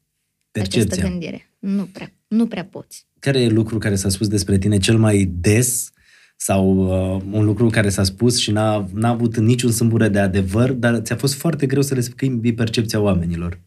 [0.58, 1.08] această Percepția.
[1.08, 1.50] gândire.
[1.58, 3.06] Nu prea, nu prea poți.
[3.18, 5.90] Care e lucru care s-a spus despre tine cel mai des
[6.36, 10.72] sau uh, un lucru care s-a spus și n-a, n-a avut niciun sâmbure de adevăr,
[10.72, 13.60] dar ți-a fost foarte greu să le schimbi percepția oamenilor?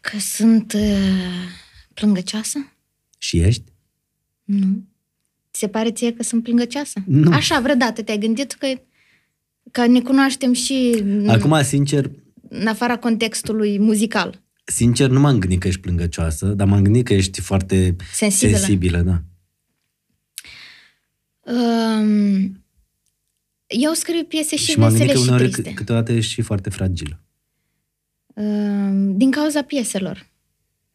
[0.00, 0.80] Că sunt uh,
[1.94, 2.72] plângăcioasă?
[3.18, 3.64] Și ești?
[4.44, 4.82] Nu.
[5.52, 7.02] Ți se pare ție că sunt plângăcioasă?
[7.06, 7.32] Nu.
[7.32, 8.66] Așa, vreodată te-ai gândit că,
[9.70, 12.10] că ne cunoaștem și Acum, sincer,
[12.48, 14.42] în afara contextului muzical.
[14.64, 18.58] Sincer, nu m-am gândit că ești plângăcioasă, dar m-am gândit că ești foarte Sensibilă.
[18.58, 19.22] sensibilă da.
[21.52, 22.64] Um,
[23.66, 25.70] eu scriu piese și, și m-am vesele gândit că și uneori triste.
[25.70, 27.20] câ- câteodată ești și foarte fragilă.
[28.34, 30.28] Um, din cauza pieselor.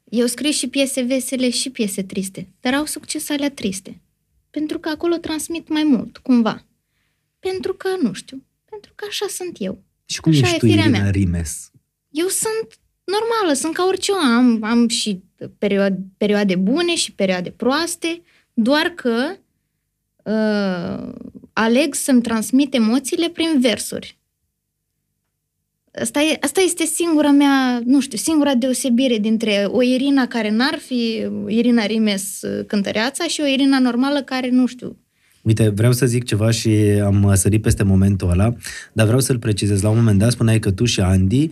[0.03, 4.01] Eu scriu și piese vesele și piese triste, dar au succes alea triste.
[4.49, 6.65] Pentru că acolo transmit mai mult, cumva.
[7.39, 9.83] Pentru că, nu știu, pentru că așa sunt eu.
[10.05, 11.09] Și cum Așa ești e tu, firea Irina mea.
[11.11, 11.71] Rimes?
[12.09, 14.25] Eu sunt normală, sunt ca orice om.
[14.25, 15.23] Am, am și
[15.57, 18.21] perioade, perioade bune și perioade proaste,
[18.53, 19.35] doar că
[20.23, 21.13] uh,
[21.53, 24.17] aleg să-mi transmit emoțiile prin versuri.
[26.01, 30.77] Asta, e, asta este singura mea, nu știu, singura deosebire dintre o Irina care n-ar
[30.77, 34.97] fi Irina Rimes uh, cântăreața și o Irina normală care, nu știu,
[35.45, 36.69] Uite, vreau să zic ceva și
[37.03, 38.53] am sărit peste momentul ăla,
[38.93, 39.81] dar vreau să-l precizez.
[39.81, 41.51] La un moment dat spuneai că tu și Andy, uh,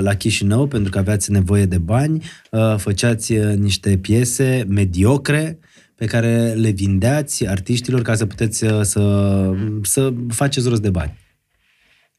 [0.00, 5.58] la Chișinău, pentru că aveați nevoie de bani, uh, făceați uh, niște piese mediocre
[5.94, 11.18] pe care le vindeați artiștilor ca să puteți uh, să, să faceți rost de bani.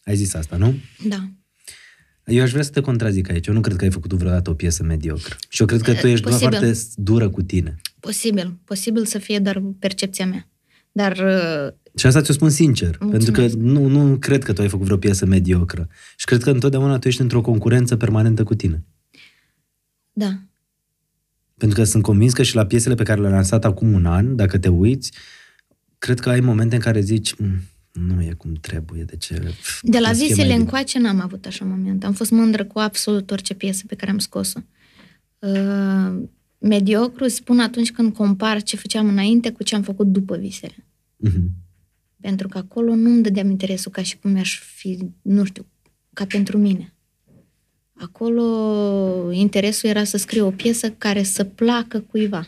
[0.03, 0.75] Ai zis asta, nu?
[1.07, 1.29] da.
[2.25, 3.47] Eu aș vrea să te contrazic aici.
[3.47, 5.35] Eu nu cred că ai făcut tu vreodată o piesă mediocră.
[5.49, 6.57] Și eu cred că tu ești doar Posibil.
[6.57, 7.75] foarte dură cu tine.
[7.99, 10.50] Posibil, posibil să fie doar percepția mea.
[10.91, 13.31] Dar uh, Și asta ți-o spun sincer, Mulțumesc.
[13.31, 15.87] pentru că nu, nu cred că tu ai făcut vreo piesă mediocră.
[16.15, 18.83] Și cred că întotdeauna tu ești într-o concurență permanentă cu tine.
[20.13, 20.39] da,
[21.57, 24.35] Pentru că sunt convins că și la piesele pe care le-ai lansat acum un an,
[24.35, 25.11] dacă te uiți,
[25.97, 27.59] cred că ai momente în care zici, "Mm,
[27.91, 29.33] nu e cum trebuie, de ce...
[29.81, 32.03] De la putea să fie visele mai bine." încoace n-am avut așa moment.
[32.03, 34.59] Am fost mândră cu absolut orice piesă pe care am scos-o.
[35.39, 36.21] Uh,
[36.61, 40.87] mediocru spun atunci când compar ce făceam înainte cu ce am făcut după visele.
[41.17, 41.49] Mhm.
[42.19, 45.65] Pentru că acolo nu îmi dădeam interesul ca și cum mi-aș fi, nu știu,
[46.13, 46.93] ca pentru mine.
[47.93, 52.47] Acolo interesul era să scriu o piesă care să placă cuiva,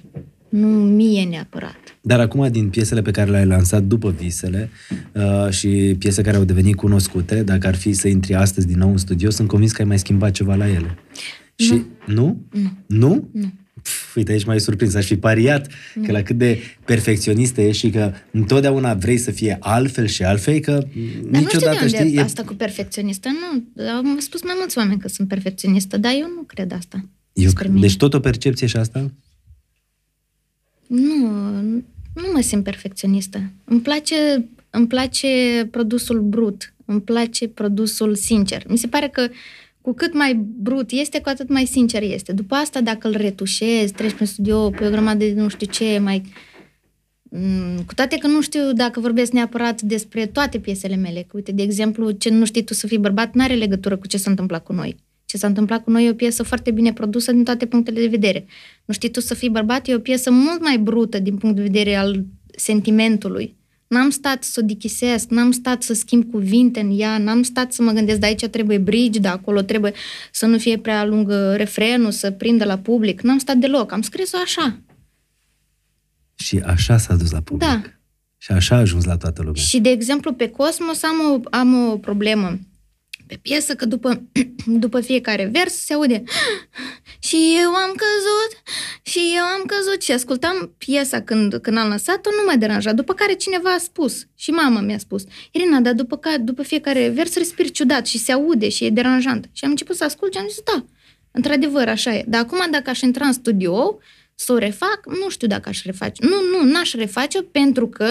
[0.49, 1.77] nu mie neapărat.
[2.01, 4.69] Dar acum, din piesele pe care le-ai lansat după visele
[5.13, 8.89] uh, și piese care au devenit cunoscute, dacă ar fi să intri astăzi din nou
[8.89, 10.97] în studio, sunt convins că ai mai schimbat ceva la ele.
[11.55, 12.45] Și nu?
[12.51, 12.71] Nu.
[12.87, 13.29] Nu?
[13.31, 13.51] Nu.
[13.83, 14.93] Pf, uite, aici mai surprins.
[14.93, 15.67] Aș fi pariat
[16.05, 20.59] că la cât de perfecționistă ești și că întotdeauna vrei să fie altfel și altfel,
[20.59, 22.15] că Dar nu știu niciodată de unde știi...
[22.15, 23.29] e e- asta cu perfecționistă.
[23.29, 26.97] Nu, am spus mai mulți oameni că sunt perfecționistă, dar eu nu cred asta.
[27.33, 27.79] Eu, despre mine.
[27.79, 29.11] deci tot o percepție și asta?
[30.87, 31.27] Nu,
[32.13, 33.51] nu mă simt perfecționistă.
[33.63, 35.27] Îmi place, îmi place
[35.71, 38.63] produsul brut, îmi place produsul sincer.
[38.67, 39.27] Mi se pare că
[39.83, 42.31] cu cât mai brut este, cu atât mai sincer este.
[42.31, 45.99] După asta, dacă îl retușezi, treci prin studio, pe o grămadă de nu știu ce,
[45.99, 46.21] mai...
[47.23, 51.21] Mm, Cu toate că nu știu dacă vorbesc neapărat despre toate piesele mele.
[51.21, 54.07] Că, uite, de exemplu, ce nu știi tu să fii bărbat nu are legătură cu
[54.07, 54.95] ce s-a întâmplat cu noi.
[55.25, 58.07] Ce s-a întâmplat cu noi e o piesă foarte bine produsă din toate punctele de
[58.07, 58.45] vedere.
[58.85, 61.61] Nu știi tu să fii bărbat e o piesă mult mai brută din punct de
[61.61, 63.55] vedere al sentimentului.
[63.93, 67.81] N-am stat să o dichisesc, n-am stat să schimb cuvinte în ea, n-am stat să
[67.81, 69.93] mă gândesc, de aici trebuie bridge, de acolo trebuie
[70.31, 73.21] să nu fie prea lungă refrenul, să prindă la public.
[73.21, 74.79] N-am stat deloc, am scris-o așa.
[76.35, 77.67] Și așa s-a dus la public.
[77.67, 77.81] Da.
[78.37, 79.61] Și așa a ajuns la toată lumea.
[79.61, 82.59] Și, de exemplu, pe Cosmos am o, am o problemă
[83.27, 84.23] pe piesă, că după,
[84.83, 86.23] după fiecare vers se aude
[87.27, 88.51] și eu am căzut,
[89.01, 92.95] și eu am căzut și ascultam piesa când, când am lăsat-o, nu m-a deranjat.
[92.95, 97.09] După care cineva a spus, și mama mi-a spus, Irina, dar după, ca, după fiecare
[97.09, 99.49] vers respiri ciudat și se aude și e deranjant.
[99.51, 100.85] Și am început să ascult și am zis, da,
[101.31, 102.23] într-adevăr, așa e.
[102.27, 103.99] Dar acum, dacă aș intra în studio
[104.35, 106.25] să o refac, nu știu dacă aș reface.
[106.25, 108.07] Nu, nu, n-aș reface pentru că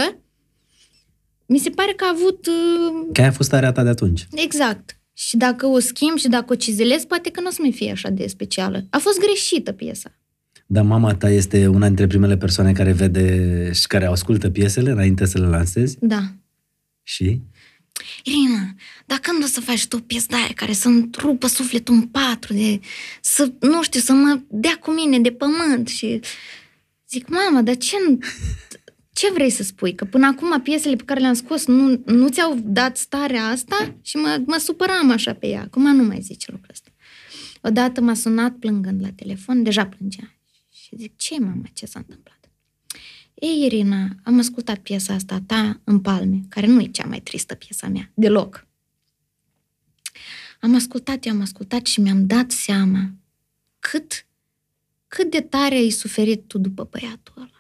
[1.47, 2.47] mi se pare că a avut...
[2.47, 4.27] uh, Că aia a fost starea ta de atunci.
[4.35, 4.97] Exact.
[5.13, 7.91] Și dacă o schimb și dacă o cizelez, poate că nu o să mai fie
[7.91, 8.87] așa de specială.
[8.91, 10.17] A fost greșită piesa.
[10.67, 15.25] Dar mama ta este una dintre primele persoane care vede și care ascultă piesele înainte
[15.25, 15.97] să le lansezi?
[16.01, 16.23] Da.
[17.03, 17.41] Și?
[18.25, 18.75] Irina,
[19.07, 22.03] dar când o să faci tu o piesă de aia care să-mi rupă sufletul în
[22.03, 22.81] patru, de,
[23.21, 26.21] să, nu știu, să mă dea cu mine de pământ și
[27.09, 27.97] zic, mamă, dar ce,
[29.13, 29.95] ce vrei să spui?
[29.95, 34.17] Că până acum piesele pe care le-am scos nu, nu ți-au dat starea asta și
[34.17, 35.63] mă, mă supăram așa pe ea.
[35.63, 36.91] Acum nu mai zice lucrul ăsta.
[37.63, 40.35] Odată m-a sunat plângând la telefon, deja plângea.
[40.73, 42.51] Și zic, ce mama, ce s-a întâmplat?
[43.35, 47.21] Ei, Irina, am ascultat piesa asta a ta în palme, care nu e cea mai
[47.21, 48.67] tristă piesa mea, deloc.
[50.61, 53.11] Am ascultat, eu am ascultat și mi-am dat seama
[53.79, 54.27] cât,
[55.09, 57.52] cât de tare ai suferit tu după băiatul ăla.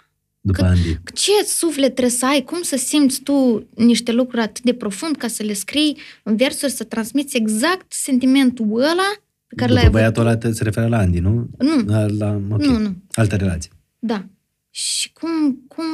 [0.45, 0.99] După Cât- Andy.
[1.15, 5.29] Ce suflet trebuie să ai, cum să simți tu niște lucruri atât de profund ca
[5.29, 9.13] să le scrii în versuri, să transmiți exact sentimentul ăla
[9.47, 11.49] pe care l-ai După avut băiatul ăla te se referă la Andy, nu?
[11.59, 11.83] Nu.
[11.87, 12.65] La, la, ok.
[12.65, 12.95] Nu, nu.
[13.13, 13.71] Altă relație.
[13.99, 14.25] Da.
[14.71, 15.85] Și cum, cum,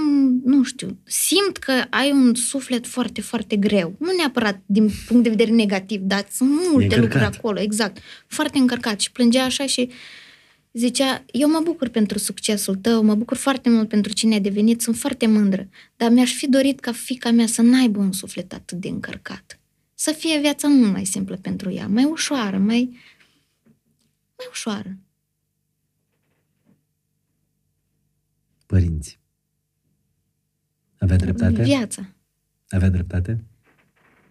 [0.45, 3.95] nu știu, simt că ai un suflet foarte, foarte greu.
[3.99, 7.01] Nu neapărat din punct de vedere negativ, dar sunt multe încărcat.
[7.01, 7.99] lucruri acolo, exact.
[8.27, 9.01] Foarte încărcat.
[9.01, 9.91] Și plângea așa și
[10.73, 14.81] Zicea, eu mă bucur pentru succesul tău, mă bucur foarte mult pentru cine a devenit,
[14.81, 18.79] sunt foarte mândră, dar mi-aș fi dorit ca fica mea să n-aibă un suflet atât
[18.81, 19.61] de încărcat.
[19.95, 22.97] Să fie viața mult mai simplă pentru ea, mai ușoară, mai,
[24.37, 24.99] mai ușoară.
[28.67, 29.19] Părinți.
[30.99, 31.63] Avea dreptate?
[31.63, 32.15] Viața.
[32.69, 33.45] Avea dreptate?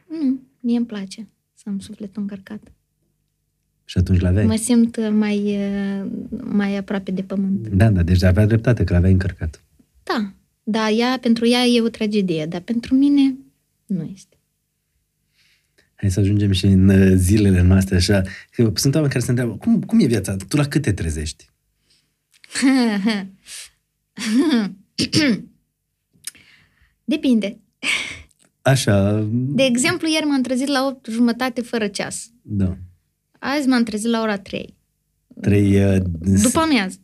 [0.08, 2.72] Nu, mie îmi place să am sufletul încărcat.
[3.90, 4.46] Și atunci l-aveai?
[4.46, 5.58] Mă simt mai,
[6.44, 7.68] mai aproape de pământ.
[7.68, 9.64] Da, da, deci avea dreptate că l-aveai încărcat.
[10.04, 10.34] Da,
[10.64, 13.36] da, ea, pentru ea e o tragedie, dar pentru mine
[13.86, 14.38] nu este.
[15.96, 18.22] Hai să ajungem și în uh, zilele noastre așa.
[18.52, 20.36] Că sunt oameni care se întreabă, cum, cum e viața?
[20.48, 21.50] Tu la cât te trezești?
[27.04, 27.60] Depinde.
[28.62, 29.28] Așa...
[29.32, 32.32] De exemplu, ieri m-am trezit la 8 jumătate fără ceas.
[32.42, 32.78] Da.
[33.40, 34.76] Azi m-am trezit la ora 3.
[35.42, 35.86] Trei...
[35.86, 36.02] Uh,
[36.42, 36.98] După amiază.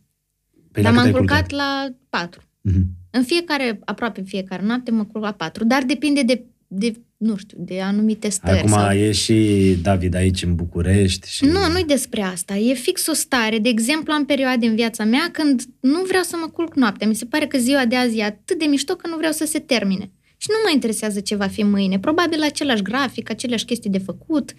[0.72, 1.52] Păi Dar la cât m-am ai culcat culcat?
[1.52, 2.42] la 4.
[2.62, 2.86] Mhm.
[3.12, 7.36] În fiecare, aproape în fiecare noapte mă culc la 4, dar depinde de, de nu
[7.38, 8.58] știu, de anumite stări.
[8.58, 8.92] Acum sau...
[8.92, 11.46] e și David aici în București și...
[11.46, 12.56] Nu, nu-i despre asta.
[12.56, 13.60] E fix o stare.
[13.60, 17.08] De exemplu, am perioade în viața mea când nu vreau să mă culc noaptea.
[17.08, 19.46] Mi se pare că ziua de azi e atât de mișto că nu vreau să
[19.46, 20.12] se termine.
[20.38, 22.00] Și nu mă interesează ce va fi mâine.
[22.00, 24.54] Probabil același grafic, aceleași chestii de făcut.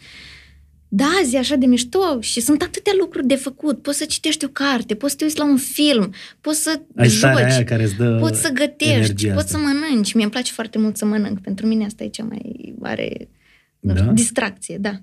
[0.97, 3.83] Da, azi e așa de mișto și sunt atâtea lucruri de făcut.
[3.83, 7.09] Poți să citești o carte, poți să te uiți la un film, poți să Ai
[7.09, 9.59] starea aia joci, care îți dă poți să gătești, energia poți asta.
[9.59, 10.13] să mănânci.
[10.15, 11.41] Mie îmi place foarte mult să mănânc.
[11.41, 13.29] Pentru mine asta e cea mai mare
[13.81, 14.01] nu Da?
[14.01, 15.01] știu, distracție, da.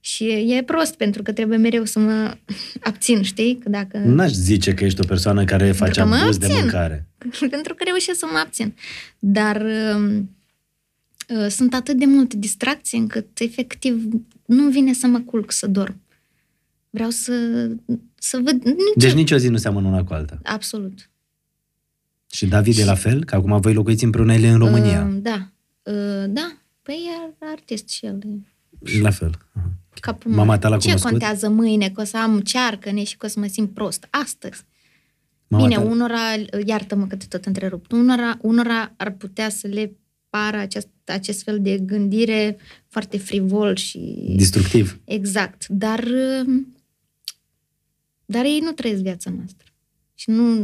[0.00, 0.24] Și
[0.58, 2.36] e prost pentru că trebuie mereu să mă
[2.80, 3.58] abțin, știi?
[3.62, 3.98] Că dacă...
[3.98, 6.60] N-aș zice că ești o persoană care face că mă abuz de abțin.
[6.60, 7.06] mâncare.
[7.54, 8.74] pentru că reușesc să mă abțin.
[9.18, 10.22] Dar uh, uh,
[11.48, 14.04] sunt atât de multe distracții încât efectiv
[14.46, 16.00] nu vine să mă culc să dorm.
[16.90, 17.66] Vreau să,
[18.14, 18.62] să văd...
[18.62, 20.38] Nici Deci nici o zi nu seamănă una cu alta.
[20.42, 21.10] Absolut.
[22.30, 23.24] Și David e la fel?
[23.24, 25.04] Că acum voi locuiți împreună el e în România.
[25.10, 25.50] Uh, da.
[25.82, 26.56] Uh, da.
[26.82, 28.18] Păi e artist și el.
[28.82, 29.38] E La fel.
[29.52, 29.70] Aha.
[30.00, 30.58] capul Mama meu.
[30.58, 31.10] ta l-a Ce cunoscut?
[31.10, 31.90] contează mâine?
[31.90, 34.06] Că o să am cearcăne și că o să mă simt prost.
[34.10, 34.62] Astăzi.
[35.46, 36.18] Mama Bine, ta- unora,
[36.64, 39.96] iartă-mă că te tot întrerupt, unora, unora ar putea să le
[40.28, 42.56] pară acest, acest fel de gândire
[42.88, 43.98] foarte frivol și...
[44.36, 45.00] Destructiv.
[45.04, 46.04] Exact, dar,
[46.46, 46.76] um,
[48.24, 49.66] dar ei nu trăiesc viața noastră.
[50.14, 50.54] Și nu,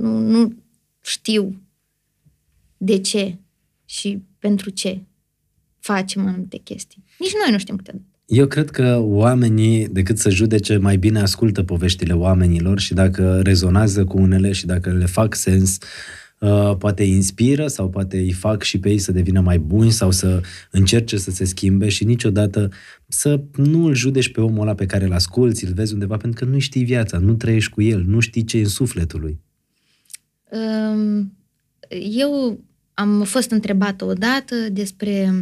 [0.00, 0.54] nu, nu
[1.00, 1.60] știu
[2.76, 3.36] de ce
[3.84, 5.00] și pentru ce
[5.78, 7.04] facem anumite chestii.
[7.18, 8.08] Nici noi nu știm câteodată.
[8.26, 14.04] Eu cred că oamenii, decât să judece, mai bine ascultă poveștile oamenilor și dacă rezonează
[14.04, 16.23] cu unele și dacă le fac sens, uh,
[16.78, 20.10] poate îi inspiră sau poate îi fac și pe ei să devină mai buni sau
[20.10, 20.40] să
[20.70, 22.70] încerce să se schimbe și niciodată
[23.08, 26.44] să nu îl judeci pe omul ăla pe care îl asculți, îl vezi undeva, pentru
[26.44, 29.40] că nu știi viața, nu trăiești cu el, nu știi ce e în sufletul lui.
[30.50, 31.32] Um,
[32.10, 32.60] Eu
[32.94, 35.32] am fost întrebată odată despre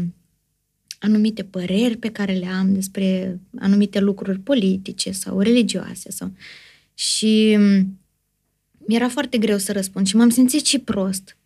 [0.99, 6.11] anumite păreri pe care le am despre anumite lucruri politice sau religioase.
[6.11, 6.33] Sau...
[6.95, 7.59] Și
[8.87, 11.37] mi-era foarte greu să răspund și m-am simțit și prost.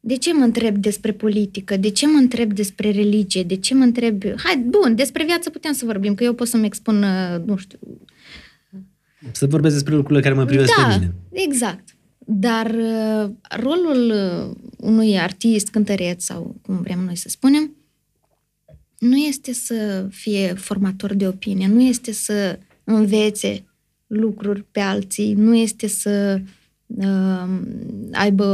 [0.00, 1.76] De ce mă întreb despre politică?
[1.76, 3.42] De ce mă întreb despre religie?
[3.42, 4.22] De ce mă întreb...
[4.36, 7.78] Hai, bun, despre viață putem să vorbim, că eu pot să-mi expun, uh, nu știu,
[9.32, 11.14] Să vorbesc despre lucrurile care mă privesc da, pe mine.
[11.30, 11.96] exact.
[12.18, 17.76] Dar uh, rolul uh, unui artist, cântăreț sau cum vrem noi să spunem,
[18.98, 23.64] nu este să fie formator de opinie, nu este să învețe
[24.14, 26.40] lucruri pe alții, nu este să
[26.86, 27.60] uh,
[28.12, 28.44] aibă,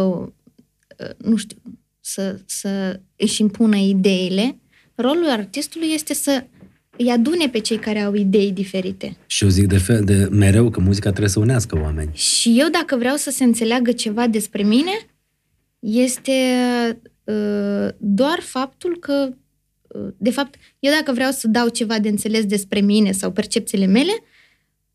[0.98, 1.56] uh, nu știu,
[2.00, 4.58] să, să își impună ideile.
[4.94, 6.44] Rolul artistului este să
[6.96, 9.16] îi adune pe cei care au idei diferite.
[9.26, 12.10] Și eu zic de, fel, de mereu că muzica trebuie să unească oameni.
[12.14, 14.90] Și eu, dacă vreau să se înțeleagă ceva despre mine,
[15.78, 16.32] este
[17.24, 19.28] uh, doar faptul că,
[19.88, 23.86] uh, de fapt, eu dacă vreau să dau ceva de înțeles despre mine sau percepțiile
[23.86, 24.12] mele,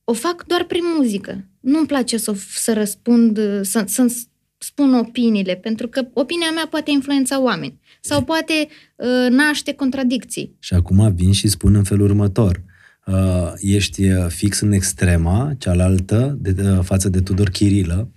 [0.05, 1.45] o fac doar prin muzică.
[1.59, 4.13] Nu-mi place să, să răspund, uh, să, să
[4.57, 10.55] spun opiniile, pentru că opinia mea poate influența oameni sau poate uh, naște contradicții.
[10.59, 12.63] Și acum vin și spun în felul următor.
[13.05, 18.09] Uh, ești uh, fix în extrema cealaltă de, uh, față de Tudor Chirilă,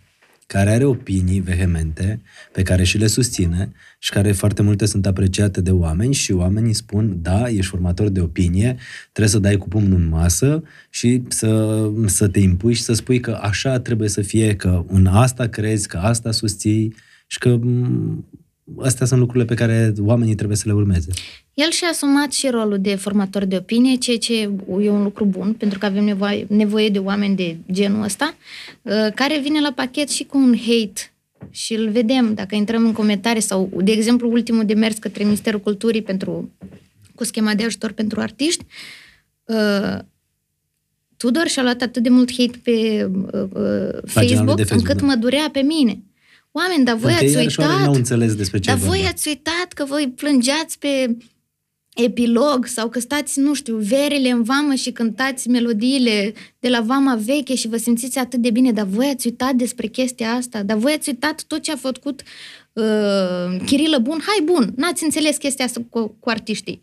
[0.48, 2.20] care are opinii vehemente,
[2.52, 6.72] pe care și le susține și care foarte multe sunt apreciate de oameni și oamenii
[6.72, 11.82] spun, da, ești formator de opinie, trebuie să dai cu pumnul în masă și să,
[12.06, 15.88] să te impui și să spui că așa trebuie să fie, că în asta crezi,
[15.88, 16.94] că asta susții
[17.26, 18.24] și că m,
[18.76, 21.10] astea sunt lucrurile pe care oamenii trebuie să le urmeze.
[21.54, 24.40] El și-a asumat și rolul de formator de opinie, ceea ce
[24.80, 28.34] e un lucru bun, pentru că avem nevoie, nevoie de oameni de genul ăsta,
[28.82, 31.12] uh, care vine la pachet și cu un hate
[31.50, 36.02] și îl vedem dacă intrăm în comentarii sau, de exemplu, ultimul demers către Ministerul Culturii
[36.02, 36.50] pentru,
[37.14, 38.64] cu schema de ajutor pentru artiști,
[39.44, 39.98] uh,
[41.18, 45.06] Tudor și-a luat atât de mult hate pe uh, uh, Facebook, de Facebook, încât da.
[45.06, 46.02] mă durea pe mine.
[46.58, 47.92] Oameni, dar voi Pentru că ați iarăși oamenii uitat...
[47.92, 49.08] n-au înțeles despre ce Dar e voi vorba.
[49.08, 51.16] ați uitat că voi plângeați pe
[51.94, 57.14] epilog sau că stați, nu știu, verile în vamă și cântați melodiile de la vama
[57.14, 60.76] veche și vă simțiți atât de bine, dar voi ați uitat despre chestia asta, dar
[60.76, 62.22] voi ați uitat tot ce a făcut
[62.72, 62.84] uh,
[63.66, 64.18] Chirilă Bun.
[64.26, 66.82] Hai, bun, n-ați înțeles chestia asta cu, cu artiștii.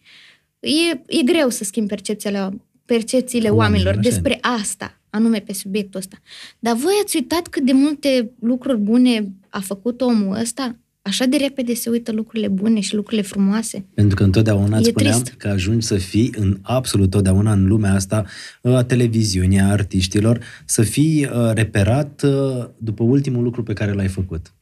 [0.59, 2.49] E, e greu să schimbi percepțiile,
[2.85, 4.31] percepțiile Cu oamenilor, oamenilor așa e.
[4.31, 6.17] despre asta, anume pe subiectul ăsta.
[6.59, 10.79] Dar voi ați uitat cât de multe lucruri bune a făcut omul ăsta?
[11.01, 13.85] Așa de repede se uită lucrurile bune și lucrurile frumoase.
[13.93, 15.37] Pentru că întotdeauna îți E spuneam trist.
[15.37, 18.25] că ajungi să fii în absolut totdeauna în lumea asta
[18.61, 24.07] a televiziunii, a artiștilor, să fii uh, reperat uh, după ultimul lucru pe care l-ai
[24.07, 24.53] făcut.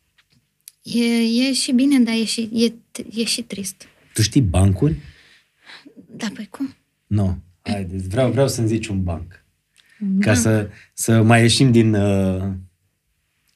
[0.81, 1.03] E,
[1.47, 2.73] e și bine, dar e și, e,
[3.19, 3.75] e și trist.
[4.13, 4.95] Tu știi bancuri?
[6.15, 6.75] Da, păi cum?
[7.07, 7.37] Nu.
[7.61, 9.42] Haideți, vreau, vreau să-mi zici un banc.
[10.05, 10.25] Da.
[10.25, 12.43] Ca să, să mai ieșim din uh,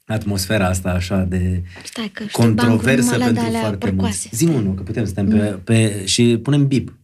[0.05, 4.27] atmosfera asta așa de Stai că știu controversă bancuri numai la pentru de-alea foarte porcoase.
[4.29, 4.35] mulți.
[4.35, 6.05] Zi unul, că putem să stăm pe, pe...
[6.05, 6.97] și punem bip.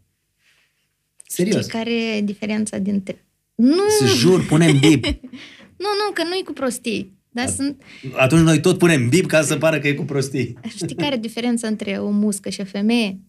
[1.28, 1.62] Serios.
[1.62, 3.26] Știi care e diferența dintre...
[3.56, 5.04] Nu, Să jur, punem bip.
[5.84, 7.14] nu, nu, că nu e cu prostii.
[7.30, 7.82] Dar sunt...
[8.16, 10.58] Atunci noi tot punem bip ca să pară că e cu prostii.
[10.68, 13.20] Știi care e diferența între o muscă și o femeie?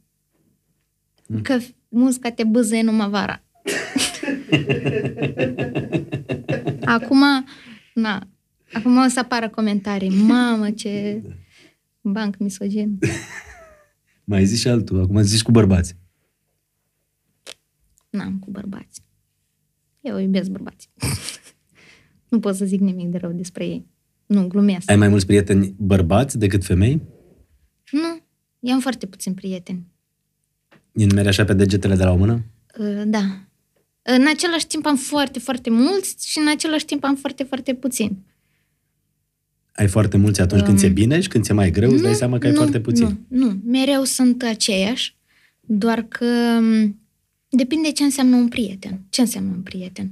[1.26, 1.42] Mm.
[1.42, 1.58] Că
[1.88, 3.42] musca te bâzăie numai vara.
[6.84, 7.22] Acum,
[7.94, 8.28] na,
[8.72, 10.10] acum o să apară comentarii.
[10.10, 11.22] Mamă, ce
[12.00, 12.98] banc misogin.
[14.24, 15.96] Mai zici și altul, acum zici cu bărbați.
[18.10, 19.02] N-am cu bărbați.
[20.00, 20.90] Eu iubesc bărbați.
[22.28, 23.86] nu pot să zic nimic de rău despre ei.
[24.26, 24.90] Nu, glumesc.
[24.90, 27.02] Ai mai mulți prieteni bărbați decât femei?
[27.90, 28.20] Nu,
[28.60, 29.86] eu am foarte puțini prieteni.
[30.92, 32.44] Îi numeri așa pe degetele de la o mână?
[32.78, 33.48] Uh, Da.
[34.06, 38.18] În același timp am foarte, foarte mulți și în același timp am foarte, foarte puțini.
[39.74, 42.38] Ai foarte mulți atunci când ți-e bine și când ți-e mai greu, îți dai seama
[42.38, 43.18] că ai Um, nu, foarte puțin.
[43.28, 45.16] Nu, nu, mereu sunt aceiași,
[45.60, 46.24] doar că
[46.60, 46.98] m,
[47.48, 49.00] depinde ce înseamnă un prieten.
[49.08, 50.10] Ce înseamnă un prieten?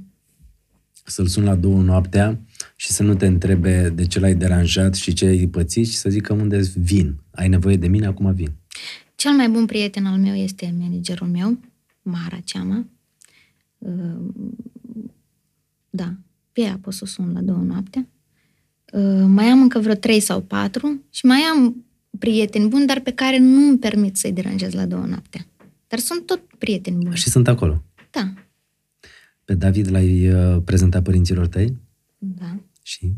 [1.05, 2.39] Să-l suni la două noaptea
[2.75, 6.09] și să nu te întrebe de ce l-ai deranjat și ce ai pățit și să
[6.09, 7.15] zică unde vin.
[7.31, 8.51] Ai nevoie de mine, acum vin.
[9.15, 11.59] Cel mai bun prieten al meu este managerul meu,
[12.01, 12.85] Mara Ceama.
[13.85, 14.43] Uh,
[15.89, 16.13] Da,
[16.51, 18.07] pe ea pot să o sun la două noapte.
[18.93, 21.85] Uh, Mai am încă vreo trei sau patru și mai am
[22.19, 25.47] prieteni buni, dar pe care nu îmi permit să-i deranjez la două noapte.
[25.87, 27.15] Dar sunt tot prieteni buni.
[27.15, 27.83] Și sunt acolo.
[28.11, 28.33] Da,
[29.45, 31.77] Pe David l-ai uh, prezentat părinților tăi
[32.17, 32.55] da.
[32.81, 33.13] și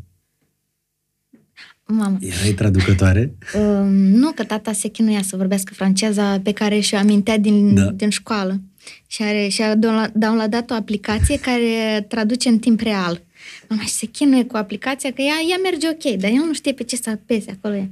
[1.87, 2.17] Mamă.
[2.19, 3.35] erai traducătoare.
[3.55, 7.83] Uh, nu, că tata se chinuia să vorbească franceza pe care și-o amintea din, Da.
[7.83, 7.91] da.
[7.91, 8.61] din școală.
[9.07, 13.23] Și are, și-a download- downloadat o aplicație care traduce în timp real.
[13.69, 16.73] Mama și se chinuie cu aplicația că ea, ea merge ok, dar el nu știe
[16.73, 17.75] pe ce să apese acolo.
[17.75, 17.89] E.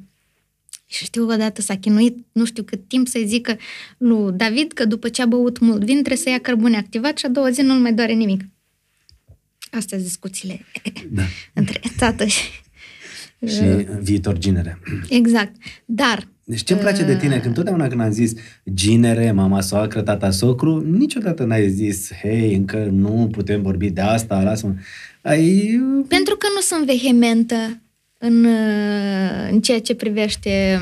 [0.87, 3.57] Și știu că odată s-a chinuit, nu știu cât timp, să-i zică
[3.97, 7.25] lui David că după ce a băut mult vin trebuie să ia cărbune activat și
[7.25, 8.41] a doua zi nu-l mai doare nimic.
[9.71, 10.65] Astea sunt discuțiile
[11.09, 11.23] Da.
[11.59, 12.41] între tată și...
[13.47, 13.61] Și
[14.01, 14.79] viitor ginere.
[15.09, 15.55] Exact.
[15.85, 17.39] Dar Deci ce-mi place de tine?
[17.39, 18.33] Că întotdeauna când am zis
[18.73, 24.41] ginere, mama soacră, tata socru, niciodată n-ai zis, hei, încă nu putem vorbi de asta,
[24.41, 24.73] lasă-mă.
[25.21, 25.79] Ai...
[26.07, 27.81] Pentru că nu sunt vehementă
[28.17, 30.81] în, uh, în ceea ce privește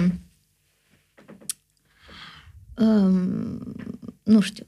[2.77, 3.63] um,
[4.23, 4.65] nu știu,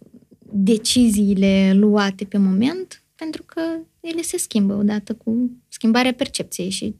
[0.51, 3.61] deciziile luate pe moment, pentru că
[3.99, 6.95] ele se schimbă odată cu schimbarea percepției și Și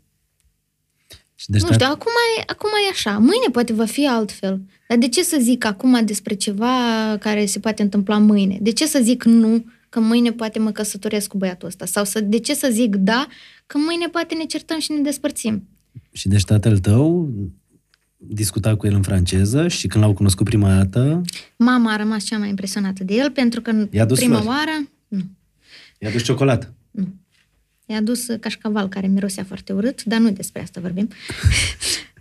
[1.46, 4.62] deci nu știu, acum e, acum e așa, mâine poate va fi altfel.
[4.88, 6.68] Dar de ce să zic acum despre ceva
[7.20, 8.58] care se poate întâmpla mâine?
[8.62, 11.86] De ce să zic nu, că mâine poate mă căsătoresc cu băiatul ăsta?
[11.86, 13.28] Sau să, de ce să zic da,
[13.66, 15.68] că mâine poate ne certăm și ne despărțim?
[16.12, 17.30] Și deci tatăl tău
[18.18, 21.22] discuta cu el în franceză și când l-au cunoscut prima dată,
[21.58, 24.48] Mama a rămas cea mai impresionată de el pentru că în I-a dus prima flori.
[24.48, 25.22] oară nu,
[26.00, 26.74] i-a dus ciocolată.
[26.92, 27.08] nu.
[27.86, 31.08] I-a dus cașcaval care mirosea foarte urât, dar nu despre asta vorbim.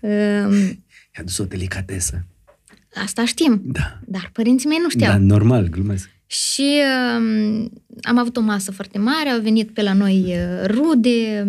[0.01, 0.53] Um,
[1.17, 2.25] I-a dus o delicatesă.
[2.95, 3.99] asta știm, Da.
[4.07, 5.11] dar părinții mei nu știau.
[5.13, 6.11] Da, normal, glumesc.
[6.27, 6.81] Și
[7.17, 7.73] um,
[8.03, 11.47] am avut o masă foarte mare, au venit pe la noi uh, rude.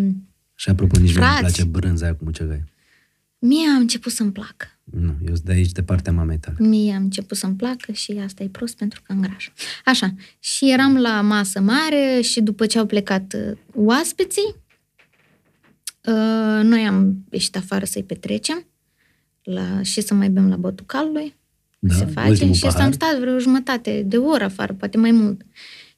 [0.54, 1.40] Și apropo, nici mie nu-mi Frați.
[1.54, 2.64] place brânza aia cu mucegai.
[3.38, 4.66] Mie a început să-mi placă.
[5.00, 6.56] Nu, eu sunt de aici, de partea mamei tale.
[6.58, 9.50] Mie am început să-mi placă și asta e prost pentru că îngraș.
[9.84, 14.54] Așa, și eram la masă mare și după ce au plecat uh, oaspeții,
[16.04, 18.66] uh, noi am ieșit afară să-i petrecem
[19.42, 21.36] la, și să mai bem la botul calului.
[21.78, 22.80] Da, se face ultimul și pahar.
[22.80, 25.42] am stat vreo jumătate de oră afară, poate mai mult.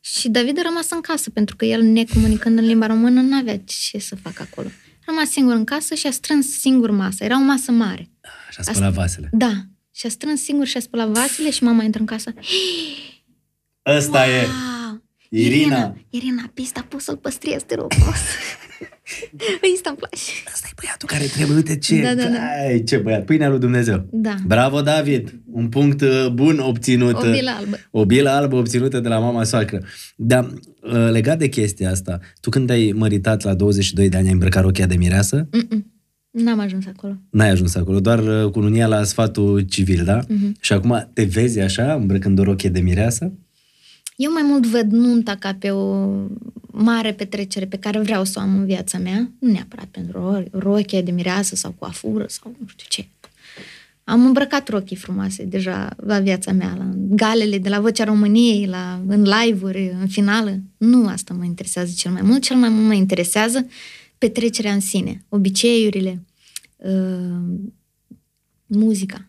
[0.00, 3.58] Și David a rămas în casă, pentru că el, necomunicând în limba română, nu avea
[3.58, 4.68] ce să facă acolo.
[5.06, 7.24] A rămas singur în casă și a strâns singur masa.
[7.24, 8.10] Era o masă mare.
[8.50, 9.28] Și a spălat vasele.
[9.32, 9.52] Da.
[9.94, 12.32] Și a strâns singur și a spălat vasele și mama intră în casă.
[13.96, 14.46] Ăsta e!
[15.36, 15.44] Wow!
[15.44, 15.96] Irina!
[16.10, 18.16] Irina, pista poți să-l păstrezi, te rog frumos.
[19.62, 20.30] Îi ăsta îmi place.
[20.52, 22.38] Asta e băiatul care trebuie, uite ce, Da, da, da.
[22.66, 24.06] Ai, ce băiat, pâinea lui Dumnezeu.
[24.10, 24.34] Da.
[24.46, 25.34] Bravo, David!
[25.50, 27.14] Un punct uh, bun obținut.
[27.14, 27.76] O bilă albă.
[27.90, 29.82] O bilă albă obținută de la mama soacră.
[30.16, 34.32] Dar uh, legat de chestia asta, tu când ai măritat la 22 de ani, ai
[34.32, 35.48] îmbrăcat rochia de mireasă?
[35.52, 35.92] Mm-mm.
[36.30, 37.16] N-am ajuns acolo.
[37.30, 40.20] N-ai ajuns acolo, doar uh, cununia la sfatul civil, da?
[40.28, 40.56] Mhm.
[40.60, 43.32] Și acum te vezi așa, îmbrăcând o rochie de mireasă?
[44.16, 46.08] Eu mai mult văd nunta ca pe o
[46.70, 50.58] mare petrecere pe care vreau să o am în viața mea, nu neapărat pentru o
[50.58, 53.08] rochie de mireasă sau coafură sau nu știu ce.
[54.04, 59.02] Am îmbrăcat rochii frumoase deja la viața mea, la galele de la Vocea României, la,
[59.06, 60.60] în live-uri, în finală.
[60.76, 62.42] Nu asta mă interesează cel mai mult.
[62.42, 63.66] Cel mai mult mă interesează
[64.18, 66.22] petrecerea în sine, obiceiurile,
[66.76, 67.58] uh,
[68.66, 69.28] muzica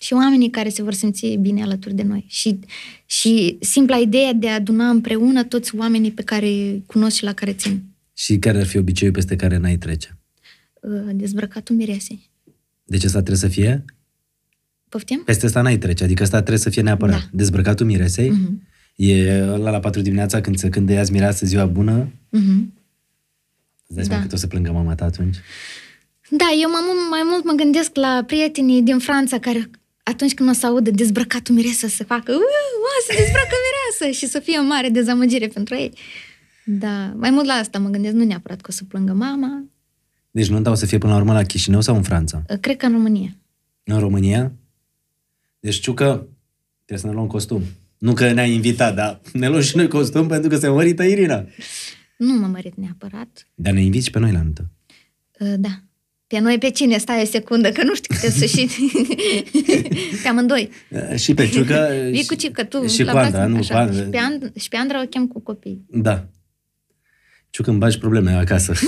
[0.00, 2.24] și oamenii care se vor simți bine alături de noi.
[2.28, 2.58] Și,
[3.06, 7.32] și simpla idee de a aduna împreună toți oamenii pe care îi cunosc și la
[7.32, 7.82] care țin.
[8.14, 10.16] Și care ar fi obiceiul peste care n-ai trece?
[10.80, 12.30] Uh, Dezbrăcatul miresei.
[12.84, 13.84] Deci asta trebuie să fie?
[14.88, 15.22] Poftim?
[15.24, 17.20] Peste asta n-ai trece, adică asta trebuie să fie neapărat.
[17.20, 17.28] Da.
[17.32, 18.30] Dezbrăcatul miresei?
[18.30, 18.62] Mhm.
[18.96, 22.12] E la la 4 dimineața când se când îi mireasă ziua bună?
[22.28, 22.72] Mhm.
[23.86, 24.22] Îți dai seama Da.
[24.26, 25.36] cât o să plângă mama ta atunci?
[26.30, 29.70] Da, eu mai mult, mai mult mă gândesc la prietenii din Franța care
[30.08, 32.38] atunci când o să audă dezbrăcatul miresă să facă "Uu,
[32.88, 35.92] o, se dezbracă mireasă și să fie o mare dezamăgire pentru ei.
[36.64, 39.64] Da, mai mult la asta mă gândesc, nu neapărat că o să plângă mama,
[40.30, 42.42] Deci nunta o să fie până la urmă la Chișinău sau în Franța?
[42.50, 43.36] Uh, cred că în România.
[43.84, 44.52] În România?
[45.60, 46.26] Deci știu că
[46.76, 47.62] trebuie să ne luăm costum.
[47.98, 51.44] Nu că ne-ai invitat, dar ne luăm și noi costum pentru că se mărită Irina.
[52.18, 53.46] Nu mă mărit neapărat.
[53.54, 54.70] Dar ne inviți și pe noi la nuntă.
[55.40, 55.82] Uh, Da.
[56.28, 56.98] Pe noi pe cine?
[56.98, 58.68] Stai o secundă, că nu știu câte să și...
[60.22, 60.70] pe amândoi.
[60.90, 63.74] Uh, Și pe Ciucă Vii cu Ciucă, tu și la cu Andra, casă, nu, așa.
[63.74, 64.02] cu Andra.
[64.02, 65.84] Și, pe And- și pe Andra o chem cu copii.
[65.90, 66.26] Da.
[67.50, 68.72] Ciucă îmi bagi probleme acasă.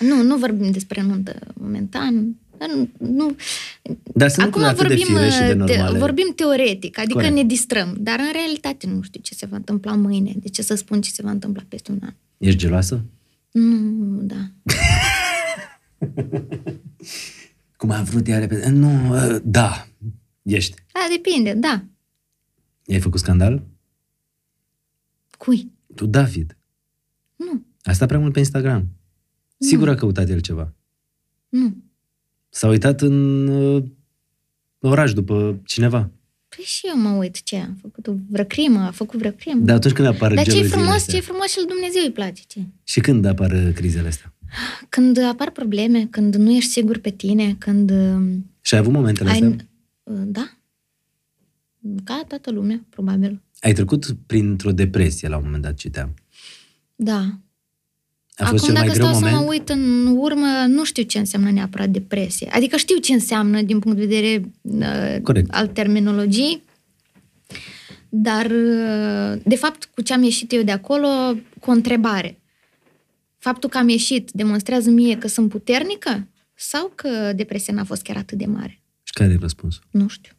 [0.00, 2.36] Nu, nu vorbim despre nuntă momentan.
[2.74, 3.36] Nu, nu.
[4.14, 5.98] Dar sunt Acum lucruri atât de vorbim, fire și de te, normale.
[5.98, 7.34] vorbim teoretic, adică Corect.
[7.34, 10.32] ne distrăm, dar în realitate nu știu ce se va întâmpla mâine.
[10.36, 12.12] De ce să spun ce se va întâmpla peste un an?
[12.38, 13.04] Ești geloasă?
[13.50, 14.50] Nu, da.
[17.76, 18.68] Cum a vrut ea repede?
[18.68, 19.86] Nu, uh, da,
[20.42, 20.74] ești.
[20.92, 21.84] Da, depinde, da.
[22.84, 23.66] I-ai făcut scandal?
[25.38, 25.72] Cui?
[25.94, 26.56] Tu, David.
[27.36, 28.88] Nu, A stat prea mult pe Instagram.
[29.58, 30.74] Sigur a căutat el ceva.
[31.48, 31.76] nu.
[32.50, 33.84] S-a uitat în uh,
[34.78, 36.10] oraș după cineva.
[36.48, 39.64] Păi și eu mă uit ce a făcut o vreo crimă, a făcut vreo crimă.
[39.64, 41.14] Dar atunci când apar Dar ce geloziile frumos, astea?
[41.14, 42.42] ce frumos și lui Dumnezeu îi place.
[42.46, 42.60] Ce?
[42.84, 44.34] Și când apar uh, crizele astea?
[44.88, 49.30] Când apar probleme, când nu ești sigur pe tine, când uh, Și ai avut momentele
[49.30, 49.34] ai...
[49.34, 49.56] astea?
[50.02, 50.52] uh, Da.
[52.04, 53.42] Ca toată lumea, probabil.
[53.60, 56.14] Ai trecut printr-o depresie la un moment dat, citeam.
[56.96, 57.18] Da.
[58.36, 59.36] A fost Acum, cel mai dacă greu stau moment?
[59.36, 62.48] să mă uit în urmă, nu știu ce înseamnă neapărat depresie.
[62.52, 65.50] Adică știu ce înseamnă din punct de vedere uh, Corect.
[65.50, 66.62] al terminologiei,
[68.08, 71.08] dar, uh, de fapt, cu ce am ieșit eu de acolo,
[71.60, 72.38] cu o întrebare.
[73.38, 78.16] Faptul că am ieșit demonstrează mie că sunt puternică sau că depresia n-a fost chiar
[78.16, 78.82] atât de mare?
[79.02, 79.82] Și care e răspunsul?
[79.90, 80.32] Nu știu.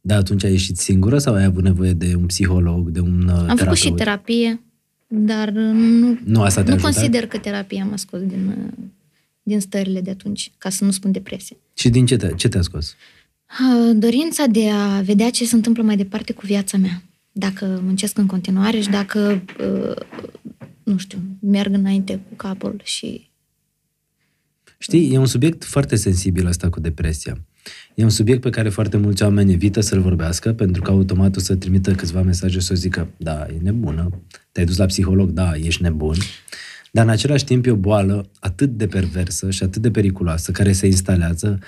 [0.00, 3.30] Da, atunci ai ieșit singură sau ai avut nevoie de un psiholog, de un uh,
[3.30, 3.58] Am terapeut?
[3.58, 4.60] făcut și terapie,
[5.06, 6.94] dar uh, nu, Nu asta te-a nu ajutat?
[6.94, 8.84] consider că terapia m-a scos din, uh,
[9.42, 11.56] din stările de atunci, ca să nu spun depresie.
[11.74, 12.94] Și din ce, te, ce te-a scos?
[13.60, 17.02] Uh, Dorința de a vedea ce se întâmplă mai departe cu viața mea.
[17.32, 19.96] Dacă muncesc în continuare și dacă, uh,
[20.84, 23.28] nu știu, merg înainte cu capul și...
[24.78, 27.44] Știi, e un subiect foarte sensibil asta cu depresia.
[27.94, 31.40] E un subiect pe care foarte mulți oameni evită să-l vorbească, pentru că automat o
[31.40, 35.82] să trimită câțiva mesaje să zică, da, e nebună, te-ai dus la psiholog, da, ești
[35.82, 36.16] nebun.
[36.90, 40.72] Dar în același timp e o boală atât de perversă și atât de periculoasă, care
[40.72, 41.58] se instalează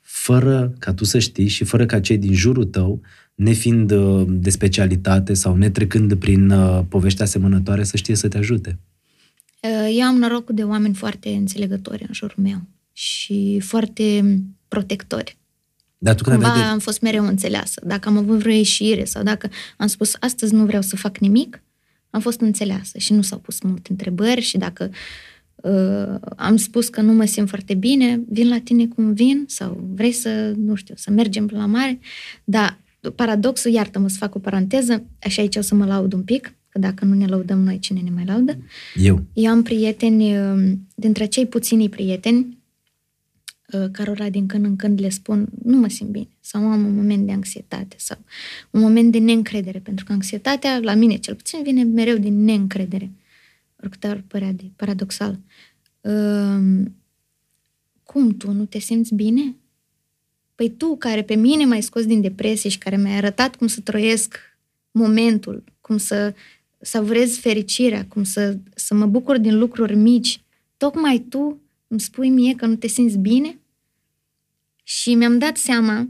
[0.00, 3.00] fără ca tu să știi și fără ca cei din jurul tău,
[3.36, 8.78] nefiind uh, de specialitate sau netrecând prin uh, povești asemănătoare, să știe să te ajute.
[9.60, 12.60] Uh, Eu am norocul de oameni foarte înțelegători în jurul meu
[12.92, 14.38] și foarte
[14.68, 15.38] protectori.
[15.98, 16.72] Dar tu când Cumva aveai de...
[16.72, 17.82] am fost mereu înțeleasă.
[17.84, 21.62] Dacă am avut vreo ieșire sau dacă am spus astăzi nu vreau să fac nimic,
[22.10, 24.90] am fost înțeleasă și nu s-au pus multe întrebări și dacă
[25.54, 29.88] uh, am spus că nu mă simt foarte bine, vin la tine cum vin sau
[29.94, 31.98] vrei să, nu știu, să mergem la mare.
[32.44, 32.78] Dar
[33.10, 36.78] paradoxul, iartă-mă să fac o paranteză, așa aici o să mă laud un pic, că
[36.78, 38.58] dacă nu ne laudăm noi, cine ne mai laudă?
[38.94, 39.24] Eu.
[39.32, 42.58] Eu am prieteni, uh, dintre cei puțini prieteni,
[43.72, 46.94] uh, cărora din când în când le spun nu mă simt bine sau am un
[46.94, 48.18] moment de anxietate sau
[48.70, 53.10] un moment de neîncredere, pentru că anxietatea, la mine cel puțin, vine mereu din neîncredere.
[53.80, 55.38] Oricât ar părea de paradoxal.
[56.00, 56.84] Uh,
[58.02, 59.54] cum tu nu te simți bine?
[60.56, 63.80] Păi tu, care pe mine m-ai scos din depresie și care mi-ai arătat cum să
[63.80, 64.36] trăiesc
[64.90, 66.34] momentul, cum să
[66.80, 70.40] savurez fericirea, cum să, să mă bucur din lucruri mici,
[70.76, 73.58] tocmai tu îmi spui mie că nu te simți bine?
[74.82, 76.08] Și mi-am dat seama,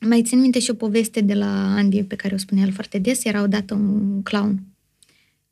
[0.00, 2.98] mai țin minte și o poveste de la Andy pe care o spunea el foarte
[2.98, 4.60] des, era odată un clown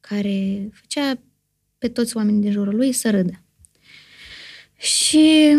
[0.00, 1.18] care făcea
[1.78, 3.42] pe toți oamenii din jurul lui să râdă.
[4.76, 5.56] Și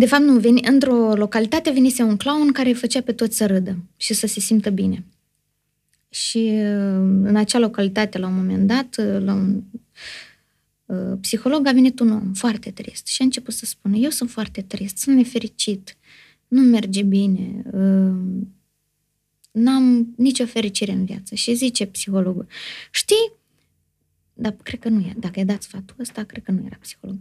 [0.00, 3.76] de fapt nu, veni, într-o localitate venise un clown care făcea pe toți să râdă
[3.96, 5.04] și să se simtă bine.
[6.08, 6.48] Și
[7.22, 9.62] în acea localitate, la un moment dat, la un
[10.86, 14.30] uh, psiholog a venit un om foarte trist și a început să spună, eu sunt
[14.30, 15.96] foarte trist, sunt nefericit,
[16.48, 18.44] nu merge bine, uh,
[19.50, 21.34] n-am nicio fericire în viață.
[21.34, 22.46] Și zice psihologul,
[22.90, 23.32] știi,
[24.34, 27.18] dar cred că nu e, dacă i-a dat sfatul ăsta, cred că nu era psiholog.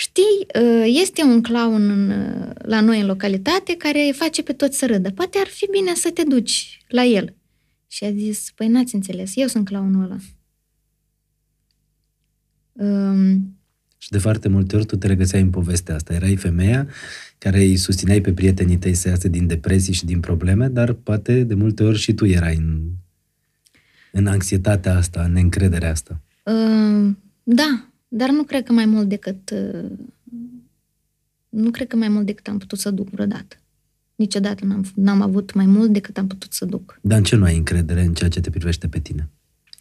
[0.00, 0.46] Știi,
[0.84, 2.12] este un clown în,
[2.58, 5.10] la noi în localitate care face pe toți să râdă.
[5.10, 7.34] Poate ar fi bine să te duci la el.
[7.86, 10.16] Și a zis, păi n-ați înțeles, eu sunt clownul ăla.
[12.72, 13.58] Um,
[13.96, 16.14] și de foarte multe ori tu te regăseai în povestea asta.
[16.14, 16.88] Erai femeia
[17.38, 21.42] care îi susțineai pe prietenii tăi să iasă din depresii și din probleme, dar poate
[21.42, 22.80] de multe ori și tu erai în,
[24.12, 26.20] în anxietatea asta, în neîncrederea asta.
[26.44, 27.10] Uh,
[27.42, 29.90] da, dar nu cred că mai mult decât uh,
[31.48, 33.56] nu cred că mai mult decât am putut să duc vreodată.
[34.14, 36.98] Niciodată n-am, n-am avut mai mult decât am putut să duc.
[37.02, 39.28] Dar în ce nu ai încredere în ceea ce te privește pe tine?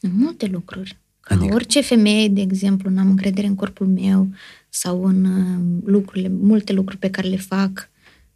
[0.02, 0.98] În multe lucruri.
[1.20, 1.54] Ca adică?
[1.54, 4.30] orice femeie, de exemplu, n-am încredere în corpul meu
[4.70, 7.90] sau în uh, lucrurile, multe lucruri pe care le fac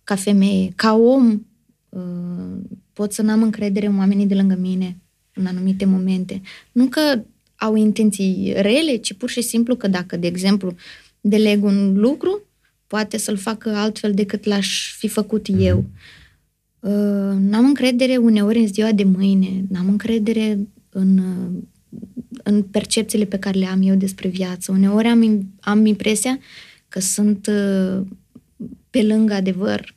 [0.03, 0.71] ca femeie.
[0.75, 1.41] Ca om,
[1.89, 2.57] uh,
[2.93, 4.97] pot să n-am încredere în oamenii de lângă mine
[5.33, 6.41] în anumite momente.
[6.71, 7.23] Nu că
[7.61, 10.75] au intenții rele, ci pur și simplu că dacă, de exemplu,
[11.21, 12.41] deleg un lucru,
[12.87, 15.59] poate să-l facă altfel decât l-aș fi făcut mm-hmm.
[15.59, 15.85] eu.
[16.79, 21.99] Uh, n-am încredere uneori în ziua de mâine, n-am încredere în, uh,
[22.43, 24.71] în percepțiile pe care le am eu despre viață.
[24.71, 26.39] Uneori am, am impresia
[26.89, 28.01] că sunt uh,
[28.89, 29.95] pe lângă adevăr.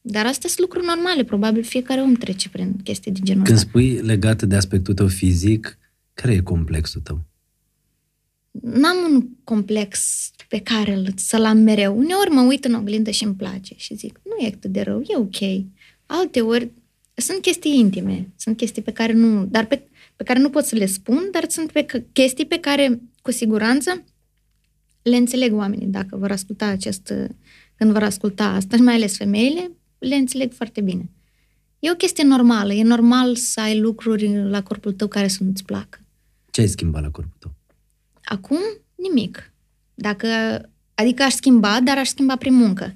[0.00, 3.92] Dar astea sunt lucruri normale, probabil fiecare om trece prin chestii de genul Când spui
[3.92, 5.78] legat de aspectul tău fizic,
[6.16, 7.24] care e complexul tău?
[8.50, 10.00] N-am un complex
[10.48, 11.98] pe care să-l am mereu.
[11.98, 15.00] Uneori mă uit în oglindă și îmi place și zic, nu e atât de rău,
[15.00, 15.66] e ok.
[16.06, 16.70] Alte ori
[17.14, 19.82] sunt chestii intime, sunt chestii pe care nu, dar pe,
[20.16, 24.04] pe care nu pot să le spun, dar sunt pe, chestii pe care, cu siguranță,
[25.02, 27.12] le înțeleg oamenii dacă vor asculta acest,
[27.74, 31.10] când vor asculta asta, și mai ales femeile, le înțeleg foarte bine.
[31.78, 35.64] E o chestie normală, e normal să ai lucruri la corpul tău care să nu-ți
[35.64, 36.00] placă.
[36.56, 37.54] Ce ai schimbat la corpul tău?
[38.24, 38.58] Acum,
[38.94, 39.52] nimic.
[39.94, 40.28] Dacă,
[40.94, 42.94] adică aș schimba, dar aș schimba prin muncă.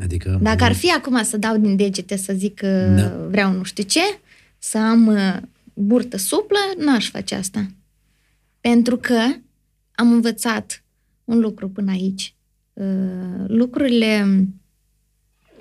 [0.00, 0.38] Adică...
[0.42, 3.26] Dacă ar fi acum să dau din degete să zic că da.
[3.28, 4.00] vreau nu știu ce,
[4.58, 5.36] să am uh,
[5.74, 7.66] burtă suplă, n-aș face asta.
[8.60, 9.20] Pentru că
[9.94, 10.84] am învățat
[11.24, 12.34] un lucru până aici.
[12.72, 14.44] Uh, lucrurile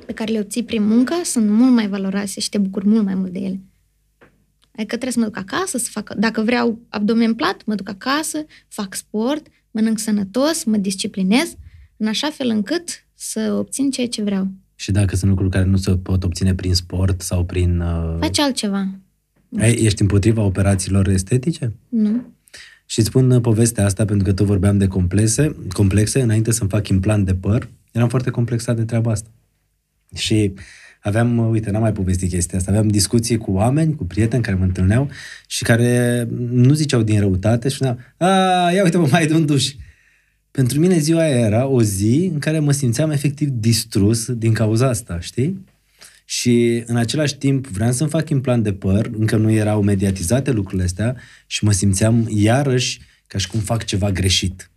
[0.05, 3.15] pe care le obții prin muncă sunt mult mai valoroase și te bucuri mult mai
[3.15, 3.59] mult de ele.
[4.75, 8.45] Adică trebuie să mă duc acasă, să fac, dacă vreau abdomen plat, mă duc acasă,
[8.67, 11.55] fac sport, mănânc sănătos, mă disciplinez,
[11.97, 14.47] în așa fel încât să obțin ceea ce vreau.
[14.75, 17.79] Și dacă sunt lucruri care nu se pot obține prin sport sau prin...
[17.79, 18.17] Uh...
[18.19, 18.87] Faci altceva.
[19.59, 21.73] Ai, ești împotriva operațiilor estetice?
[21.89, 22.21] Nu.
[22.85, 26.69] Și îți spun uh, povestea asta pentru că tu vorbeam de complexe, complexe, înainte să-mi
[26.69, 29.29] fac implant de păr, eram foarte complexat de treaba asta.
[30.15, 30.53] Și
[31.03, 34.63] aveam, uite, n-am mai povestit chestia asta, aveam discuții cu oameni, cu prieteni care mă
[34.63, 35.09] întâlneau
[35.47, 38.27] și care nu ziceau din răutate și spuneau, a,
[38.71, 39.73] ia uite mă, mai de un duș.
[40.51, 44.87] Pentru mine ziua aia era o zi în care mă simțeam efectiv distrus din cauza
[44.87, 45.65] asta, știi?
[46.25, 50.83] Și în același timp vreau să-mi fac implant de păr, încă nu erau mediatizate lucrurile
[50.83, 51.15] astea
[51.47, 54.71] și mă simțeam iarăși ca și cum fac ceva greșit.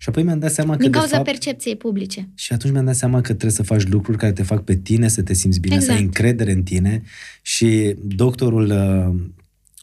[0.00, 1.24] Și apoi mi-am dat seama că Din de cauza fapt...
[1.28, 2.28] percepției publice.
[2.34, 5.08] Și atunci mi-am dat seama că trebuie să faci lucruri care te fac pe tine
[5.08, 5.92] să te simți bine, Exact.
[5.92, 7.02] să ai încredere în tine.
[7.42, 9.14] Și doctorul, uh,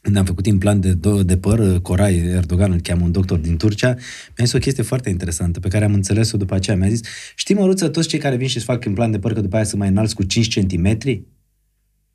[0.02, 3.38] când am făcut implant de, do- de păr, uh, Corai Erdogan, îl cheamă un doctor
[3.38, 3.88] din Turcia,
[4.36, 6.76] mi-a zis o chestie foarte interesantă pe care am înțeles-o după aceea.
[6.76, 7.00] Mi-a zis,
[7.34, 9.64] știi, Măruță, toți cei care vin și îți fac implant de păr, că după aia
[9.64, 10.98] sunt mai înalți cu 5 cm?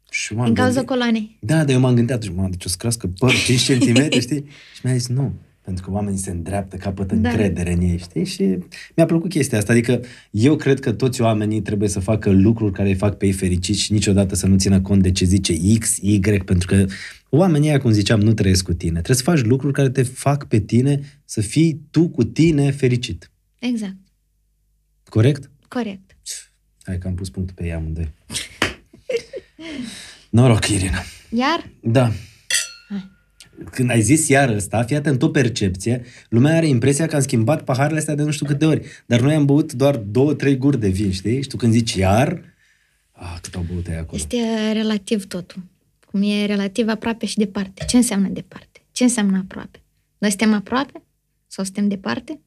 [0.10, 1.38] Și m-am Din cauza gândit- coloanei.
[1.40, 4.45] da, dar eu m-am gândit atunci, mă, deci o să crească păr 5 cm, știi?
[4.76, 7.29] Și mi-a zis, nu, pentru că oamenii se îndreaptă, capătă Da.
[7.29, 8.25] încredere în ei, știi?
[8.25, 8.57] Și
[8.95, 9.71] mi-a plăcut chestia asta.
[9.71, 10.01] Adică
[10.31, 13.79] eu cred că toți oamenii trebuie să facă lucruri care îi fac pe ei fericiți
[13.79, 16.85] și niciodată să nu țină cont de ce zice X, Y, pentru că
[17.29, 18.91] oamenii ăia, cum ziceam, nu trăiesc cu tine.
[18.91, 23.31] Trebuie să faci lucruri care te fac pe tine să fii tu cu tine fericit.
[23.59, 23.95] Exact.
[25.09, 25.49] Corect?
[25.67, 26.17] Corect.
[26.83, 28.11] Hai că am pus punctul pe ea amândoi.
[30.29, 31.03] Noroc, Irina.
[31.29, 31.69] Iar?
[31.81, 32.11] Da.
[33.63, 33.71] Hai.
[33.71, 37.63] Când ai zis iar ăsta, fii atent, o percepție, lumea are impresia că am schimbat
[37.63, 38.85] paharele astea de nu știu câte ori.
[39.05, 41.41] Dar noi am băut doar două, trei guri de vin, știi?
[41.41, 42.41] Și tu când zici iar,
[43.11, 44.17] ah, cât au băut ai acolo.
[44.17, 44.38] Este
[44.73, 45.63] relativ totul.
[46.11, 47.85] Cum e relativ aproape și departe.
[47.88, 48.81] Ce înseamnă departe?
[48.91, 49.81] Ce înseamnă aproape?
[50.17, 51.03] Noi suntem aproape?
[51.47, 52.39] Sau suntem departe?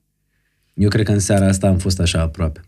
[0.74, 2.61] Eu cred că în seara asta am fost așa aproape.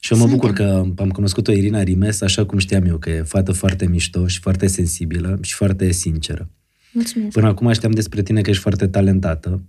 [0.00, 0.38] Și eu mă Suntem.
[0.38, 4.26] bucur că am cunoscut-o Irina Rimes așa cum știam eu, că e fată foarte mișto
[4.26, 6.50] și foarte sensibilă și foarte sinceră.
[6.92, 7.32] Mulțumesc.
[7.32, 9.62] Până acum știam despre tine că ești foarte talentată,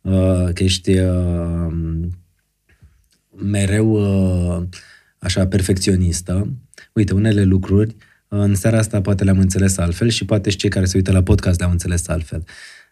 [0.00, 1.72] uh, că ești uh,
[3.36, 4.62] mereu uh,
[5.18, 6.52] așa perfecționistă.
[6.92, 7.90] Uite, unele lucruri
[8.28, 11.12] uh, în seara asta poate le-am înțeles altfel și poate și cei care se uită
[11.12, 12.44] la podcast le-au înțeles altfel.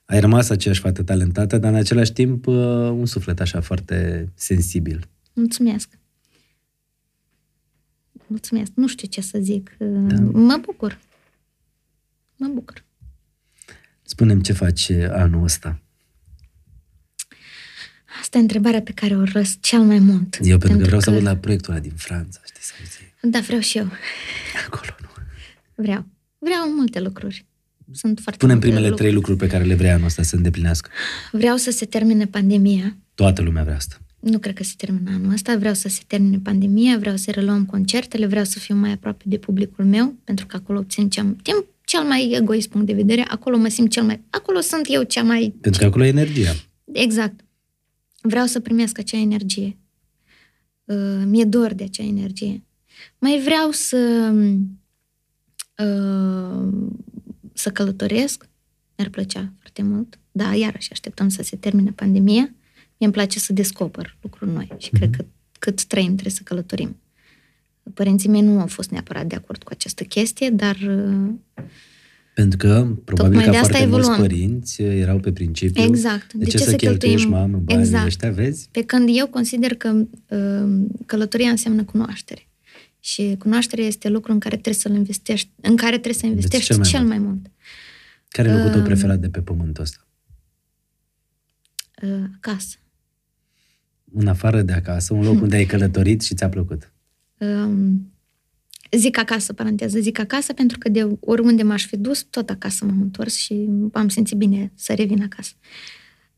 [0.04, 2.54] Ai rămas aceeași fată talentată, dar în același timp uh,
[2.90, 5.08] un suflet așa foarte sensibil.
[5.32, 5.88] Mulțumesc.
[8.26, 8.70] Mulțumesc.
[8.74, 9.76] Nu știu ce să zic.
[9.78, 10.20] Da.
[10.32, 10.98] Mă bucur.
[12.36, 12.84] Mă bucur.
[14.04, 15.78] Spunem ce faci anul ăsta.
[18.20, 20.38] Asta e întrebarea pe care o răs cel mai mult.
[20.42, 23.40] Eu pentru că vreau să aud la proiectul ăla din Franța, știi, să auzi Da,
[23.40, 23.88] vreau și eu.
[24.66, 25.08] acolo, nu?
[25.74, 26.06] Vreau.
[26.38, 27.46] Vreau multe lucruri.
[27.92, 28.96] Sunt foarte Punem multe primele lucruri.
[29.08, 30.90] trei lucruri pe care le vrei anul ăsta să îndeplinească.
[31.32, 32.96] Vreau să se termine pandemia.
[33.14, 33.96] Toată lumea vrea asta.
[34.20, 35.56] Nu cred că se termină anul ăsta.
[35.56, 39.38] Vreau să se termine pandemia, vreau să reluăm concertele, vreau să fiu mai aproape de
[39.38, 41.64] publicul meu, pentru că acolo obțin cel, timp,
[41.94, 43.24] cel mai egoist punct de vedere.
[43.28, 44.20] Acolo mă simt cel mai...
[44.30, 45.54] Acolo sunt eu cea mai...
[45.60, 46.54] Pentru că acolo e energia.
[46.92, 47.44] Exact.
[48.20, 49.78] Vreau să primesc acea energie.
[50.84, 52.64] Uh, mi-e dor de acea energie.
[53.18, 54.32] Mai vreau să
[55.78, 56.68] uh,
[57.52, 58.48] să călătoresc.
[58.96, 60.18] Mi-ar plăcea foarte mult.
[60.32, 62.54] Da, iarăși așteptăm să se termine pandemia.
[62.96, 65.24] Mie îmi place să descoper lucruri noi și cred că
[65.58, 66.96] cât trăim trebuie să călătorim.
[67.94, 71.30] Părinții mei nu au fost neapărat de acord cu această chestie, dar uh,
[72.34, 74.26] Pentru că, probabil Tocmai că de asta foarte mulți evoluăm.
[74.28, 76.32] părinți erau pe principiu Exact.
[76.32, 78.06] de, ce, să cheltuiești, mamă, banii Exact.
[78.06, 78.68] ăștia, vezi?
[78.70, 79.88] Pe când eu consider că
[80.28, 82.48] uh, călătoria înseamnă cunoaștere.
[83.00, 86.76] Și cunoașterea este lucru în care trebuie să-l investești, în care trebuie să investești cel
[86.76, 87.10] mai cel mult.
[87.10, 87.50] mai mult.
[88.28, 90.06] Care e locul tău Um, preferat de pe pământul ăsta?
[92.02, 92.76] Uh, acasă.
[94.12, 96.92] În afară de acasă, un loc unde ai călătorit și ți-a plăcut.
[97.38, 98.12] Um,
[98.90, 103.00] zic acasă, paranteză, zic acasă pentru că de oriunde m-aș fi dus, tot acasă m-am
[103.00, 105.52] întors și am simțit bine să revin acasă.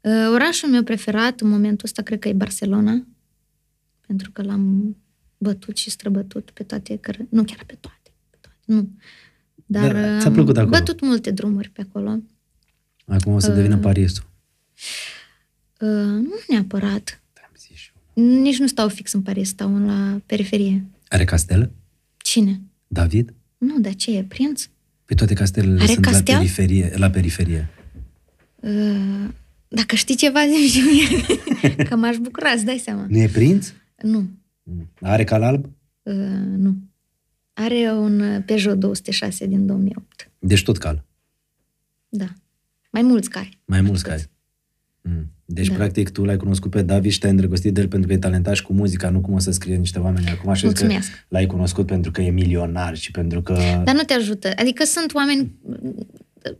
[0.00, 3.06] Uh, orașul meu preferat în momentul ăsta cred că e Barcelona,
[4.06, 4.96] pentru că l-am
[5.38, 8.90] bătut și străbătut pe toate, căr- nu chiar pe toate, pe toate nu.
[9.66, 10.70] Dar Da, ți-a am plăcut acolo?
[10.78, 12.18] bătut multe drumuri pe acolo.
[13.06, 14.24] Acum o să devină Parisul.
[15.80, 15.88] Uh,
[16.22, 17.22] nu neapărat.
[17.42, 18.02] Am zis și eu.
[18.22, 20.84] Nici nu stau fix în Paris, stau la periferie.
[21.08, 21.72] Are castel?
[22.16, 22.60] Cine?
[22.86, 23.34] David?
[23.58, 24.24] Nu, dar ce e?
[24.24, 24.68] Prinț?
[25.04, 26.34] Pe toate castelele Are sunt castel?
[26.34, 26.92] la periferie.
[26.96, 27.68] La periferie.
[28.60, 29.28] Uh,
[29.68, 31.24] dacă știi ceva, zi și mie.
[31.88, 33.06] că m-aș bucura, îți dai seama.
[33.08, 33.72] Nu e prinț?
[34.02, 34.28] Nu,
[34.68, 34.90] Mm.
[35.00, 35.64] Are cal alb?
[36.02, 36.14] uh,
[36.56, 36.76] nu.
[37.52, 40.30] Are un Peugeot 206 din 2008.
[40.38, 41.04] Deci tot cal.
[42.08, 42.26] Da.
[42.90, 43.58] Mai mulți cari.
[43.64, 44.24] Mai mulți cai.
[45.02, 45.30] Mm.
[45.48, 45.74] Deci, Da.
[45.74, 48.54] practic, tu l-ai cunoscut pe David și te-ai îndrăgostit de el pentru că e talentat
[48.54, 50.54] și cu muzica, nu cum o să scrie niște oameni acum.
[50.54, 51.26] Și zic că Mulțumesc.
[51.28, 53.52] l-ai cunoscut pentru că e milionar și pentru că...
[53.84, 54.50] Dar nu te ajută.
[54.56, 55.52] Adică sunt oameni...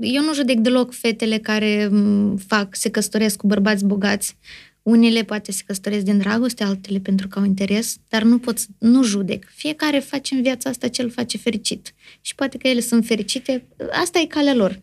[0.01, 4.37] Eu nu judec deloc fetele care m, fac, se căsătoresc cu bărbați bogați.
[4.83, 8.67] Unele poate se căsătoresc din dragoste, altele pentru că au interes, dar nu pot, să-
[8.79, 9.47] nu judec.
[9.55, 11.95] Fiecare face în viața asta ce îl face fericit.
[12.21, 13.67] Și poate că ele sunt fericite,
[14.03, 14.81] asta e calea lor.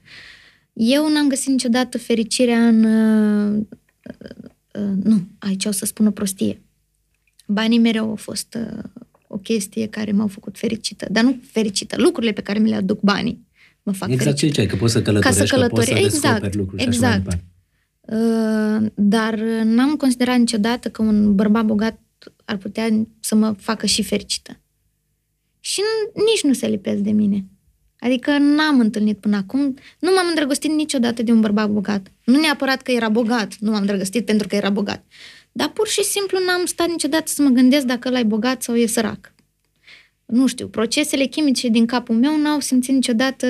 [0.74, 2.86] Eu n-am găsit niciodată fericirea în...
[4.04, 4.50] uh,
[4.82, 6.62] uh, nu, aici o să spun o prostie.
[7.48, 8.84] Banii mereu au fost uh,
[9.28, 11.08] o chestie care m-au făcut fericită.
[11.12, 11.96] Dar nu fericită.
[12.02, 13.48] Lucrurile pe care mi le aduc banii
[13.84, 14.48] mă fac Exact ce fericită.
[14.48, 16.88] ziceai, că poți să călătorești, Ca să că poți să călători- descoperi exact, lucruri și
[16.88, 17.24] așa mai exact.
[17.30, 17.48] departe.
[18.86, 22.00] Uh, dar n-am considerat niciodată că un bărbat bogat
[22.46, 24.60] ar putea să mă facă și fericită.
[25.60, 25.82] Și
[26.14, 27.46] nici nu se lipesc de mine.
[28.04, 29.62] Adică n-am întâlnit până acum,
[30.00, 32.12] nu m-am îndrăgostit niciodată de un bărbat bogat.
[32.26, 35.06] Nu neapărat că era bogat, nu m-am îndrăgostit pentru că era bogat.
[35.52, 38.76] Dar pur și simplu n-am stat niciodată să mă gândesc dacă ăla e bogat sau
[38.76, 39.34] e sărac.
[40.26, 43.48] Nu știu, procesele chimice din capul meu n-au simțit niciodată,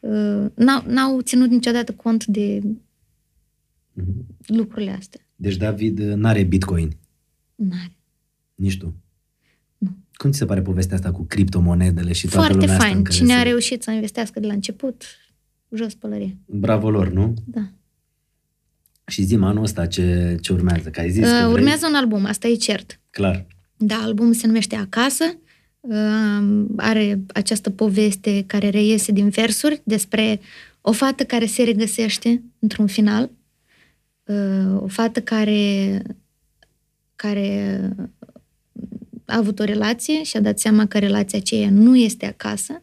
[0.00, 2.60] uh, n-au, n-au ținut niciodată cont de
[3.92, 4.26] Mhm.
[4.46, 5.20] lucrurile astea.
[5.36, 6.90] Deci David n-are bitcoin.
[7.54, 7.96] N-are.
[8.54, 8.94] Nici tu.
[10.18, 10.24] Nu.
[10.24, 13.04] Cum ți se pare povestea asta cu criptomonedele și toată Foarte lumea asta în fain.
[13.04, 13.38] care Cine se...
[13.38, 15.04] a reușit să investească de la început,
[15.74, 16.36] jos pălărie.
[16.46, 17.34] Bravo lor, nu?
[17.44, 17.60] Da.
[19.06, 21.52] Și zi anul ăsta ce, ce urmează, că ai zis că Uh, vrei...
[21.52, 23.00] urmează un album, asta e cert.
[23.10, 23.46] Clar.
[23.76, 25.24] Da, albumul se numește Acasă.
[25.80, 30.40] Uh, are această poveste care reiese din versuri despre
[30.80, 33.30] o fată care se regăsește într-un final.
[34.24, 36.02] Uh, o fată care,
[37.16, 37.80] care
[39.28, 42.82] a avut o relație și a dat seama că relația aceea nu este acasă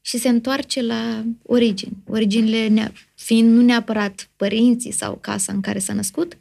[0.00, 1.96] și se întoarce la origini.
[2.08, 6.36] Originile nea- fiind nu neapărat părinții sau casa în care s-a născut,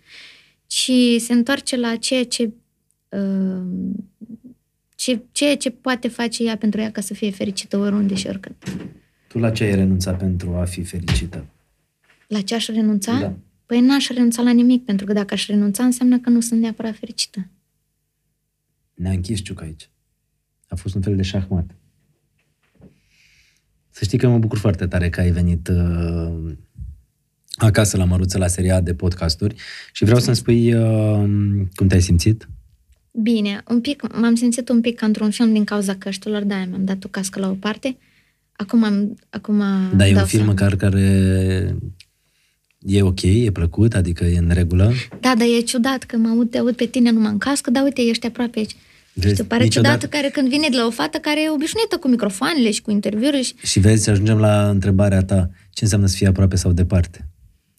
[0.68, 2.52] ci se întoarce la ceea ce,
[3.10, 3.62] uh,
[4.96, 8.56] ce, ceea ce poate face ea pentru ea ca să fie fericită oriunde și oricând.
[9.28, 11.46] Tu la ce ai renunțat pentru a fi fericită?
[12.28, 13.20] La ce aș renunța?
[13.20, 13.34] Da.
[13.66, 16.96] Păi n-aș renunța la nimic, pentru că dacă aș renunța înseamnă că nu sunt neapărat
[16.96, 17.48] fericită.
[19.00, 19.90] Ne-a închis ciuc aici.
[20.68, 21.76] A fost un fel de șahmat.
[23.90, 26.54] Să știi că mă bucur foarte tare că ai venit uh,
[27.56, 29.56] acasă la Măruță la seria de podcasturi
[29.92, 31.30] și vreau să-mi spui uh,
[31.76, 32.50] cum te-ai simțit.
[33.12, 36.86] Bine, un pic, m-am simțit un pic ca într-un film din cauza căștilor, de-aia mi-am
[36.86, 37.98] dat o cască la o parte.
[38.52, 39.58] Acum, am, acum
[39.96, 40.46] Dar e un dau film seama.
[40.46, 41.76] măcar care
[42.80, 44.92] e ok, e plăcut, adică e în regulă.
[45.20, 47.84] Da, dar e ciudat că mă aud, te aud pe tine numai în cască, dar
[47.84, 48.76] uite, ești aproape aici.
[49.14, 51.98] Vezi, Știu, pare niciodată- ciudat care când vine de la o fată care e obișnuită
[51.98, 56.16] cu microfoanele și cu interviuri și Și vezi, ajungem la întrebarea ta, ce înseamnă să
[56.16, 57.28] fii aproape sau departe?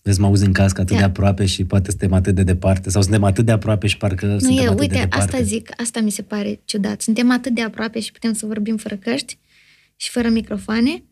[0.02, 0.98] Vezi, mă auzi în cască atât Da.
[0.98, 4.27] de aproape și poate suntem atât de departe, sau suntem atât de aproape și parcă
[4.27, 5.16] Nu suntem e, atât de uite, departe.
[5.24, 7.01] asta zic, asta mi se pare ciudat.
[7.01, 9.39] Suntem atât de aproape și putem să vorbim fără căști
[9.97, 11.02] și fără microfoane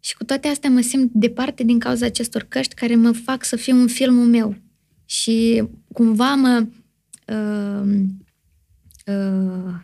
[0.00, 3.56] și cu toate astea mă simt departe din cauza acestor căști care mă fac să
[3.56, 4.56] fiu un filmul meu.
[5.04, 6.66] Și cumva mă...
[7.26, 7.92] Uh,
[9.04, 9.74] uh,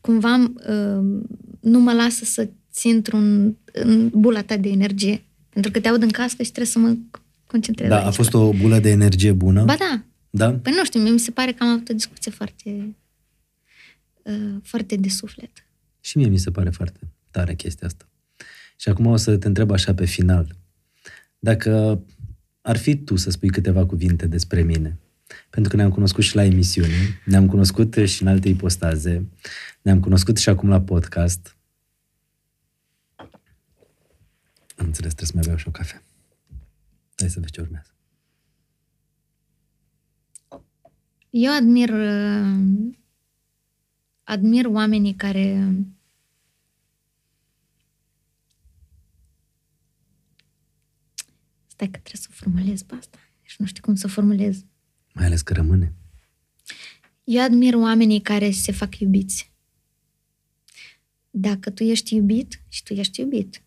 [0.00, 0.34] cumva
[0.68, 1.22] uh,
[1.60, 5.22] nu mă lasă să țin într-un, în bula ta de energie.
[5.48, 6.96] Pentru că te aud în cască și trebuie să mă
[7.46, 8.06] concentrez Da, aici.
[8.06, 9.64] a fost o bulă de energie bună.
[9.64, 10.52] Ba da, Da?
[10.52, 12.96] Păi nu știu, mie mi se pare că am avut o discuție foarte,
[14.22, 15.50] uh, foarte de suflet.
[16.00, 17.00] Și mie mi se pare foarte
[17.30, 18.08] tare chestia asta.
[18.76, 20.56] Și acum o să te întreb așa pe final.
[21.38, 22.02] Dacă
[22.60, 24.98] ar fi tu să spui câteva cuvinte despre mine,
[25.50, 29.28] pentru că ne-am cunoscut și la emisiune, ne-am cunoscut și în alte ipostaze,
[29.82, 31.56] ne-am cunoscut și acum la podcast.
[34.76, 36.02] Am înțeles, trebuie să mai beau și o cafea.
[37.16, 37.90] Hai să vezi ce urmează.
[41.30, 42.94] Eu admir, uh,
[44.24, 45.74] admir oamenii care
[51.80, 53.18] Stai că trebuie să o formulez pe asta.
[53.42, 54.64] Și nu știu cum să o formulez.
[55.12, 55.92] Mai ales că rămâne.
[57.24, 59.50] Eu admir oamenii care se fac iubiți.
[61.30, 63.62] Dacă tu ești iubit și tu ești iubit.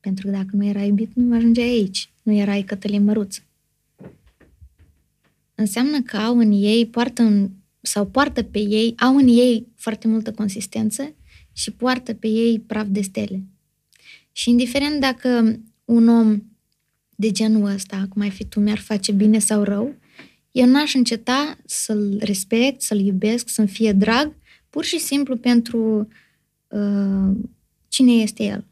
[0.00, 2.10] Pentru că dacă nu erai iubit, nu ajungeai aici.
[2.22, 3.42] Nu erai Cătălin Măruț.
[5.54, 7.50] Înseamnă că au în ei, poartă în,
[7.80, 11.14] sau poartă pe ei, au în ei foarte multă consistență
[11.52, 13.42] și poartă pe ei praf de stele.
[14.32, 16.42] Și indiferent dacă un om
[17.16, 19.94] de genul ăsta, cum ai fi tu, mi-ar face bine sau rău,
[20.54, 24.34] eu n-aș înceta să-l respect, să-l iubesc, să-mi fie drag,
[24.70, 26.08] pur și simplu pentru
[26.68, 27.36] uh,
[27.88, 28.66] cine este el.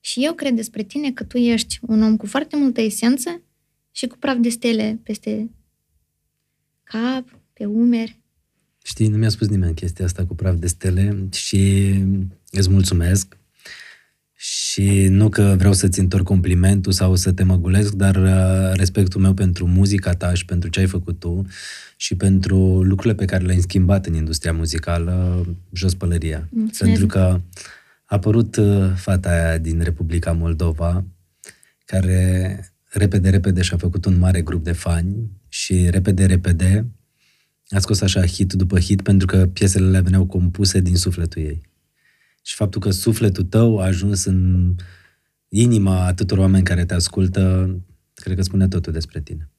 [0.00, 3.42] Și eu cred despre tine că tu ești un om cu foarte multă esență
[3.90, 5.50] și cu praf de stele peste
[6.82, 8.20] cap, pe umeri.
[8.82, 11.94] Știi, nu mi-a spus nimeni chestia asta cu praf de stele și
[12.50, 13.38] îți mulțumesc.
[14.44, 19.34] Și nu că vreau să-ți întorc complimentul sau să te măgulesc, dar uh, respectul meu
[19.34, 21.46] pentru muzica ta și pentru ce ai făcut tu
[21.96, 26.48] și pentru lucrurile pe care le-ai schimbat în industria muzicală, jos pălăria.
[26.50, 26.78] Mulțumesc.
[26.78, 27.40] Pentru că a
[28.04, 31.04] apărut uh, fata aia din Republica Moldova,
[31.84, 36.86] care repede, repede și-a făcut un mare grup de fani și repede, repede
[37.68, 41.70] a scos așa hit după hit pentru că piesele le veneau compuse din sufletul ei.
[42.42, 44.74] Și faptul că sufletul tău a ajuns în
[45.48, 47.70] inima atâtor oameni care te ascultă
[48.22, 49.50] Cred că spune totul despre tine.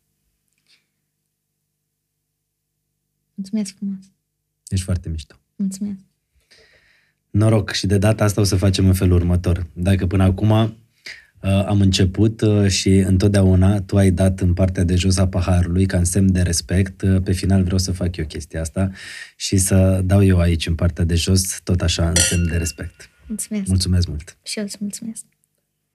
[3.34, 4.04] Mulțumesc frumos.
[4.68, 5.36] Ești foarte mișto.
[5.56, 6.00] Mulțumesc.
[7.30, 9.68] Noroc și de data asta o să facem în felul următor.
[9.74, 10.70] Dacă până acum uh,
[11.50, 15.98] am început uh, și întotdeauna tu ai dat în partea de jos a paharului ca
[15.98, 18.92] în semn de respect, uh, pe final vreau să fac eu chestia asta
[19.36, 23.10] și să dau eu aici în partea de jos tot așa în semn de respect.
[23.28, 23.68] Mulțumesc.
[23.68, 24.38] Mulțumesc mult!
[24.44, 25.24] Și eu îți mulțumesc.